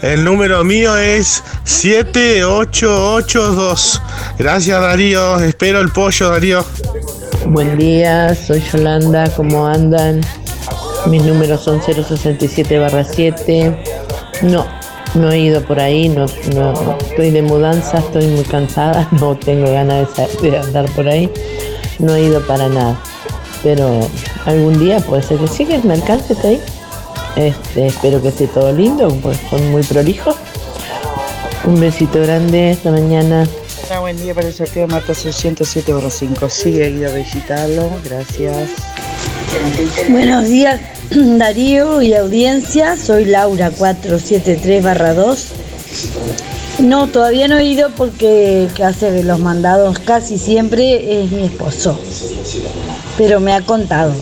El 0.03 0.25
número 0.25 0.65
mío 0.65 0.97
es 0.97 1.45
7882. 1.63 4.03
Gracias 4.37 4.81
Darío, 4.81 5.39
espero 5.39 5.79
el 5.79 5.91
pollo 5.91 6.31
Darío. 6.31 6.67
Buen 7.49 7.79
día, 7.79 8.35
soy 8.35 8.61
Yolanda, 8.61 9.31
¿cómo 9.37 9.67
andan? 9.67 10.21
Mis 11.07 11.23
números 11.23 11.61
son 11.61 11.81
067 11.81 12.79
barra 12.81 13.05
7. 13.05 13.73
No, 14.43 14.67
no 15.15 15.31
he 15.31 15.39
ido 15.39 15.63
por 15.63 15.79
ahí, 15.79 16.09
no, 16.09 16.27
no, 16.55 16.99
estoy 16.99 17.31
de 17.31 17.43
mudanza, 17.43 17.99
estoy 17.99 18.27
muy 18.27 18.43
cansada, 18.43 19.09
no 19.21 19.37
tengo 19.37 19.71
ganas 19.71 20.09
de, 20.43 20.51
de 20.51 20.59
andar 20.59 20.91
por 20.91 21.09
ahí. 21.09 21.31
No 22.01 22.17
he 22.17 22.25
ido 22.25 22.45
para 22.47 22.69
nada. 22.69 22.99
Pero 23.63 24.01
algún 24.45 24.81
día 24.81 24.99
puede 24.99 25.23
ser 25.23 25.39
que 25.39 25.47
sí, 25.47 25.65
que 25.65 25.79
me 25.79 25.95
alcance 25.95 26.33
hasta 26.33 26.49
ahí. 26.49 26.61
Este, 27.37 27.87
espero 27.87 28.21
que 28.21 28.29
esté 28.29 28.49
todo 28.49 28.73
lindo, 28.73 29.09
pues 29.23 29.39
son 29.49 29.71
muy 29.71 29.85
prolijos. 29.85 30.35
Un 31.65 31.79
besito 31.79 32.21
grande, 32.21 32.73
esta 32.73 32.91
mañana. 32.91 33.47
Buen 33.89 34.21
día 34.21 34.35
para 34.35 34.49
el 34.49 34.53
sorteo 34.53 34.89
Marta 34.89 35.15
607 35.15 35.93
barra 35.93 36.11
5. 36.11 36.51
Sí, 36.51 36.83
he 36.83 36.91
ido 36.91 37.09
a 37.09 37.15
visitarlo, 37.15 37.89
gracias. 38.05 38.71
Buenos 40.09 40.47
días, 40.47 40.81
Darío 41.11 42.03
y 42.03 42.13
audiencia. 42.13 42.97
Soy 42.97 43.27
Laura 43.27 43.71
473 43.71 44.83
barra 44.83 45.15
2. 45.15 45.47
No, 46.81 47.07
todavía 47.07 47.47
no 47.47 47.59
he 47.59 47.65
ido 47.65 47.91
porque 47.91 48.69
que 48.75 48.83
hace 48.83 49.23
los 49.23 49.39
mandados 49.39 50.01
casi 50.01 50.37
siempre 50.37 51.23
es 51.23 51.31
mi 51.31 51.45
esposo. 51.45 51.99
Pero 53.17 53.39
me 53.39 53.53
ha 53.53 53.63
contado. 53.63 54.13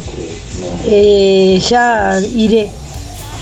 Eh, 0.84 1.58
ya 1.68 2.20
iré. 2.34 2.70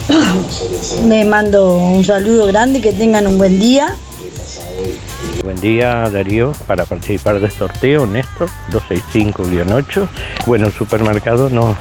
Me 1.04 1.24
mando 1.24 1.76
un 1.76 2.04
saludo 2.04 2.46
grande, 2.46 2.80
que 2.80 2.92
tengan 2.92 3.26
un 3.26 3.38
buen 3.38 3.58
día. 3.58 3.96
Buen 5.42 5.60
día 5.60 6.08
Darío, 6.08 6.52
para 6.68 6.84
participar 6.84 7.40
del 7.40 7.50
sorteo, 7.50 8.06
Néstor, 8.06 8.48
265-8. 8.70 10.08
Bueno, 10.46 10.66
el 10.68 10.72
supermercado 10.72 11.50
no, 11.50 11.76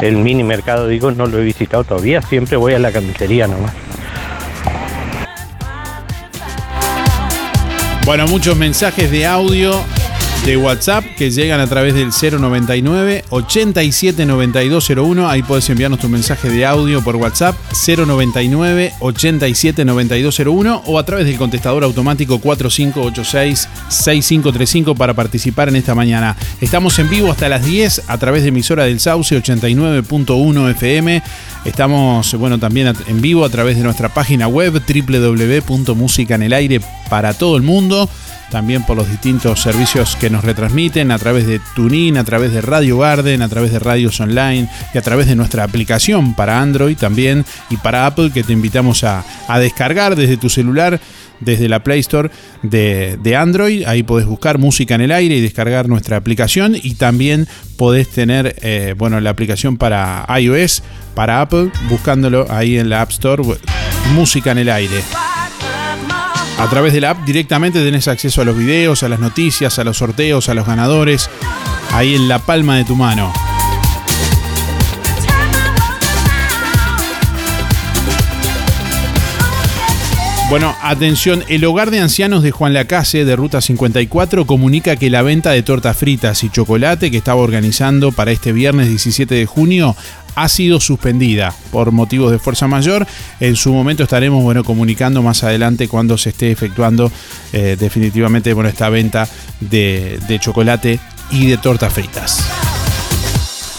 el 0.00 0.16
mini 0.16 0.42
mercado 0.42 0.88
digo, 0.88 1.10
no 1.10 1.26
lo 1.26 1.38
he 1.38 1.44
visitado 1.44 1.84
todavía, 1.84 2.22
siempre 2.22 2.56
voy 2.56 2.72
a 2.72 2.78
la 2.78 2.90
carnicería 2.90 3.46
nomás. 3.46 3.74
Bueno, 8.06 8.26
muchos 8.28 8.56
mensajes 8.56 9.10
de 9.10 9.26
audio 9.26 9.74
de 10.44 10.56
WhatsApp 10.56 11.04
que 11.16 11.30
llegan 11.30 11.60
a 11.60 11.68
través 11.68 11.94
del 11.94 12.10
099 12.10 13.24
879201. 13.30 15.28
Ahí 15.28 15.42
puedes 15.42 15.70
enviarnos 15.70 16.00
tu 16.00 16.08
mensaje 16.08 16.50
de 16.50 16.66
audio 16.66 17.02
por 17.02 17.14
WhatsApp 17.16 17.54
099 17.86 18.92
879201 18.98 20.82
o 20.86 20.98
a 20.98 21.04
través 21.04 21.26
del 21.26 21.36
contestador 21.36 21.84
automático 21.84 22.40
4586 22.40 23.68
6535 23.88 24.96
para 24.96 25.14
participar 25.14 25.68
en 25.68 25.76
esta 25.76 25.94
mañana. 25.94 26.36
Estamos 26.60 26.98
en 26.98 27.08
vivo 27.08 27.30
hasta 27.30 27.48
las 27.48 27.64
10 27.64 28.02
a 28.08 28.18
través 28.18 28.42
de 28.42 28.48
emisora 28.48 28.84
del 28.84 28.98
Sauce 28.98 29.40
89.1 29.40 30.70
FM. 30.72 31.22
Estamos, 31.64 32.34
bueno, 32.34 32.58
también 32.58 32.92
en 33.06 33.20
vivo 33.20 33.44
a 33.44 33.48
través 33.48 33.76
de 33.76 33.84
nuestra 33.84 34.12
página 34.12 34.48
web 34.48 34.82
www.musicanelaire 34.84 36.80
para 37.08 37.34
todo 37.34 37.56
el 37.56 37.62
mundo 37.62 38.08
también 38.52 38.84
por 38.84 38.98
los 38.98 39.08
distintos 39.08 39.62
servicios 39.62 40.14
que 40.14 40.28
nos 40.28 40.44
retransmiten 40.44 41.10
a 41.10 41.18
través 41.18 41.46
de 41.46 41.58
TuneIn, 41.74 42.18
a 42.18 42.24
través 42.24 42.52
de 42.52 42.60
Radio 42.60 42.98
Garden, 42.98 43.40
a 43.40 43.48
través 43.48 43.72
de 43.72 43.78
radios 43.78 44.20
online 44.20 44.68
y 44.92 44.98
a 44.98 45.02
través 45.02 45.26
de 45.26 45.34
nuestra 45.34 45.64
aplicación 45.64 46.34
para 46.34 46.60
Android 46.60 46.96
también 46.96 47.46
y 47.70 47.78
para 47.78 48.04
Apple 48.06 48.30
que 48.30 48.42
te 48.44 48.52
invitamos 48.52 49.04
a, 49.04 49.24
a 49.48 49.58
descargar 49.58 50.16
desde 50.16 50.36
tu 50.36 50.48
celular. 50.48 51.00
Desde 51.40 51.68
la 51.68 51.82
Play 51.82 51.98
Store 51.98 52.30
de, 52.62 53.18
de 53.20 53.34
Android, 53.34 53.82
ahí 53.88 54.04
podés 54.04 54.26
buscar 54.26 54.58
música 54.58 54.94
en 54.94 55.00
el 55.00 55.10
aire 55.10 55.34
y 55.34 55.40
descargar 55.40 55.88
nuestra 55.88 56.16
aplicación. 56.16 56.76
Y 56.80 56.94
también 56.94 57.48
podés 57.76 58.08
tener 58.10 58.54
eh, 58.62 58.94
bueno, 58.96 59.20
la 59.20 59.30
aplicación 59.30 59.76
para 59.76 60.24
iOS, 60.38 60.84
para 61.16 61.40
Apple, 61.40 61.70
buscándolo 61.88 62.46
ahí 62.48 62.78
en 62.78 62.88
la 62.88 63.02
App 63.02 63.10
Store, 63.10 63.42
música 64.14 64.52
en 64.52 64.58
el 64.58 64.68
aire. 64.68 65.02
A 66.62 66.70
través 66.70 66.92
de 66.92 67.00
la 67.00 67.10
app 67.10 67.24
directamente 67.24 67.82
tenés 67.82 68.06
acceso 68.06 68.40
a 68.40 68.44
los 68.44 68.56
videos, 68.56 69.02
a 69.02 69.08
las 69.08 69.18
noticias, 69.18 69.80
a 69.80 69.84
los 69.84 69.96
sorteos, 69.96 70.48
a 70.48 70.54
los 70.54 70.64
ganadores, 70.64 71.28
ahí 71.90 72.14
en 72.14 72.28
la 72.28 72.38
palma 72.38 72.76
de 72.76 72.84
tu 72.84 72.94
mano. 72.94 73.32
Bueno, 80.52 80.76
atención, 80.82 81.42
el 81.48 81.64
hogar 81.64 81.90
de 81.90 82.00
ancianos 82.00 82.42
de 82.42 82.50
Juan 82.50 82.74
Lacase 82.74 83.24
de 83.24 83.36
Ruta 83.36 83.62
54 83.62 84.46
comunica 84.46 84.96
que 84.96 85.08
la 85.08 85.22
venta 85.22 85.50
de 85.52 85.62
tortas 85.62 85.96
fritas 85.96 86.44
y 86.44 86.50
chocolate 86.50 87.10
que 87.10 87.16
estaba 87.16 87.40
organizando 87.40 88.12
para 88.12 88.32
este 88.32 88.52
viernes 88.52 88.88
17 88.88 89.34
de 89.34 89.46
junio 89.46 89.96
ha 90.34 90.50
sido 90.50 90.78
suspendida 90.78 91.54
por 91.70 91.90
motivos 91.90 92.30
de 92.32 92.38
fuerza 92.38 92.68
mayor. 92.68 93.06
En 93.40 93.56
su 93.56 93.72
momento 93.72 94.02
estaremos 94.02 94.42
bueno, 94.42 94.62
comunicando 94.62 95.22
más 95.22 95.42
adelante 95.42 95.88
cuando 95.88 96.18
se 96.18 96.28
esté 96.28 96.50
efectuando 96.50 97.10
eh, 97.54 97.78
definitivamente 97.80 98.54
esta 98.66 98.90
venta 98.90 99.26
de 99.58 100.38
chocolate 100.38 101.00
y 101.30 101.46
de 101.46 101.56
tortas 101.56 101.94
fritas. 101.94 102.71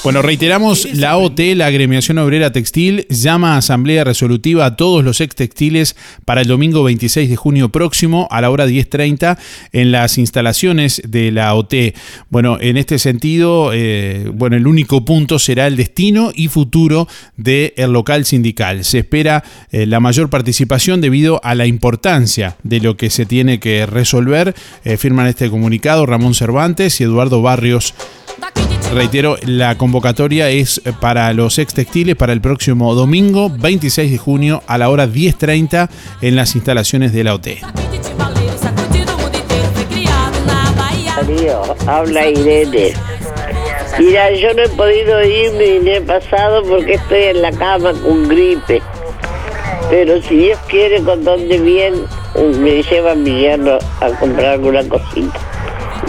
Bueno, 0.04 0.22
reiteramos, 0.22 0.86
la 0.94 1.16
OT, 1.16 1.40
la 1.56 1.68
Agremiación 1.68 2.18
Obrera 2.18 2.52
Textil, 2.52 3.08
llama 3.08 3.56
a 3.56 3.60
asamblea 3.60 4.04
resolutiva 4.04 4.66
a 4.66 4.76
todos 4.76 5.02
los 5.02 5.22
ex 5.22 5.34
textiles 5.34 5.96
para 6.26 6.42
el 6.42 6.48
domingo 6.48 6.84
26 6.84 7.30
de 7.30 7.38
junio 7.38 7.70
próximo 7.70 8.28
a 8.30 8.42
la 8.42 8.50
hora 8.50 8.68
10.30 8.68 9.38
en 9.72 9.94
las 9.94 10.18
instalaciones 10.18 11.02
de 11.08 11.32
la 11.32 11.56
OT. 11.56 11.96
Bueno, 12.30 12.58
en 12.60 12.76
este 12.76 13.00
sentido, 13.00 13.72
eh, 13.74 14.30
bueno, 14.34 14.58
el 14.58 14.68
único 14.68 15.06
punto 15.06 15.40
será 15.40 15.68
el 15.68 15.78
destino 15.78 16.32
y 16.36 16.50
futuro 16.50 17.08
del 17.38 17.72
local 17.88 18.26
sindical. 18.26 18.84
Se 18.84 19.00
espera 19.00 19.46
eh, 19.72 19.86
la 19.86 20.02
mayor 20.02 20.30
participación 20.30 21.00
debido 21.00 21.40
a 21.46 21.56
la 21.56 21.66
importancia 21.66 22.58
de 22.64 22.82
lo 22.82 22.98
que 22.98 23.10
se 23.10 23.26
tiene 23.26 23.62
que 23.62 23.86
resolver. 23.86 24.54
Eh, 24.84 24.98
firman 24.98 25.28
este 25.28 25.50
comunicado 25.50 26.06
Ramón 26.06 26.34
Cervantes 26.34 27.00
y 27.00 27.06
Eduardo 27.06 27.42
Barrios 27.42 27.94
Reitero, 28.94 29.38
la 29.48 29.76
convocatoria 29.94 30.50
es 30.50 30.82
para 31.00 31.32
los 31.34 31.60
ex 31.60 31.76
textiles 31.76 32.16
para 32.16 32.34
el 32.34 32.42
próximo 32.42 32.96
domingo 32.96 33.52
26 33.52 34.12
de 34.12 34.18
junio 34.18 34.64
a 34.66 34.80
la 34.80 34.90
hora 34.90 35.06
10.30 35.06 35.88
en 36.24 36.36
las 36.36 36.56
instalaciones 36.56 37.14
de 37.14 37.24
la 37.24 37.36
OT. 37.36 37.48
Habla 41.86 42.28
Irene. 42.28 42.94
Mira, 44.00 44.32
yo 44.32 44.56
no 44.56 44.64
he 44.64 44.70
podido 44.70 45.24
irme 45.24 45.80
ni 45.82 45.92
he 45.92 46.02
pasado 46.02 46.64
porque 46.64 46.94
estoy 46.96 47.26
en 47.26 47.44
la 47.44 47.52
cama 47.52 47.94
con 47.94 48.28
gripe. 48.28 48.82
Pero 49.92 50.20
si 50.24 50.38
Dios 50.38 50.60
quiere, 50.70 51.04
con 51.04 51.24
donde 51.24 51.60
bien, 51.60 51.94
me 52.60 52.82
lleva 52.82 53.14
mi 53.14 53.42
yerno 53.42 53.78
a 54.02 54.10
comprar 54.20 54.54
alguna 54.54 54.82
cosita. 54.90 55.40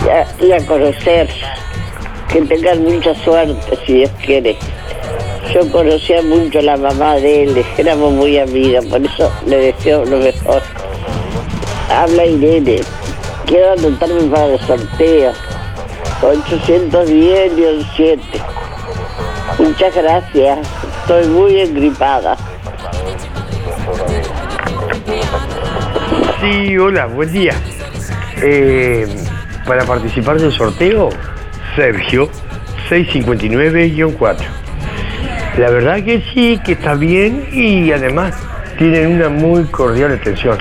Y 0.07 0.09
a, 0.09 0.47
y 0.47 0.53
a 0.53 0.67
conocer. 0.67 1.29
Que 2.29 2.43
tengan 2.43 2.83
mucha 2.83 3.15
suerte, 3.23 3.79
si 3.87 3.95
Dios 3.95 4.11
quiere. 4.25 4.57
Yo 5.53 5.71
conocía 5.71 6.23
mucho 6.23 6.59
a 6.59 6.63
la 6.63 6.77
mamá 6.77 7.15
de 7.17 7.45
él, 7.45 7.65
éramos 7.79 8.13
muy 8.13 8.39
amigas, 8.39 8.85
por 8.87 9.01
eso 9.05 9.31
le 9.47 9.57
deseo 9.57 10.05
lo 10.05 10.19
mejor. 10.19 10.63
Habla 11.91 12.27
Irene. 12.27 12.81
Quiero 13.47 13.73
anotarme 13.73 14.23
para 14.31 14.47
el 14.47 14.61
sorteo. 14.61 15.33
810 16.23 17.87
7. 17.95 18.23
Muchas 19.59 19.95
gracias. 19.95 20.59
Estoy 21.01 21.27
muy 21.27 21.61
engripada. 21.61 22.37
Sí, 26.41 26.77
hola, 26.79 27.07
buen 27.07 27.31
día. 27.31 27.53
Eh, 28.43 29.07
para 29.67 29.85
participar 29.85 30.41
del 30.41 30.53
sorteo, 30.53 31.11
Sergio, 31.77 32.31
659-4. 32.89 34.37
La 35.59 35.71
verdad 35.71 36.03
que 36.05 36.23
sí, 36.33 36.61
que 36.65 36.73
está 36.73 36.95
bien 36.95 37.47
y 37.53 37.93
además 37.93 38.35
tienen 38.79 39.13
una 39.13 39.29
muy 39.29 39.65
cordial 39.65 40.13
atención. 40.13 40.59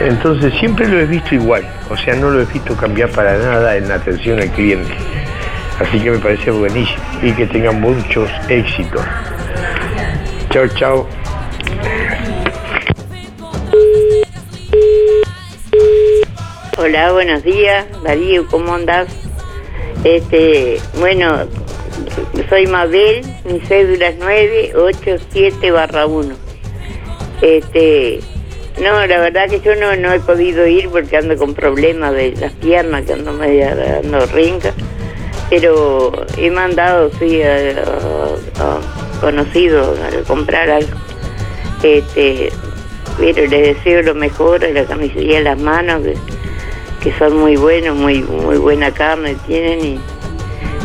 Entonces 0.00 0.52
siempre 0.54 0.88
lo 0.88 0.98
he 1.00 1.06
visto 1.06 1.34
igual, 1.34 1.66
o 1.90 1.96
sea, 1.96 2.14
no 2.14 2.30
lo 2.30 2.40
he 2.40 2.44
visto 2.44 2.76
cambiar 2.76 3.10
para 3.10 3.38
nada 3.38 3.76
en 3.76 3.88
la 3.88 3.96
atención 3.96 4.40
al 4.40 4.50
cliente. 4.50 4.92
Así 5.78 5.98
que 6.00 6.10
me 6.10 6.18
parece 6.18 6.50
buenísimo 6.50 7.02
y 7.22 7.32
que 7.32 7.46
tengan 7.46 7.80
muchos 7.80 8.30
éxitos. 8.48 9.04
Chao, 10.50 10.68
chao. 10.68 11.08
Hola, 16.76 17.12
buenos 17.12 17.42
días, 17.44 17.86
Darío, 18.02 18.46
¿cómo 18.48 18.74
andás? 18.74 19.21
Este, 20.04 20.80
bueno, 20.98 21.46
soy 22.48 22.66
Mabel, 22.66 23.22
mi 23.44 23.60
cédula 23.60 24.08
es 24.08 24.18
987 24.18 25.70
barra 25.70 26.06
1. 26.06 26.34
Este, 27.40 28.20
no, 28.80 29.06
la 29.06 29.18
verdad 29.20 29.48
que 29.48 29.60
yo 29.60 29.74
no, 29.76 29.94
no 29.96 30.12
he 30.12 30.20
podido 30.20 30.66
ir 30.66 30.88
porque 30.88 31.16
ando 31.16 31.36
con 31.36 31.54
problemas 31.54 32.14
de 32.14 32.34
las 32.40 32.52
piernas, 32.54 33.04
que 33.04 33.12
ando 33.12 33.32
media 33.32 33.74
dando 33.74 34.26
rinca. 34.26 34.72
Pero 35.50 36.12
he 36.36 36.50
mandado, 36.50 37.10
sí, 37.18 37.42
a, 37.42 37.56
a- 38.58 39.20
conocidos 39.20 39.98
a 40.00 40.26
comprar 40.26 40.68
algo. 40.70 40.90
Este, 41.82 42.50
pero 43.18 43.46
les 43.46 43.76
deseo 43.76 44.02
lo 44.02 44.14
mejor 44.14 44.64
a 44.64 44.68
la 44.70 44.84
camisería 44.84 45.38
de 45.38 45.44
las 45.44 45.58
manos, 45.60 46.02
que 47.02 47.12
son 47.18 47.36
muy 47.36 47.56
buenos, 47.56 47.96
muy, 47.96 48.22
muy 48.22 48.58
buena 48.58 48.92
carne 48.92 49.36
tienen 49.46 50.00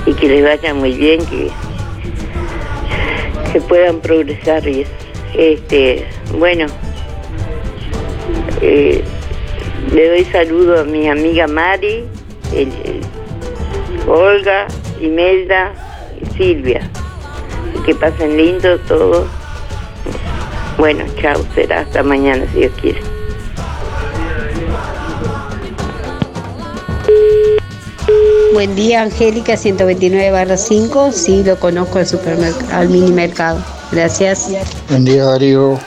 y, 0.05 0.13
que 0.13 0.27
les 0.27 0.43
vaya 0.43 0.73
muy 0.73 0.93
bien, 0.93 1.23
que, 1.25 1.49
que 3.51 3.61
puedan 3.61 3.99
progresar 3.99 4.67
y. 4.67 4.85
Este, 5.35 6.07
bueno, 6.37 6.65
eh, 8.61 9.03
le 9.93 10.09
doy 10.09 10.25
saludo 10.25 10.79
a 10.79 10.83
mi 10.83 11.07
amiga 11.07 11.47
Mari, 11.47 12.05
Olga, 14.07 14.67
Imelda 14.99 15.73
y 16.19 16.37
Silvia. 16.37 16.89
Que 17.85 17.93
pasen 17.93 18.37
lindo 18.37 18.79
todos. 18.79 19.27
Bueno, 20.77 21.03
chao, 21.21 21.39
será 21.53 21.81
hasta 21.81 22.01
mañana 22.01 22.45
si 22.53 22.59
Dios 22.59 22.71
quiere. 22.81 23.16
Buen 28.53 28.75
día, 28.75 29.01
Angélica, 29.01 29.57
129 29.57 30.31
barra 30.31 30.55
5. 30.55 31.11
Sí, 31.11 31.43
lo 31.43 31.59
conozco 31.59 31.99
al 31.99 32.07
supermercado, 32.07 32.73
al 32.73 32.89
mini 32.89 33.11
mercado. 33.11 33.63
Gracias. 33.91 34.47
Buen 34.89 35.03
día 35.03 35.25
Darío, 35.25 35.77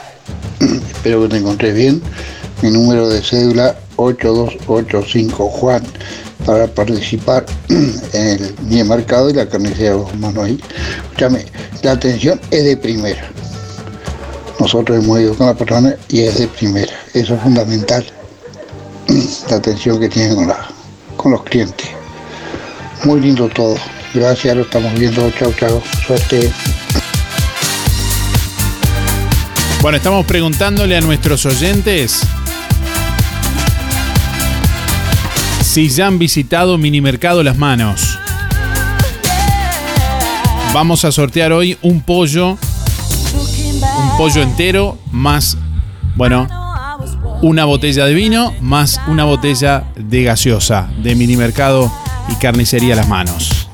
espero 0.61 1.23
que 1.23 1.29
te 1.29 1.37
encontres 1.39 1.75
bien. 1.75 2.03
Mi 2.61 2.71
número 2.71 3.09
de 3.09 3.23
cédula 3.23 3.77
8285 3.97 5.49
Juan 5.49 5.83
para 6.45 6.67
participar 6.67 7.47
en 7.69 8.29
el 8.29 8.55
mini 8.63 8.85
mercado 8.85 9.31
y 9.31 9.33
la 9.33 9.49
carnicería 9.49 9.93
de 9.93 9.97
los. 9.97 10.49
Escúchame, 10.49 11.47
la 11.83 11.93
atención 11.93 12.41
es 12.51 12.65
de 12.65 12.77
primera. 12.77 13.31
Nosotros 14.59 15.03
hemos 15.03 15.19
ido 15.19 15.35
con 15.35 15.47
la 15.47 15.55
persona 15.55 15.97
y 16.09 16.21
es 16.21 16.39
de 16.39 16.47
primera. 16.47 16.93
Eso 17.15 17.35
es 17.35 17.41
fundamental. 17.41 18.05
La 19.49 19.57
atención 19.57 19.99
que 19.99 20.09
tienen 20.11 20.47
con 21.17 21.33
los 21.33 21.43
clientes. 21.45 22.00
Muy 23.05 23.21
lindo 23.21 23.49
todo. 23.49 23.77
Gracias, 24.15 24.57
lo 24.57 24.63
estamos 24.63 24.93
viendo. 24.95 25.31
Chao, 25.31 25.53
chao. 25.53 25.83
Suerte. 26.07 26.53
Bueno, 29.81 29.97
estamos 29.97 30.27
preguntándole 30.27 30.97
a 30.97 31.01
nuestros 31.01 31.47
oyentes 31.47 32.21
si 35.63 35.89
ya 35.89 36.07
han 36.09 36.19
visitado 36.19 36.77
Minimercado 36.77 37.43
Las 37.43 37.57
Manos. 37.57 38.19
Vamos 40.75 41.05
a 41.05 41.13
sortear 41.13 41.53
hoy 41.53 41.79
un 41.81 42.03
pollo, 42.03 42.51
un 42.51 44.17
pollo 44.19 44.43
entero 44.43 44.99
más, 45.11 45.57
bueno, 46.17 46.47
una 47.43 47.65
botella 47.65 48.05
de 48.05 48.15
vino 48.15 48.53
más 48.61 49.01
una 49.09 49.25
botella 49.25 49.85
de 49.97 50.25
gaseosa 50.25 50.91
de 51.03 51.15
Minimercado 51.15 51.91
y 52.31 52.35
Carnicería 52.37 52.95
Las 52.95 53.09
Manos. 53.09 53.68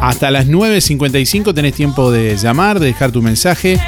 Hasta 0.00 0.30
las 0.30 0.46
9.55 0.46 1.54
tenés 1.54 1.74
tiempo 1.74 2.10
de 2.10 2.36
llamar, 2.36 2.80
de 2.80 2.86
dejar 2.86 3.10
tu 3.12 3.20
mensaje. 3.20 3.78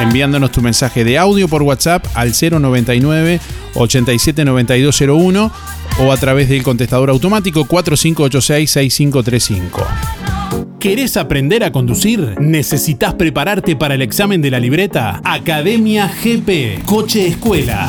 Enviándonos 0.00 0.50
tu 0.50 0.60
mensaje 0.62 1.04
de 1.04 1.18
audio 1.18 1.46
por 1.46 1.62
WhatsApp 1.62 2.04
al 2.14 2.32
099 2.32 3.40
879201 3.74 5.52
o 6.00 6.12
a 6.12 6.16
través 6.16 6.48
del 6.48 6.62
contestador 6.62 7.10
automático 7.10 7.64
4586 7.64 8.70
6535. 8.70 9.86
¿Querés 10.80 11.16
aprender 11.16 11.62
a 11.62 11.70
conducir? 11.70 12.34
¿Necesitas 12.40 13.14
prepararte 13.14 13.76
para 13.76 13.94
el 13.94 14.02
examen 14.02 14.42
de 14.42 14.50
la 14.50 14.58
libreta? 14.58 15.20
Academia 15.22 16.08
GP, 16.08 16.84
Coche 16.84 17.28
Escuela. 17.28 17.88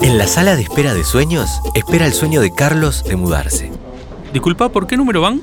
En 0.00 0.16
la 0.16 0.28
sala 0.28 0.54
de 0.54 0.62
espera 0.62 0.94
de 0.94 1.02
sueños, 1.02 1.60
espera 1.74 2.06
el 2.06 2.12
sueño 2.12 2.40
de 2.40 2.54
Carlos 2.54 3.02
de 3.02 3.16
mudarse. 3.16 3.72
Disculpa, 4.32 4.68
¿por 4.68 4.86
qué 4.86 4.96
número 4.96 5.20
van? 5.20 5.42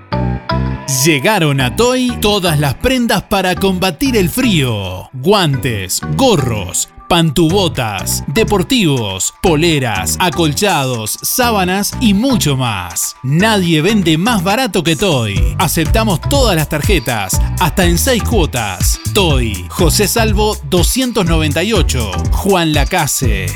Llegaron 1.05 1.61
a 1.61 1.75
Toy 1.75 2.11
todas 2.21 2.59
las 2.59 2.75
prendas 2.75 3.23
para 3.23 3.55
combatir 3.55 4.17
el 4.17 4.29
frío. 4.29 5.09
Guantes, 5.13 6.01
gorros, 6.15 6.89
pantubotas, 7.07 8.23
deportivos, 8.27 9.33
poleras, 9.41 10.17
acolchados, 10.19 11.17
sábanas 11.21 11.93
y 12.01 12.13
mucho 12.13 12.55
más. 12.55 13.15
Nadie 13.23 13.81
vende 13.81 14.17
más 14.17 14.43
barato 14.43 14.83
que 14.83 14.95
Toy. 14.95 15.55
Aceptamos 15.59 16.21
todas 16.21 16.55
las 16.55 16.69
tarjetas, 16.69 17.39
hasta 17.59 17.85
en 17.85 17.97
6 17.97 18.23
cuotas. 18.23 18.99
Toy, 19.13 19.65
José 19.69 20.07
Salvo 20.07 20.57
298, 20.69 22.11
Juan 22.31 22.73
Lacase. 22.73 23.47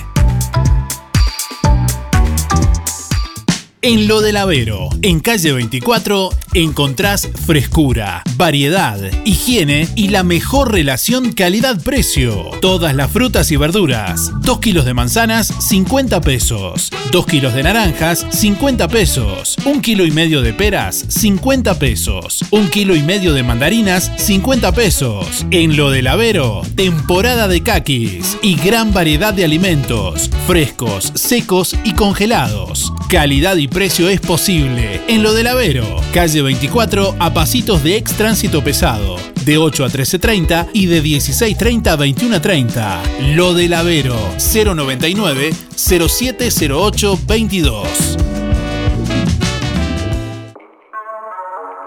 En 3.87 4.07
Lo 4.07 4.21
del 4.21 4.35
Avero, 4.37 4.89
en 5.03 5.19
calle 5.19 5.53
24, 5.53 6.31
encontrás 6.55 7.29
frescura, 7.45 8.23
variedad, 8.35 8.99
higiene 9.25 9.87
y 9.95 10.07
la 10.07 10.23
mejor 10.23 10.71
relación 10.71 11.33
calidad-precio. 11.33 12.49
Todas 12.61 12.95
las 12.95 13.11
frutas 13.11 13.51
y 13.51 13.57
verduras. 13.57 14.31
2 14.41 14.59
kilos 14.59 14.85
de 14.85 14.95
manzanas, 14.95 15.53
50 15.69 16.19
pesos. 16.21 16.89
2 17.11 17.25
kilos 17.27 17.53
de 17.53 17.61
naranjas, 17.61 18.25
50 18.31 18.87
pesos. 18.87 19.55
1 19.65 19.81
kilo 19.81 20.03
y 20.07 20.09
medio 20.09 20.41
de 20.41 20.53
peras, 20.53 21.05
50 21.07 21.77
pesos. 21.77 22.43
1 22.49 22.71
kilo 22.71 22.95
y 22.95 23.03
medio 23.03 23.33
de 23.33 23.43
mandarinas, 23.43 24.11
50 24.17 24.71
pesos. 24.71 25.45
En 25.51 25.77
Lo 25.77 25.91
del 25.91 26.07
Avero, 26.07 26.63
temporada 26.75 27.47
de 27.47 27.61
caquis 27.61 28.35
y 28.41 28.55
gran 28.55 28.95
variedad 28.95 29.35
de 29.35 29.45
alimentos, 29.45 30.31
frescos, 30.47 31.11
secos 31.13 31.75
y 31.83 31.93
congelados. 31.93 32.91
Calidad 33.09 33.57
y 33.57 33.67
precio 33.75 34.07
es 34.07 34.21
posible. 34.21 35.01
En 35.09 35.21
Lo 35.21 35.33
del 35.33 35.47
Avero, 35.47 36.01
calle 36.13 36.41
24 36.41 37.17
a 37.19 37.33
pasitos 37.33 37.83
de 37.83 37.97
ex 37.97 38.13
tránsito 38.13 38.63
pesado, 38.63 39.17
de 39.43 39.57
8 39.57 39.83
a 39.83 39.89
13.30 39.89 40.69
y 40.71 40.85
de 40.85 41.03
16.30 41.03 41.87
a 41.87 41.97
21.30. 41.97 43.35
Lo 43.35 43.53
del 43.53 43.73
Avero, 43.73 44.15
099 44.37 45.53
0708 45.75 47.19
22. 47.27 48.17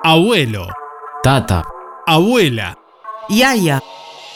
Abuelo. 0.05 0.69
Tata. 1.23 1.63
Abuela. 2.07 2.77
Yaya. 3.31 3.83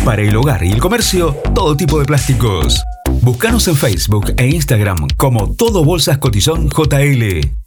Para 0.05 0.21
el 0.21 0.33
hogar 0.37 0.63
y 0.63 0.71
el 0.71 0.79
comercio, 0.79 1.35
todo 1.53 1.75
tipo 1.75 1.99
de 1.99 2.05
plásticos. 2.05 2.81
Búscanos 3.21 3.67
en 3.67 3.75
Facebook 3.75 4.33
e 4.37 4.47
Instagram 4.47 5.09
como 5.17 5.51
Todo 5.55 5.83
Bolsas 5.83 6.19
Cotizón 6.19 6.69
JL. 6.69 7.66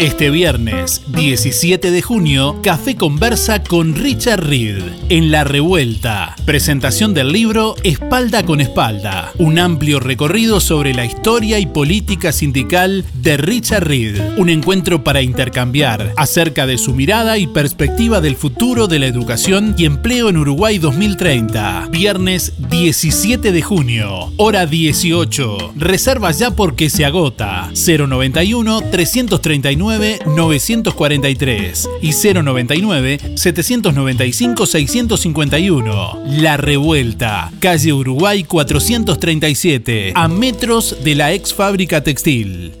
Este 0.00 0.30
viernes 0.30 1.02
17 1.08 1.90
de 1.90 2.00
junio, 2.00 2.58
Café 2.62 2.96
Conversa 2.96 3.62
con 3.62 3.94
Richard 3.94 4.42
Reed 4.42 4.78
en 5.10 5.30
La 5.30 5.44
Revuelta. 5.44 6.36
Presentación 6.46 7.12
del 7.12 7.32
libro 7.32 7.74
Espalda 7.82 8.42
con 8.42 8.62
Espalda. 8.62 9.30
Un 9.36 9.58
amplio 9.58 10.00
recorrido 10.00 10.58
sobre 10.58 10.94
la 10.94 11.04
historia 11.04 11.58
y 11.58 11.66
política 11.66 12.32
sindical 12.32 13.04
de 13.12 13.36
Richard 13.36 13.86
Reed. 13.86 14.38
Un 14.38 14.48
encuentro 14.48 15.04
para 15.04 15.20
intercambiar 15.20 16.14
acerca 16.16 16.66
de 16.66 16.78
su 16.78 16.94
mirada 16.94 17.36
y 17.36 17.46
perspectiva 17.46 18.22
del 18.22 18.36
futuro 18.36 18.86
de 18.86 19.00
la 19.00 19.06
educación 19.06 19.74
y 19.76 19.84
empleo 19.84 20.30
en 20.30 20.38
Uruguay 20.38 20.78
2030. 20.78 21.88
Viernes 21.90 22.54
17 22.70 23.52
de 23.52 23.60
junio, 23.60 24.32
hora 24.38 24.64
18. 24.64 25.74
Reserva 25.76 26.30
ya 26.30 26.52
porque 26.52 26.88
se 26.88 27.04
agota. 27.04 27.70
091 27.74 28.80
339 28.90 29.89
943 29.98 31.88
y 32.02 32.12
099 32.12 33.18
795 33.36 34.66
651. 34.66 36.22
La 36.26 36.56
Revuelta, 36.56 37.52
calle 37.60 37.92
Uruguay 37.92 38.42
437, 38.44 40.12
a 40.14 40.28
metros 40.28 40.96
de 41.02 41.14
la 41.14 41.32
ex 41.32 41.52
fábrica 41.54 42.02
textil. 42.02 42.72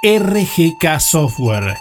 RGK 0.04 1.00
Software 1.00 1.78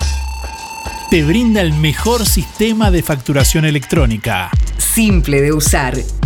te 1.11 1.23
brinda 1.23 1.61
el 1.61 1.73
mejor 1.73 2.27
sistema 2.27 2.91
de 2.91 3.03
facturación 3.03 3.65
electrónica. 3.65 4.51
Simple 4.77 5.41
de 5.41 5.53
usar, 5.53 5.95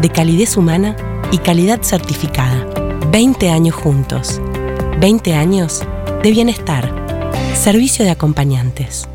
de 0.00 0.08
calidez 0.08 0.56
humana 0.56 0.96
y 1.30 1.38
calidad 1.38 1.82
certificada. 1.82 2.66
20 3.10 3.50
años 3.50 3.74
juntos. 3.74 4.40
20 4.98 5.34
años 5.34 5.82
de 6.22 6.30
bienestar. 6.30 6.92
Servicio 7.54 8.04
de 8.04 8.10
acompañantes. 8.10 9.08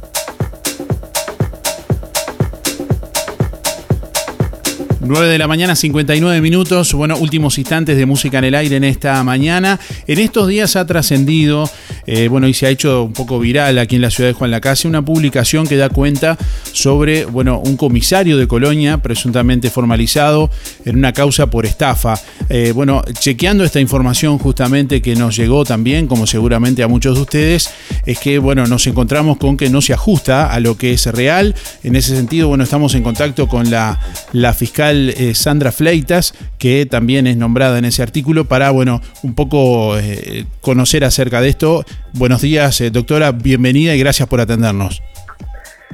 9 5.03 5.27
de 5.27 5.37
la 5.39 5.47
mañana, 5.47 5.75
59 5.75 6.41
minutos. 6.41 6.93
Bueno, 6.93 7.17
últimos 7.17 7.57
instantes 7.57 7.97
de 7.97 8.05
música 8.05 8.37
en 8.37 8.43
el 8.43 8.55
aire 8.55 8.75
en 8.75 8.83
esta 8.83 9.23
mañana. 9.23 9.79
En 10.05 10.19
estos 10.19 10.47
días 10.47 10.75
ha 10.75 10.85
trascendido, 10.85 11.67
eh, 12.05 12.27
bueno, 12.27 12.47
y 12.47 12.53
se 12.53 12.67
ha 12.67 12.69
hecho 12.69 13.03
un 13.03 13.13
poco 13.13 13.39
viral 13.39 13.79
aquí 13.79 13.95
en 13.95 14.03
la 14.03 14.11
ciudad 14.11 14.29
de 14.29 14.33
Juan 14.33 14.51
Lacase, 14.51 14.87
una 14.87 15.03
publicación 15.03 15.65
que 15.65 15.75
da 15.75 15.89
cuenta 15.89 16.37
sobre, 16.71 17.25
bueno, 17.25 17.59
un 17.59 17.77
comisario 17.77 18.37
de 18.37 18.47
Colonia, 18.47 18.99
presuntamente 18.99 19.71
formalizado 19.71 20.51
en 20.85 20.97
una 20.97 21.13
causa 21.13 21.47
por 21.47 21.65
estafa. 21.65 22.13
Eh, 22.49 22.71
bueno, 22.73 23.03
chequeando 23.19 23.63
esta 23.63 23.79
información 23.79 24.37
justamente 24.37 25.01
que 25.01 25.15
nos 25.15 25.35
llegó 25.35 25.65
también, 25.65 26.05
como 26.05 26.27
seguramente 26.27 26.83
a 26.83 26.87
muchos 26.87 27.15
de 27.15 27.21
ustedes, 27.21 27.71
es 28.05 28.19
que, 28.19 28.37
bueno, 28.37 28.67
nos 28.67 28.85
encontramos 28.85 29.37
con 29.37 29.57
que 29.57 29.69
no 29.69 29.81
se 29.81 29.93
ajusta 29.93 30.51
a 30.51 30.59
lo 30.59 30.77
que 30.77 30.93
es 30.93 31.07
real. 31.07 31.55
En 31.83 31.95
ese 31.95 32.15
sentido, 32.15 32.49
bueno, 32.49 32.63
estamos 32.63 32.93
en 32.93 33.01
contacto 33.01 33.47
con 33.47 33.71
la, 33.71 33.99
la 34.33 34.53
fiscal 34.53 34.91
eh, 35.09 35.33
Sandra 35.35 35.71
Fleitas, 35.71 36.33
que 36.57 36.85
también 36.85 37.27
es 37.27 37.37
nombrada 37.37 37.77
en 37.77 37.85
ese 37.85 38.03
artículo, 38.03 38.45
para, 38.45 38.71
bueno, 38.71 39.01
un 39.23 39.33
poco 39.35 39.97
eh, 39.97 40.45
conocer 40.61 41.03
acerca 41.03 41.41
de 41.41 41.49
esto. 41.49 41.83
Buenos 42.13 42.41
días, 42.41 42.79
eh, 42.81 42.91
doctora, 42.91 43.31
bienvenida 43.31 43.95
y 43.95 43.99
gracias 43.99 44.27
por 44.27 44.39
atendernos. 44.39 45.01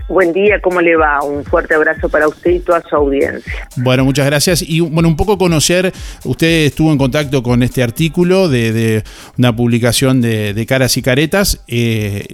Buen 0.09 0.31
día, 0.31 0.61
¿cómo 0.61 0.79
le 0.79 0.95
va? 0.95 1.21
Un 1.21 1.43
fuerte 1.43 1.73
abrazo 1.73 2.07
para 2.07 2.27
usted 2.27 2.51
y 2.51 2.59
toda 2.59 2.81
su 2.89 2.95
audiencia. 2.95 3.67
Bueno, 3.75 4.05
muchas 4.05 4.25
gracias. 4.25 4.61
Y 4.61 4.79
bueno, 4.79 5.09
un 5.09 5.17
poco 5.17 5.37
conocer, 5.37 5.91
usted 6.23 6.65
estuvo 6.65 6.91
en 6.91 6.97
contacto 6.97 7.43
con 7.43 7.61
este 7.61 7.83
artículo 7.83 8.47
de, 8.47 8.71
de 8.71 9.03
una 9.37 9.53
publicación 9.53 10.21
de, 10.21 10.53
de 10.53 10.65
Caras 10.65 10.95
y 10.95 11.01
Caretas, 11.01 11.61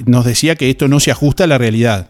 nos 0.05 0.25
decía 0.25 0.55
que 0.55 0.69
esto 0.69 0.87
no 0.87 0.99
se 0.99 1.09
ajusta 1.11 1.45
a 1.45 1.47
la 1.47 1.57
realidad. 1.57 2.09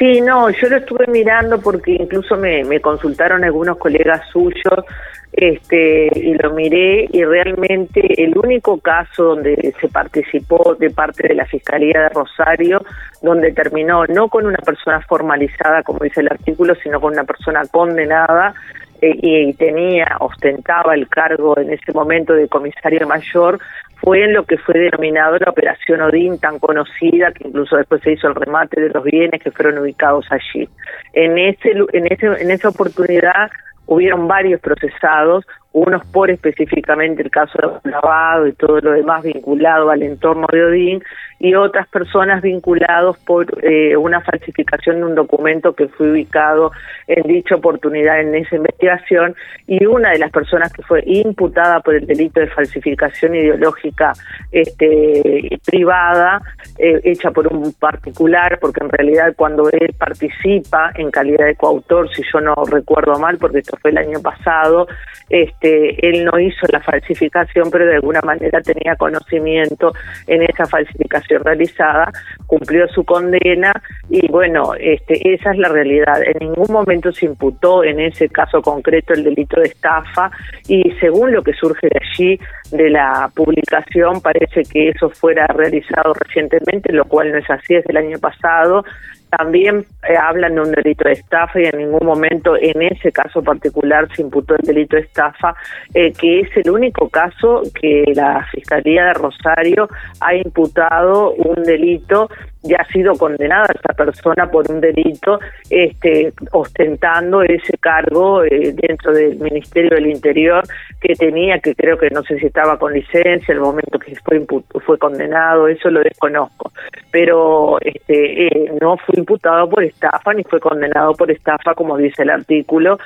Sí, 0.00 0.22
no, 0.22 0.48
yo 0.48 0.70
lo 0.70 0.78
estuve 0.78 1.06
mirando 1.08 1.60
porque 1.60 1.92
incluso 1.92 2.34
me, 2.34 2.80
consultaron 2.80 3.44
algunos 3.44 3.76
colegas 3.76 4.26
suyos 4.32 4.82
este, 5.30 6.08
y 6.18 6.32
lo 6.36 6.54
miré 6.54 7.06
y 7.12 7.22
realmente 7.22 8.24
el 8.24 8.34
único 8.38 8.80
caso 8.80 9.24
donde 9.24 9.74
se 9.78 9.88
participó 9.88 10.74
de 10.76 10.88
parte 10.88 11.28
de 11.28 11.34
la 11.34 11.44
Fiscalía 11.44 12.00
de 12.00 12.08
Rosario, 12.08 12.82
donde 13.20 13.52
terminó 13.52 14.06
no 14.06 14.28
con 14.28 14.46
una 14.46 14.56
persona 14.64 15.02
formalizada, 15.02 15.82
como 15.82 15.98
dice 15.98 16.20
el 16.20 16.28
artículo, 16.32 16.74
sino 16.76 16.98
con 16.98 17.12
una 17.12 17.24
persona 17.24 17.60
condenada, 17.70 18.54
eh, 19.02 19.18
y 19.20 19.52
tenía, 19.52 20.16
ostentaba 20.20 20.94
el 20.94 21.08
cargo 21.08 21.58
en 21.58 21.74
ese 21.74 21.92
momento 21.92 22.32
de 22.32 22.48
comisario 22.48 23.06
mayor, 23.06 23.58
fue 24.00 24.24
en 24.24 24.32
lo 24.32 24.44
que 24.44 24.56
fue 24.58 24.78
denominado 24.78 25.36
la 25.38 25.50
Operación 25.50 26.00
Odín, 26.00 26.38
tan 26.38 26.58
conocida, 26.58 27.32
que 27.32 27.48
incluso 27.48 27.76
después 27.76 28.02
se 28.02 28.12
hizo 28.12 28.28
el 28.28 28.34
remate 28.34 28.80
de 28.80 28.88
los 28.90 29.04
bienes 29.04 29.42
que 29.42 29.50
fueron 29.50 29.78
ubicados 29.78 30.26
allí. 30.30 30.68
En, 31.12 31.38
ese, 31.38 31.72
en, 31.92 32.06
ese, 32.10 32.26
en 32.26 32.50
esa 32.50 32.68
oportunidad 32.70 33.50
hubieron 33.86 34.28
varios 34.28 34.60
procesados, 34.60 35.44
unos 35.72 36.04
por 36.06 36.30
específicamente 36.30 37.22
el 37.22 37.30
caso 37.30 37.80
de 37.84 37.90
lavado 37.90 38.46
y 38.46 38.52
todo 38.52 38.80
lo 38.80 38.92
demás 38.92 39.22
vinculado 39.22 39.90
al 39.90 40.02
entorno 40.02 40.46
de 40.50 40.64
Odín, 40.64 41.02
y 41.40 41.54
otras 41.54 41.88
personas 41.88 42.42
vinculados 42.42 43.16
por 43.20 43.46
eh, 43.64 43.96
una 43.96 44.20
falsificación 44.20 44.98
de 44.98 45.04
un 45.04 45.14
documento 45.14 45.72
que 45.72 45.88
fue 45.88 46.12
ubicado 46.12 46.70
en 47.06 47.22
dicha 47.22 47.54
oportunidad 47.54 48.20
en 48.20 48.34
esa 48.34 48.56
investigación 48.56 49.34
y 49.66 49.86
una 49.86 50.10
de 50.10 50.18
las 50.18 50.30
personas 50.30 50.70
que 50.70 50.82
fue 50.82 51.02
imputada 51.06 51.80
por 51.80 51.94
el 51.94 52.06
delito 52.06 52.40
de 52.40 52.46
falsificación 52.48 53.34
ideológica 53.34 54.12
este, 54.52 55.58
privada 55.64 56.42
eh, 56.78 57.00
hecha 57.04 57.30
por 57.30 57.46
un 57.46 57.72
particular 57.72 58.58
porque 58.60 58.84
en 58.84 58.90
realidad 58.90 59.32
cuando 59.34 59.70
él 59.70 59.94
participa 59.98 60.92
en 60.94 61.10
calidad 61.10 61.46
de 61.46 61.56
coautor 61.56 62.14
si 62.14 62.22
yo 62.30 62.42
no 62.42 62.54
recuerdo 62.70 63.18
mal 63.18 63.38
porque 63.38 63.60
esto 63.60 63.78
fue 63.80 63.92
el 63.92 63.98
año 63.98 64.20
pasado 64.20 64.88
este 65.30 66.06
él 66.06 66.22
no 66.26 66.38
hizo 66.38 66.66
la 66.70 66.80
falsificación 66.80 67.70
pero 67.70 67.86
de 67.86 67.94
alguna 67.94 68.20
manera 68.20 68.60
tenía 68.60 68.94
conocimiento 68.96 69.94
en 70.26 70.42
esa 70.42 70.66
falsificación 70.66 71.29
realizada, 71.38 72.10
cumplió 72.46 72.88
su 72.88 73.04
condena 73.04 73.72
y 74.08 74.26
bueno, 74.28 74.72
este, 74.78 75.34
esa 75.34 75.52
es 75.52 75.58
la 75.58 75.68
realidad. 75.68 76.22
En 76.24 76.48
ningún 76.48 76.72
momento 76.72 77.12
se 77.12 77.26
imputó 77.26 77.84
en 77.84 78.00
ese 78.00 78.28
caso 78.28 78.60
concreto 78.62 79.14
el 79.14 79.24
delito 79.24 79.60
de 79.60 79.68
estafa 79.68 80.30
y 80.68 80.90
según 81.00 81.32
lo 81.32 81.42
que 81.42 81.52
surge 81.52 81.88
de 81.88 82.00
allí, 82.00 82.38
de 82.70 82.90
la 82.90 83.30
publicación, 83.34 84.20
parece 84.20 84.62
que 84.62 84.90
eso 84.90 85.10
fuera 85.10 85.46
realizado 85.48 86.14
recientemente, 86.14 86.92
lo 86.92 87.04
cual 87.04 87.32
no 87.32 87.38
es 87.38 87.50
así, 87.50 87.74
es 87.74 87.84
del 87.84 87.96
año 87.96 88.18
pasado. 88.18 88.84
También 89.30 89.86
eh, 90.08 90.16
hablan 90.16 90.56
de 90.56 90.60
un 90.60 90.72
delito 90.72 91.04
de 91.04 91.12
estafa 91.12 91.60
y 91.60 91.66
en 91.66 91.78
ningún 91.78 92.04
momento 92.04 92.56
en 92.56 92.82
ese 92.82 93.12
caso 93.12 93.42
particular 93.42 94.08
se 94.14 94.22
imputó 94.22 94.56
el 94.56 94.66
delito 94.66 94.96
de 94.96 95.02
estafa, 95.02 95.54
eh, 95.94 96.12
que 96.12 96.40
es 96.40 96.48
el 96.56 96.70
único 96.70 97.08
caso 97.08 97.62
que 97.80 98.04
la 98.14 98.44
Fiscalía 98.50 99.06
de 99.06 99.14
Rosario 99.14 99.88
ha 100.20 100.34
imputado 100.34 101.32
un 101.34 101.62
delito 101.62 102.28
ya 102.62 102.78
ha 102.78 102.92
sido 102.92 103.14
condenada 103.16 103.66
esta 103.74 103.94
persona 103.94 104.50
por 104.50 104.70
un 104.70 104.80
delito 104.80 105.40
este 105.70 106.32
ostentando 106.52 107.42
ese 107.42 107.78
cargo 107.78 108.44
eh, 108.44 108.74
dentro 108.74 109.12
del 109.12 109.38
Ministerio 109.38 109.90
del 109.90 110.08
Interior 110.08 110.62
que 111.00 111.14
tenía 111.14 111.58
que 111.58 111.74
creo 111.74 111.96
que 111.96 112.10
no 112.10 112.22
sé 112.22 112.38
si 112.38 112.46
estaba 112.46 112.78
con 112.78 112.92
licencia 112.92 113.52
el 113.52 113.60
momento 113.60 113.98
que 113.98 114.14
fue 114.16 114.44
fue 114.84 114.98
condenado 114.98 115.68
eso 115.68 115.90
lo 115.90 116.00
desconozco. 116.00 116.72
Pero 117.10 117.78
este 117.80 118.46
eh, 118.46 118.72
no 118.80 118.96
fue 118.98 119.14
imputado 119.18 119.68
por 119.68 119.82
estafa 119.82 120.34
ni 120.34 120.44
fue 120.44 120.60
condenado 120.60 121.14
por 121.14 121.30
estafa 121.30 121.74
como 121.74 121.96
dice 121.96 122.22
el 122.22 122.30
artículo 122.30 122.98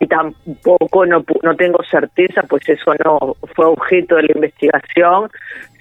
y 0.00 0.06
tampoco 0.06 1.04
no, 1.06 1.24
no 1.42 1.56
tengo 1.56 1.82
certeza, 1.82 2.42
pues 2.48 2.68
eso 2.68 2.92
no 3.04 3.36
fue 3.54 3.66
objeto 3.66 4.14
de 4.14 4.22
la 4.22 4.32
investigación, 4.32 5.28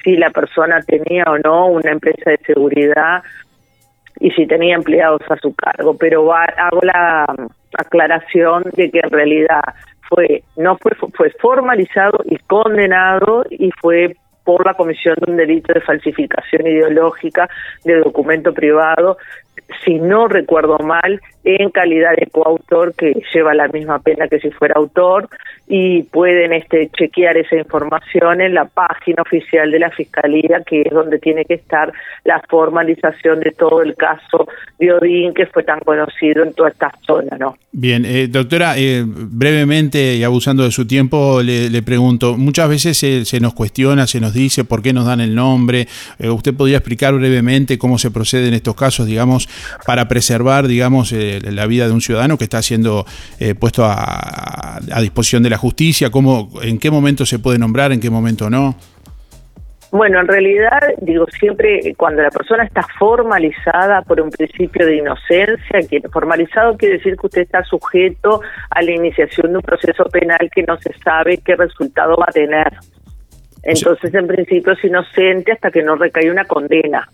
si 0.07 0.15
la 0.15 0.29
persona 0.29 0.79
tenía 0.83 1.25
o 1.27 1.37
no 1.37 1.67
una 1.67 1.91
empresa 1.91 2.29
de 2.31 2.37
seguridad 2.37 3.23
y 4.21 4.31
si 4.31 4.47
tenía 4.47 4.75
empleados 4.75 5.21
a 5.29 5.35
su 5.35 5.53
cargo, 5.53 5.97
pero 5.97 6.33
hago 6.33 6.79
la 6.81 7.25
aclaración 7.77 8.63
de 8.73 8.89
que 8.89 9.01
en 9.03 9.09
realidad 9.09 9.61
fue 10.07 10.43
no 10.55 10.77
fue 10.77 10.93
fue 11.13 11.29
formalizado 11.31 12.19
y 12.23 12.37
condenado 12.37 13.43
y 13.49 13.69
fue 13.81 14.15
por 14.45 14.65
la 14.65 14.75
comisión 14.75 15.17
de 15.19 15.31
un 15.31 15.37
delito 15.37 15.73
de 15.73 15.81
falsificación 15.81 16.65
ideológica 16.65 17.49
de 17.83 17.99
documento 17.99 18.53
privado 18.53 19.17
si 19.85 19.95
no 19.95 20.27
recuerdo 20.27 20.77
mal, 20.79 21.21
en 21.43 21.69
calidad 21.69 22.15
de 22.17 22.27
coautor 22.27 22.93
que 22.93 23.13
lleva 23.33 23.53
la 23.53 23.69
misma 23.69 23.99
pena 23.99 24.27
que 24.27 24.39
si 24.39 24.51
fuera 24.51 24.75
autor 24.75 25.29
y 25.69 26.03
pueden 26.03 26.53
este, 26.53 26.89
chequear 26.97 27.37
esa 27.37 27.57
información 27.57 28.41
en 28.41 28.53
la 28.53 28.65
página 28.65 29.21
oficial 29.21 29.69
de 29.71 29.79
la 29.79 29.89
Fiscalía, 29.91 30.61
que 30.65 30.81
es 30.81 30.91
donde 30.91 31.19
tiene 31.19 31.45
que 31.45 31.55
estar 31.55 31.91
la 32.23 32.41
formalización 32.49 33.41
de 33.41 33.51
todo 33.51 33.81
el 33.81 33.95
caso 33.95 34.47
de 34.79 34.93
Odín, 34.93 35.33
que 35.33 35.45
fue 35.45 35.63
tan 35.63 35.79
conocido 35.79 36.43
en 36.43 36.53
toda 36.53 36.69
esta 36.69 36.93
zona. 37.05 37.37
¿no? 37.37 37.57
Bien, 37.71 38.05
eh, 38.05 38.27
doctora, 38.29 38.77
eh, 38.77 39.03
brevemente 39.05 40.15
y 40.15 40.23
abusando 40.23 40.63
de 40.63 40.71
su 40.71 40.87
tiempo, 40.87 41.41
le, 41.41 41.81
pregunto, 41.81 42.37
muchas 42.37 42.69
veces 42.69 42.97
se, 42.97 43.39
nos 43.39 43.53
cuestiona, 43.53 44.07
se 44.07 44.21
nos 44.21 44.33
dice 44.33 44.63
por 44.63 44.81
qué 44.81 44.93
nos 44.93 45.05
dan 45.05 45.19
el 45.19 45.35
nombre, 45.35 45.87
eh, 46.19 46.29
¿usted 46.29 46.53
podría 46.53 46.77
explicar 46.77 47.13
brevemente 47.13 47.77
cómo 47.77 47.97
se 47.97 48.11
procede 48.11 48.47
en 48.47 48.53
estos 48.53 48.75
casos, 48.75 49.05
digamos, 49.05 49.46
para 49.85 50.07
preservar, 50.07 50.67
digamos, 50.67 51.11
la 51.11 51.65
vida 51.67 51.87
de 51.87 51.93
un 51.93 52.01
ciudadano 52.01 52.37
que 52.37 52.43
está 52.43 52.61
siendo 52.61 53.05
puesto 53.59 53.85
a, 53.85 54.77
a 54.77 55.01
disposición 55.01 55.43
de 55.43 55.49
la 55.49 55.57
justicia? 55.57 56.09
¿Cómo, 56.09 56.49
¿En 56.61 56.79
qué 56.79 56.91
momento 56.91 57.25
se 57.25 57.39
puede 57.39 57.57
nombrar, 57.59 57.91
en 57.91 57.99
qué 57.99 58.09
momento 58.09 58.49
no? 58.49 58.75
Bueno, 59.91 60.19
en 60.19 60.27
realidad, 60.27 60.81
digo, 60.99 61.25
siempre 61.39 61.93
cuando 61.95 62.21
la 62.21 62.29
persona 62.29 62.65
está 62.65 62.85
formalizada 62.99 64.01
por 64.01 64.19
un 64.19 64.29
principio 64.29 64.85
de 64.85 64.97
inocencia, 64.97 65.79
que 65.89 66.01
formalizado 66.09 66.75
quiere 66.75 66.97
decir 66.97 67.15
que 67.15 67.27
usted 67.27 67.41
está 67.43 67.63
sujeto 67.63 68.41
a 68.69 68.81
la 68.81 68.91
iniciación 68.91 69.51
de 69.51 69.57
un 69.57 69.63
proceso 69.63 70.03
penal 70.05 70.49
que 70.53 70.63
no 70.63 70.77
se 70.77 70.91
sabe 71.03 71.37
qué 71.37 71.55
resultado 71.55 72.17
va 72.17 72.25
a 72.27 72.33
tener. 72.33 72.73
Entonces, 73.63 74.13
en 74.13 74.27
principio 74.27 74.73
es 74.73 74.83
inocente 74.83 75.53
hasta 75.53 75.71
que 75.71 75.83
no 75.83 75.95
recae 75.95 76.29
una 76.29 76.45
condena. 76.45 77.07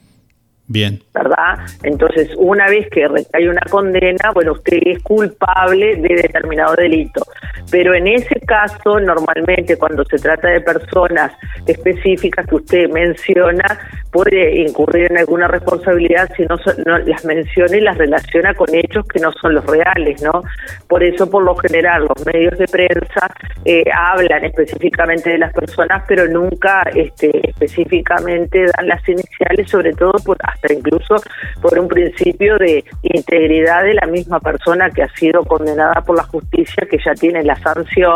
Bien. 0.67 1.01
¿Verdad? 1.13 1.59
Entonces, 1.83 2.29
una 2.37 2.67
vez 2.67 2.89
que 2.89 3.05
hay 3.33 3.47
una 3.47 3.61
condena, 3.69 4.31
bueno, 4.33 4.53
usted 4.53 4.79
es 4.85 5.03
culpable 5.03 5.97
de 5.97 6.15
determinado 6.15 6.75
delito. 6.75 7.21
Pero 7.69 7.93
en 7.93 8.07
ese 8.07 8.39
caso, 8.41 8.99
normalmente 8.99 9.77
cuando 9.77 10.05
se 10.05 10.17
trata 10.17 10.47
de 10.47 10.61
personas 10.61 11.33
específicas 11.65 12.47
que 12.47 12.55
usted 12.55 12.89
menciona, 12.89 13.63
puede 14.11 14.61
incurrir 14.61 15.11
en 15.11 15.17
alguna 15.17 15.47
responsabilidad 15.47 16.29
si 16.37 16.43
no, 16.43 16.55
no 16.85 16.99
las 16.99 17.25
menciona 17.25 17.75
y 17.75 17.81
las 17.81 17.97
relaciona 17.97 18.53
con 18.53 18.73
hechos 18.73 19.05
que 19.07 19.19
no 19.19 19.31
son 19.33 19.55
los 19.55 19.65
reales, 19.65 20.21
¿no? 20.21 20.43
Por 20.87 21.03
eso, 21.03 21.29
por 21.29 21.43
lo 21.43 21.55
general, 21.55 22.07
los 22.07 22.25
medios 22.25 22.57
de 22.57 22.67
prensa 22.67 23.27
eh, 23.65 23.83
hablan 23.91 24.45
específicamente 24.45 25.31
de 25.31 25.39
las 25.39 25.53
personas, 25.53 26.03
pero 26.07 26.27
nunca 26.27 26.83
este, 26.93 27.49
específicamente 27.49 28.65
dan 28.77 28.87
las 28.87 29.07
iniciales, 29.09 29.69
sobre 29.69 29.93
todo 29.93 30.13
por 30.23 30.37
hasta 30.53 30.73
incluso 30.73 31.15
por 31.61 31.77
un 31.77 31.87
principio 31.87 32.57
de 32.57 32.83
integridad 33.03 33.83
de 33.83 33.95
la 33.95 34.07
misma 34.07 34.39
persona 34.39 34.89
que 34.89 35.03
ha 35.03 35.09
sido 35.15 35.43
condenada 35.43 36.01
por 36.01 36.17
la 36.17 36.23
justicia, 36.23 36.87
que 36.89 36.97
ya 37.03 37.13
tiene 37.13 37.43
la 37.43 37.55
sanción 37.57 38.15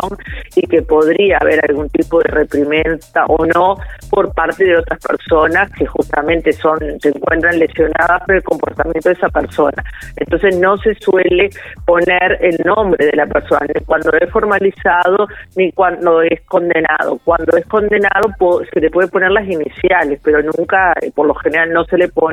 y 0.54 0.66
que 0.66 0.82
podría 0.82 1.38
haber 1.38 1.60
algún 1.68 1.88
tipo 1.90 2.20
de 2.20 2.28
reprimenda 2.28 3.24
o 3.28 3.44
no 3.46 3.76
por 4.10 4.32
parte 4.34 4.64
de 4.64 4.78
otras 4.78 5.00
personas 5.00 5.70
que 5.72 5.86
justamente 5.86 6.52
son 6.52 6.78
se 7.00 7.08
encuentran 7.08 7.58
lesionadas 7.58 8.22
por 8.24 8.36
el 8.36 8.42
comportamiento 8.42 9.08
de 9.08 9.14
esa 9.14 9.28
persona. 9.28 9.82
Entonces 10.16 10.58
no 10.58 10.76
se 10.78 10.94
suele 10.94 11.50
poner 11.84 12.38
el 12.40 12.56
nombre 12.64 13.06
de 13.06 13.16
la 13.16 13.26
persona 13.26 13.66
ni 13.74 13.84
cuando 13.84 14.12
es 14.12 14.30
formalizado 14.30 15.26
ni 15.56 15.72
cuando 15.72 16.22
es 16.22 16.40
condenado. 16.42 17.18
Cuando 17.24 17.56
es 17.56 17.66
condenado 17.66 18.28
se 18.72 18.80
le 18.80 18.90
puede 18.90 19.08
poner 19.08 19.30
las 19.30 19.46
iniciales, 19.46 20.20
pero 20.22 20.42
nunca, 20.42 20.94
por 21.14 21.26
lo 21.26 21.34
general, 21.34 21.72
no 21.72 21.84
se 21.84 21.96
le 21.96 22.08
pone 22.08 22.27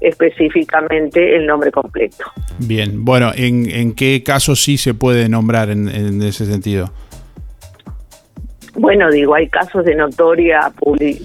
específicamente 0.00 1.36
el 1.36 1.46
nombre 1.46 1.70
completo. 1.70 2.24
Bien, 2.58 3.04
bueno, 3.04 3.32
¿en, 3.34 3.70
en 3.70 3.94
qué 3.94 4.22
casos 4.24 4.62
sí 4.62 4.76
se 4.76 4.94
puede 4.94 5.28
nombrar 5.28 5.70
en, 5.70 5.88
en 5.88 6.22
ese 6.22 6.46
sentido? 6.46 6.90
Bueno, 8.74 9.10
digo, 9.10 9.34
hay 9.34 9.48
casos 9.48 9.84
de 9.84 9.96
notoria 9.96 10.72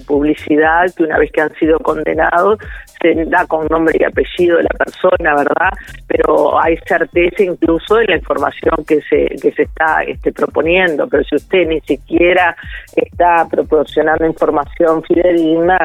publicidad 0.06 0.92
que 0.96 1.04
una 1.04 1.18
vez 1.18 1.30
que 1.30 1.40
han 1.40 1.54
sido 1.54 1.78
condenados 1.78 2.58
se 3.04 3.24
da 3.26 3.46
con 3.46 3.66
nombre 3.66 3.96
y 4.00 4.04
apellido 4.04 4.56
de 4.56 4.62
la 4.62 4.70
persona, 4.78 5.34
¿verdad? 5.36 5.72
Pero 6.06 6.58
hay 6.58 6.78
certeza 6.86 7.42
incluso 7.42 8.00
en 8.00 8.06
la 8.06 8.16
información 8.16 8.82
que 8.86 9.02
se 9.02 9.26
que 9.40 9.52
se 9.52 9.62
está 9.62 10.02
este, 10.04 10.32
proponiendo. 10.32 11.06
Pero 11.06 11.22
si 11.24 11.36
usted 11.36 11.66
ni 11.66 11.80
siquiera 11.80 12.56
está 12.96 13.46
proporcionando 13.50 14.24
información 14.24 15.02
fidedigna, 15.02 15.78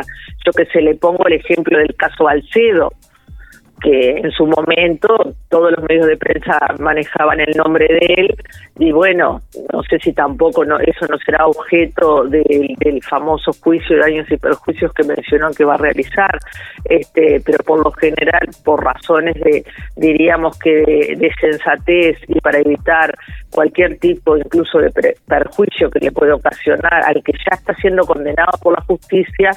yo 0.46 0.52
que 0.54 0.66
se 0.68 0.82
le 0.82 0.96
pongo 0.96 1.28
el 1.28 1.34
ejemplo 1.34 1.78
del 1.78 1.94
caso 1.96 2.24
Balcedo 2.24 2.94
que 3.82 4.12
en 4.12 4.32
su 4.32 4.46
momento 4.46 5.34
todos 5.50 5.72
los 5.72 5.84
medios 5.88 6.08
de 6.08 6.18
prensa 6.18 6.60
manejaban 6.80 7.40
el 7.40 7.56
nombre 7.56 7.88
de 7.88 8.14
él 8.18 8.36
y 8.78 8.92
bueno, 8.92 9.42
no 9.74 9.84
sé 9.84 10.00
si 10.00 10.14
tampoco 10.14 10.64
no, 10.64 10.80
eso 10.80 11.06
no 11.10 11.18
será 11.18 11.46
objeto 11.46 12.24
del, 12.26 12.76
famoso 13.02 13.52
juicio 13.62 13.96
de 13.96 14.02
daños 14.02 14.32
y 14.32 14.38
perjuicios 14.38 14.94
que 14.94 15.04
mencionó 15.04 15.52
que 15.52 15.66
va 15.66 15.76
a 15.76 15.78
realizar, 15.78 16.38
este, 16.86 17.42
pero 17.46 17.64
por 17.64 17.84
lo 17.84 17.92
general, 17.92 18.48
por 18.64 18.84
razones 18.84 19.36
de, 19.36 19.66
diríamos 19.96 20.58
que 20.60 21.16
de, 21.18 21.32
sensatez 21.40 22.18
y 22.28 22.40
para 22.40 22.60
evitar 22.60 23.14
cualquier 23.52 23.98
tipo 23.98 24.38
incluso 24.38 24.80
de 24.80 24.92
perjuicio 25.28 25.90
que 25.90 26.00
le 26.00 26.12
puede 26.12 26.32
ocasionar 26.32 27.04
al 27.06 27.24
que 27.24 27.34
ya 27.34 27.56
está 27.56 27.74
siendo 27.76 28.06
condenado 28.06 28.52
por 28.62 28.74
la 28.78 28.84
justicia, 28.86 29.52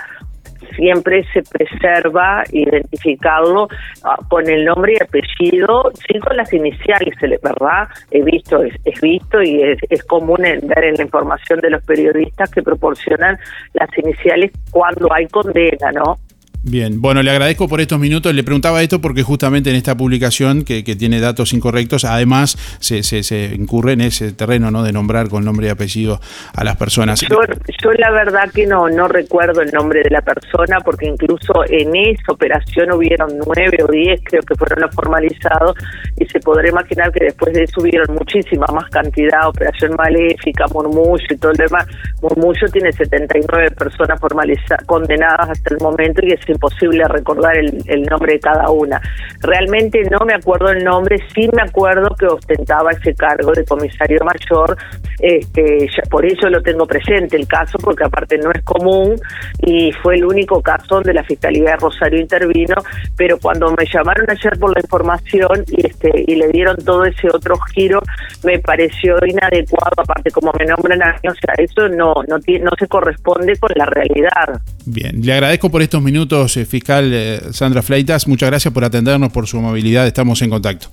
siempre 0.75 1.25
se 1.33 1.43
preserva 1.43 2.45
identificarlo 2.51 3.69
ah, 4.05 4.17
con 4.29 4.49
el 4.49 4.65
nombre 4.65 4.95
y 4.99 5.03
apellido, 5.03 5.93
sí 6.07 6.19
con 6.19 6.37
las 6.37 6.53
iniciales, 6.53 7.15
¿verdad? 7.43 7.89
He 8.11 8.23
visto, 8.23 8.63
es, 8.63 9.01
visto 9.01 9.43
y 9.43 9.63
es, 9.63 9.79
es 9.89 10.03
común 10.05 10.43
ver 10.43 10.85
en 10.85 10.95
la 10.95 11.03
información 11.03 11.61
de 11.61 11.71
los 11.71 11.83
periodistas 11.85 12.51
que 12.51 12.63
proporcionan 12.63 13.39
las 13.75 13.89
iniciales 13.99 14.53
cuando 14.71 15.13
hay 15.13 15.27
condena, 15.29 15.93
¿no? 15.93 16.19
Bien, 16.65 17.03
bueno, 17.03 17.25
le 17.25 17.31
agradezco 17.33 17.67
por 17.67 17.81
estos 17.81 17.99
minutos. 17.99 18.33
Le 18.33 18.45
preguntaba 18.45 18.83
esto 18.83 19.01
porque 19.01 19.25
justamente 19.25 19.71
en 19.71 19.77
esta 19.77 19.97
publicación 19.97 20.65
que, 20.65 20.83
tiene 20.83 21.21
datos 21.21 21.53
incorrectos, 21.53 22.05
además 22.05 22.57
se, 22.79 23.03
se, 23.03 23.55
incurre 23.55 23.95
en 23.95 24.03
ese 24.03 24.33
terreno 24.33 24.71
¿no? 24.71 24.85
de 24.85 24.93
nombrar 24.93 25.29
con 25.29 25.45
nombre 25.45 25.67
y 25.67 25.71
apellido 25.71 26.21
a 26.55 26.63
las 26.63 26.77
personas. 26.77 27.21
Yo, 27.23 27.41
yo 27.83 27.93
la 27.95 28.13
verdad 28.13 28.49
que 28.55 28.67
no, 28.67 28.89
no 28.89 29.09
recuerdo 29.09 29.61
el 29.61 29.73
nombre 29.73 30.03
de 30.05 30.11
la 30.11 30.21
persona 30.21 30.79
porque 30.85 31.07
incluso 31.07 31.65
en 31.69 31.97
esa 31.97 32.31
operación 32.31 32.93
hubieron 32.93 33.31
nueve 33.45 33.79
o 33.83 33.91
diez, 33.91 34.21
creo 34.23 34.43
que 34.43 34.55
fueron 34.55 34.83
los 34.83 34.95
formalizados, 34.95 35.75
y 36.17 36.27
se 36.27 36.39
podrá 36.39 36.69
imaginar 36.69 37.11
que 37.11 37.25
después 37.25 37.53
de 37.55 37.65
eso 37.65 37.81
hubieron 37.81 38.15
muchísima 38.15 38.67
más 38.73 38.89
cantidad, 38.91 39.49
operación 39.49 39.95
maléfica, 39.97 40.67
murmullo 40.73 41.25
y 41.29 41.37
todo 41.37 41.51
el 41.51 41.59
demás. 41.59 41.87
Murmullo 42.21 42.69
tiene 42.73 42.93
79 42.93 43.73
personas 43.73 44.21
formalizadas, 44.21 44.85
condenadas 44.87 45.51
hasta 45.51 45.75
el 45.75 45.81
momento 45.81 46.21
y 46.25 46.33
es 46.33 46.45
imposible 46.53 47.05
recordar 47.09 47.57
el, 47.57 48.03
nombre 48.03 48.35
de 48.35 48.41
cada 48.41 48.71
una. 48.71 49.01
Realmente 49.41 50.03
no 50.11 50.25
me 50.25 50.35
acuerdo 50.35 50.71
el 50.71 50.85
nombre, 50.85 51.17
sí 51.35 51.49
me 51.53 51.63
acuerdo 51.63 52.15
que 52.19 52.27
ostentaba 52.27 52.91
ese 52.93 53.15
cargo 53.15 53.53
de 53.53 53.65
comisario 53.65 54.21
mayor, 54.25 54.77
este, 55.19 55.89
por 56.11 56.25
eso 56.27 56.49
lo 56.49 56.63
tengo 56.63 56.87
presente 56.87 57.37
el 57.37 57.47
caso, 57.47 57.79
porque 57.79 58.05
aparte 58.05 58.39
no 58.39 58.51
es 58.53 58.63
común 58.63 59.17
y 59.61 59.93
fue 60.03 60.17
el 60.17 60.25
único 60.25 60.61
caso 60.61 60.97
donde 60.97 61.15
la 61.15 61.25
Fiscalía 61.25 61.73
de 61.73 61.77
Rosario 61.77 62.21
intervino, 62.21 62.75
pero 63.17 63.39
cuando 63.39 63.73
me 63.73 63.85
llamaron 63.93 64.29
ayer 64.31 64.59
por 64.59 64.75
la 64.75 64.81
información 64.81 65.65
y, 65.69 65.87
este, 65.87 66.25
y 66.27 66.35
le 66.37 66.49
dieron 66.49 66.77
todo 66.77 67.05
ese 67.05 67.29
otro 67.29 67.57
giro, 67.75 68.01
me 68.45 68.59
pareció 68.59 69.17
inadecuado, 69.27 69.93
aparte 69.97 70.31
como 70.31 70.53
me 70.59 70.67
nombran 70.67 71.03
a 71.03 71.13
mí, 71.13 71.29
o 71.29 71.35
sea, 71.35 71.55
eso 71.59 71.89
no, 71.89 72.15
no, 72.29 72.39
no 72.39 72.71
se 72.79 72.87
corresponde 72.87 73.57
con 73.57 73.71
la 73.75 73.87
realidad. 73.87 74.61
Bien, 74.85 75.21
le 75.25 75.33
agradezco 75.33 75.71
por 75.71 75.83
estos 75.83 76.03
minutos, 76.03 76.42
eh, 76.57 76.65
fiscal 76.65 77.11
eh, 77.13 77.41
Sandra 77.53 77.83
Fleitas. 77.83 78.27
Muchas 78.27 78.49
gracias 78.51 78.73
por 78.73 78.85
atendernos, 78.85 79.33
por 79.33 79.47
su 79.47 79.59
amabilidad. 79.59 80.07
Estamos 80.07 80.41
en 80.43 80.51
contacto. 80.51 80.89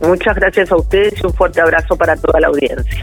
Muchas 0.00 0.36
gracias 0.36 0.70
a 0.70 0.76
ustedes 0.76 1.14
y 1.22 1.26
un 1.26 1.32
fuerte 1.32 1.60
abrazo 1.60 1.96
para 1.96 2.16
toda 2.16 2.40
la 2.40 2.48
audiencia. 2.48 3.02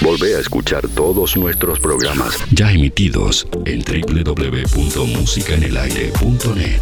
Volvé 0.00 0.34
a 0.34 0.40
escuchar 0.40 0.88
todos 0.88 1.36
nuestros 1.36 1.78
programas 1.78 2.36
ya 2.50 2.72
emitidos 2.72 3.46
en 3.66 3.82
www.musicaenelaire.net. 3.82 6.80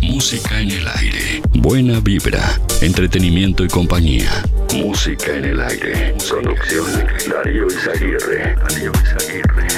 Música 0.00 0.60
en 0.60 0.70
el 0.70 0.88
aire. 0.96 1.42
Buena 1.50 2.00
vibra, 2.00 2.58
entretenimiento 2.80 3.64
y 3.64 3.68
compañía. 3.68 4.30
Música 4.74 5.36
en 5.36 5.44
el 5.44 5.60
aire. 5.60 6.14
Producción 6.26 6.86
Darío 7.28 7.66
Izaguirre. 7.66 8.56
Darío 8.56 8.92
Izaguirre. 9.04 9.68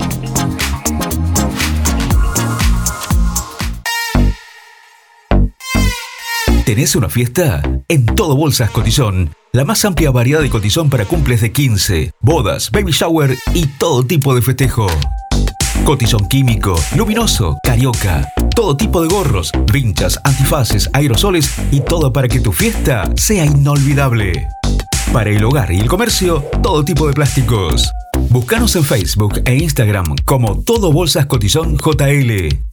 ¿Tenés 6.65 6.95
una 6.95 7.09
fiesta? 7.09 7.61
En 7.89 8.05
todo 8.05 8.37
Bolsas 8.37 8.69
Cotizón 8.71 9.31
la 9.51 9.65
más 9.65 9.85
amplia 9.85 10.09
variedad 10.09 10.41
de 10.41 10.49
cotizón 10.49 10.89
para 10.89 11.05
cumples 11.05 11.41
de 11.41 11.51
15, 11.51 12.13
bodas, 12.21 12.71
baby 12.71 12.91
shower 12.91 13.37
y 13.53 13.67
todo 13.67 14.03
tipo 14.03 14.33
de 14.33 14.41
festejo. 14.41 14.87
Cotizón 15.85 16.27
químico, 16.27 16.75
luminoso, 16.95 17.59
carioca, 17.61 18.33
todo 18.55 18.75
tipo 18.75 19.03
de 19.03 19.09
gorros, 19.09 19.51
vinchas, 19.71 20.19
antifaces, 20.23 20.89
aerosoles 20.93 21.53
y 21.69 21.81
todo 21.81 22.11
para 22.11 22.27
que 22.27 22.39
tu 22.39 22.51
fiesta 22.51 23.07
sea 23.15 23.45
inolvidable. 23.45 24.47
Para 25.11 25.29
el 25.29 25.43
hogar 25.43 25.71
y 25.71 25.81
el 25.81 25.87
comercio, 25.87 26.43
todo 26.63 26.83
tipo 26.83 27.05
de 27.05 27.13
plásticos. 27.13 27.91
Búscanos 28.29 28.75
en 28.75 28.85
Facebook 28.85 29.39
e 29.45 29.55
Instagram 29.55 30.15
como 30.25 30.63
Todo 30.63 30.91
Bolsas 30.91 31.27
Cotizón 31.27 31.77
JL. 31.77 32.72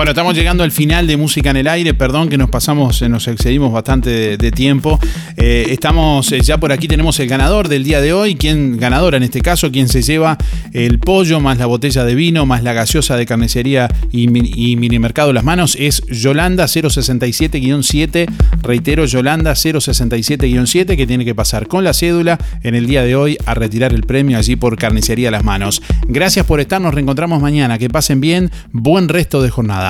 Bueno, 0.00 0.12
estamos 0.12 0.34
llegando 0.34 0.64
al 0.64 0.70
final 0.70 1.06
de 1.06 1.18
Música 1.18 1.50
en 1.50 1.58
el 1.58 1.68
Aire. 1.68 1.92
Perdón 1.92 2.30
que 2.30 2.38
nos 2.38 2.48
pasamos, 2.48 3.02
eh, 3.02 3.08
nos 3.10 3.28
excedimos 3.28 3.70
bastante 3.70 4.38
de, 4.38 4.50
tiempo. 4.50 4.98
Eh, 5.36 5.66
estamos 5.68 6.32
eh, 6.32 6.40
ya 6.40 6.56
por 6.56 6.72
aquí, 6.72 6.88
tenemos 6.88 7.20
el 7.20 7.28
ganador 7.28 7.68
del 7.68 7.84
día 7.84 8.00
de 8.00 8.14
hoy. 8.14 8.34
¿Quién 8.34 8.78
ganadora 8.78 9.18
en 9.18 9.24
este 9.24 9.42
caso? 9.42 9.70
Quien 9.70 9.90
se 9.90 10.00
lleva 10.00 10.38
el 10.72 11.00
pollo 11.00 11.40
más 11.40 11.58
la 11.58 11.66
botella 11.66 12.04
de 12.04 12.14
vino 12.14 12.46
más 12.46 12.62
la 12.62 12.72
gaseosa 12.72 13.18
de 13.18 13.26
carnicería 13.26 13.88
y, 14.10 14.22
y 14.70 14.76
minimercado 14.76 15.34
Las 15.34 15.44
Manos 15.44 15.76
es 15.78 16.00
Yolanda 16.06 16.64
067-7. 16.64 18.26
Reitero, 18.62 19.04
Yolanda 19.04 19.52
067-7 19.52 20.96
que 20.96 21.06
tiene 21.06 21.26
que 21.26 21.34
pasar 21.34 21.66
con 21.66 21.84
la 21.84 21.92
cédula 21.92 22.38
en 22.62 22.74
el 22.74 22.86
día 22.86 23.02
de 23.02 23.16
hoy 23.16 23.36
a 23.44 23.52
retirar 23.52 23.92
el 23.92 24.04
premio 24.04 24.38
allí 24.38 24.56
por 24.56 24.78
carnicería 24.78 25.30
Las 25.30 25.44
Manos. 25.44 25.82
Gracias 26.08 26.46
por 26.46 26.58
estar, 26.58 26.80
nos 26.80 26.94
reencontramos 26.94 27.42
mañana. 27.42 27.76
Que 27.76 27.90
pasen 27.90 28.22
bien, 28.22 28.50
buen 28.72 29.06
resto 29.06 29.42
de 29.42 29.50
jornada. 29.50 29.89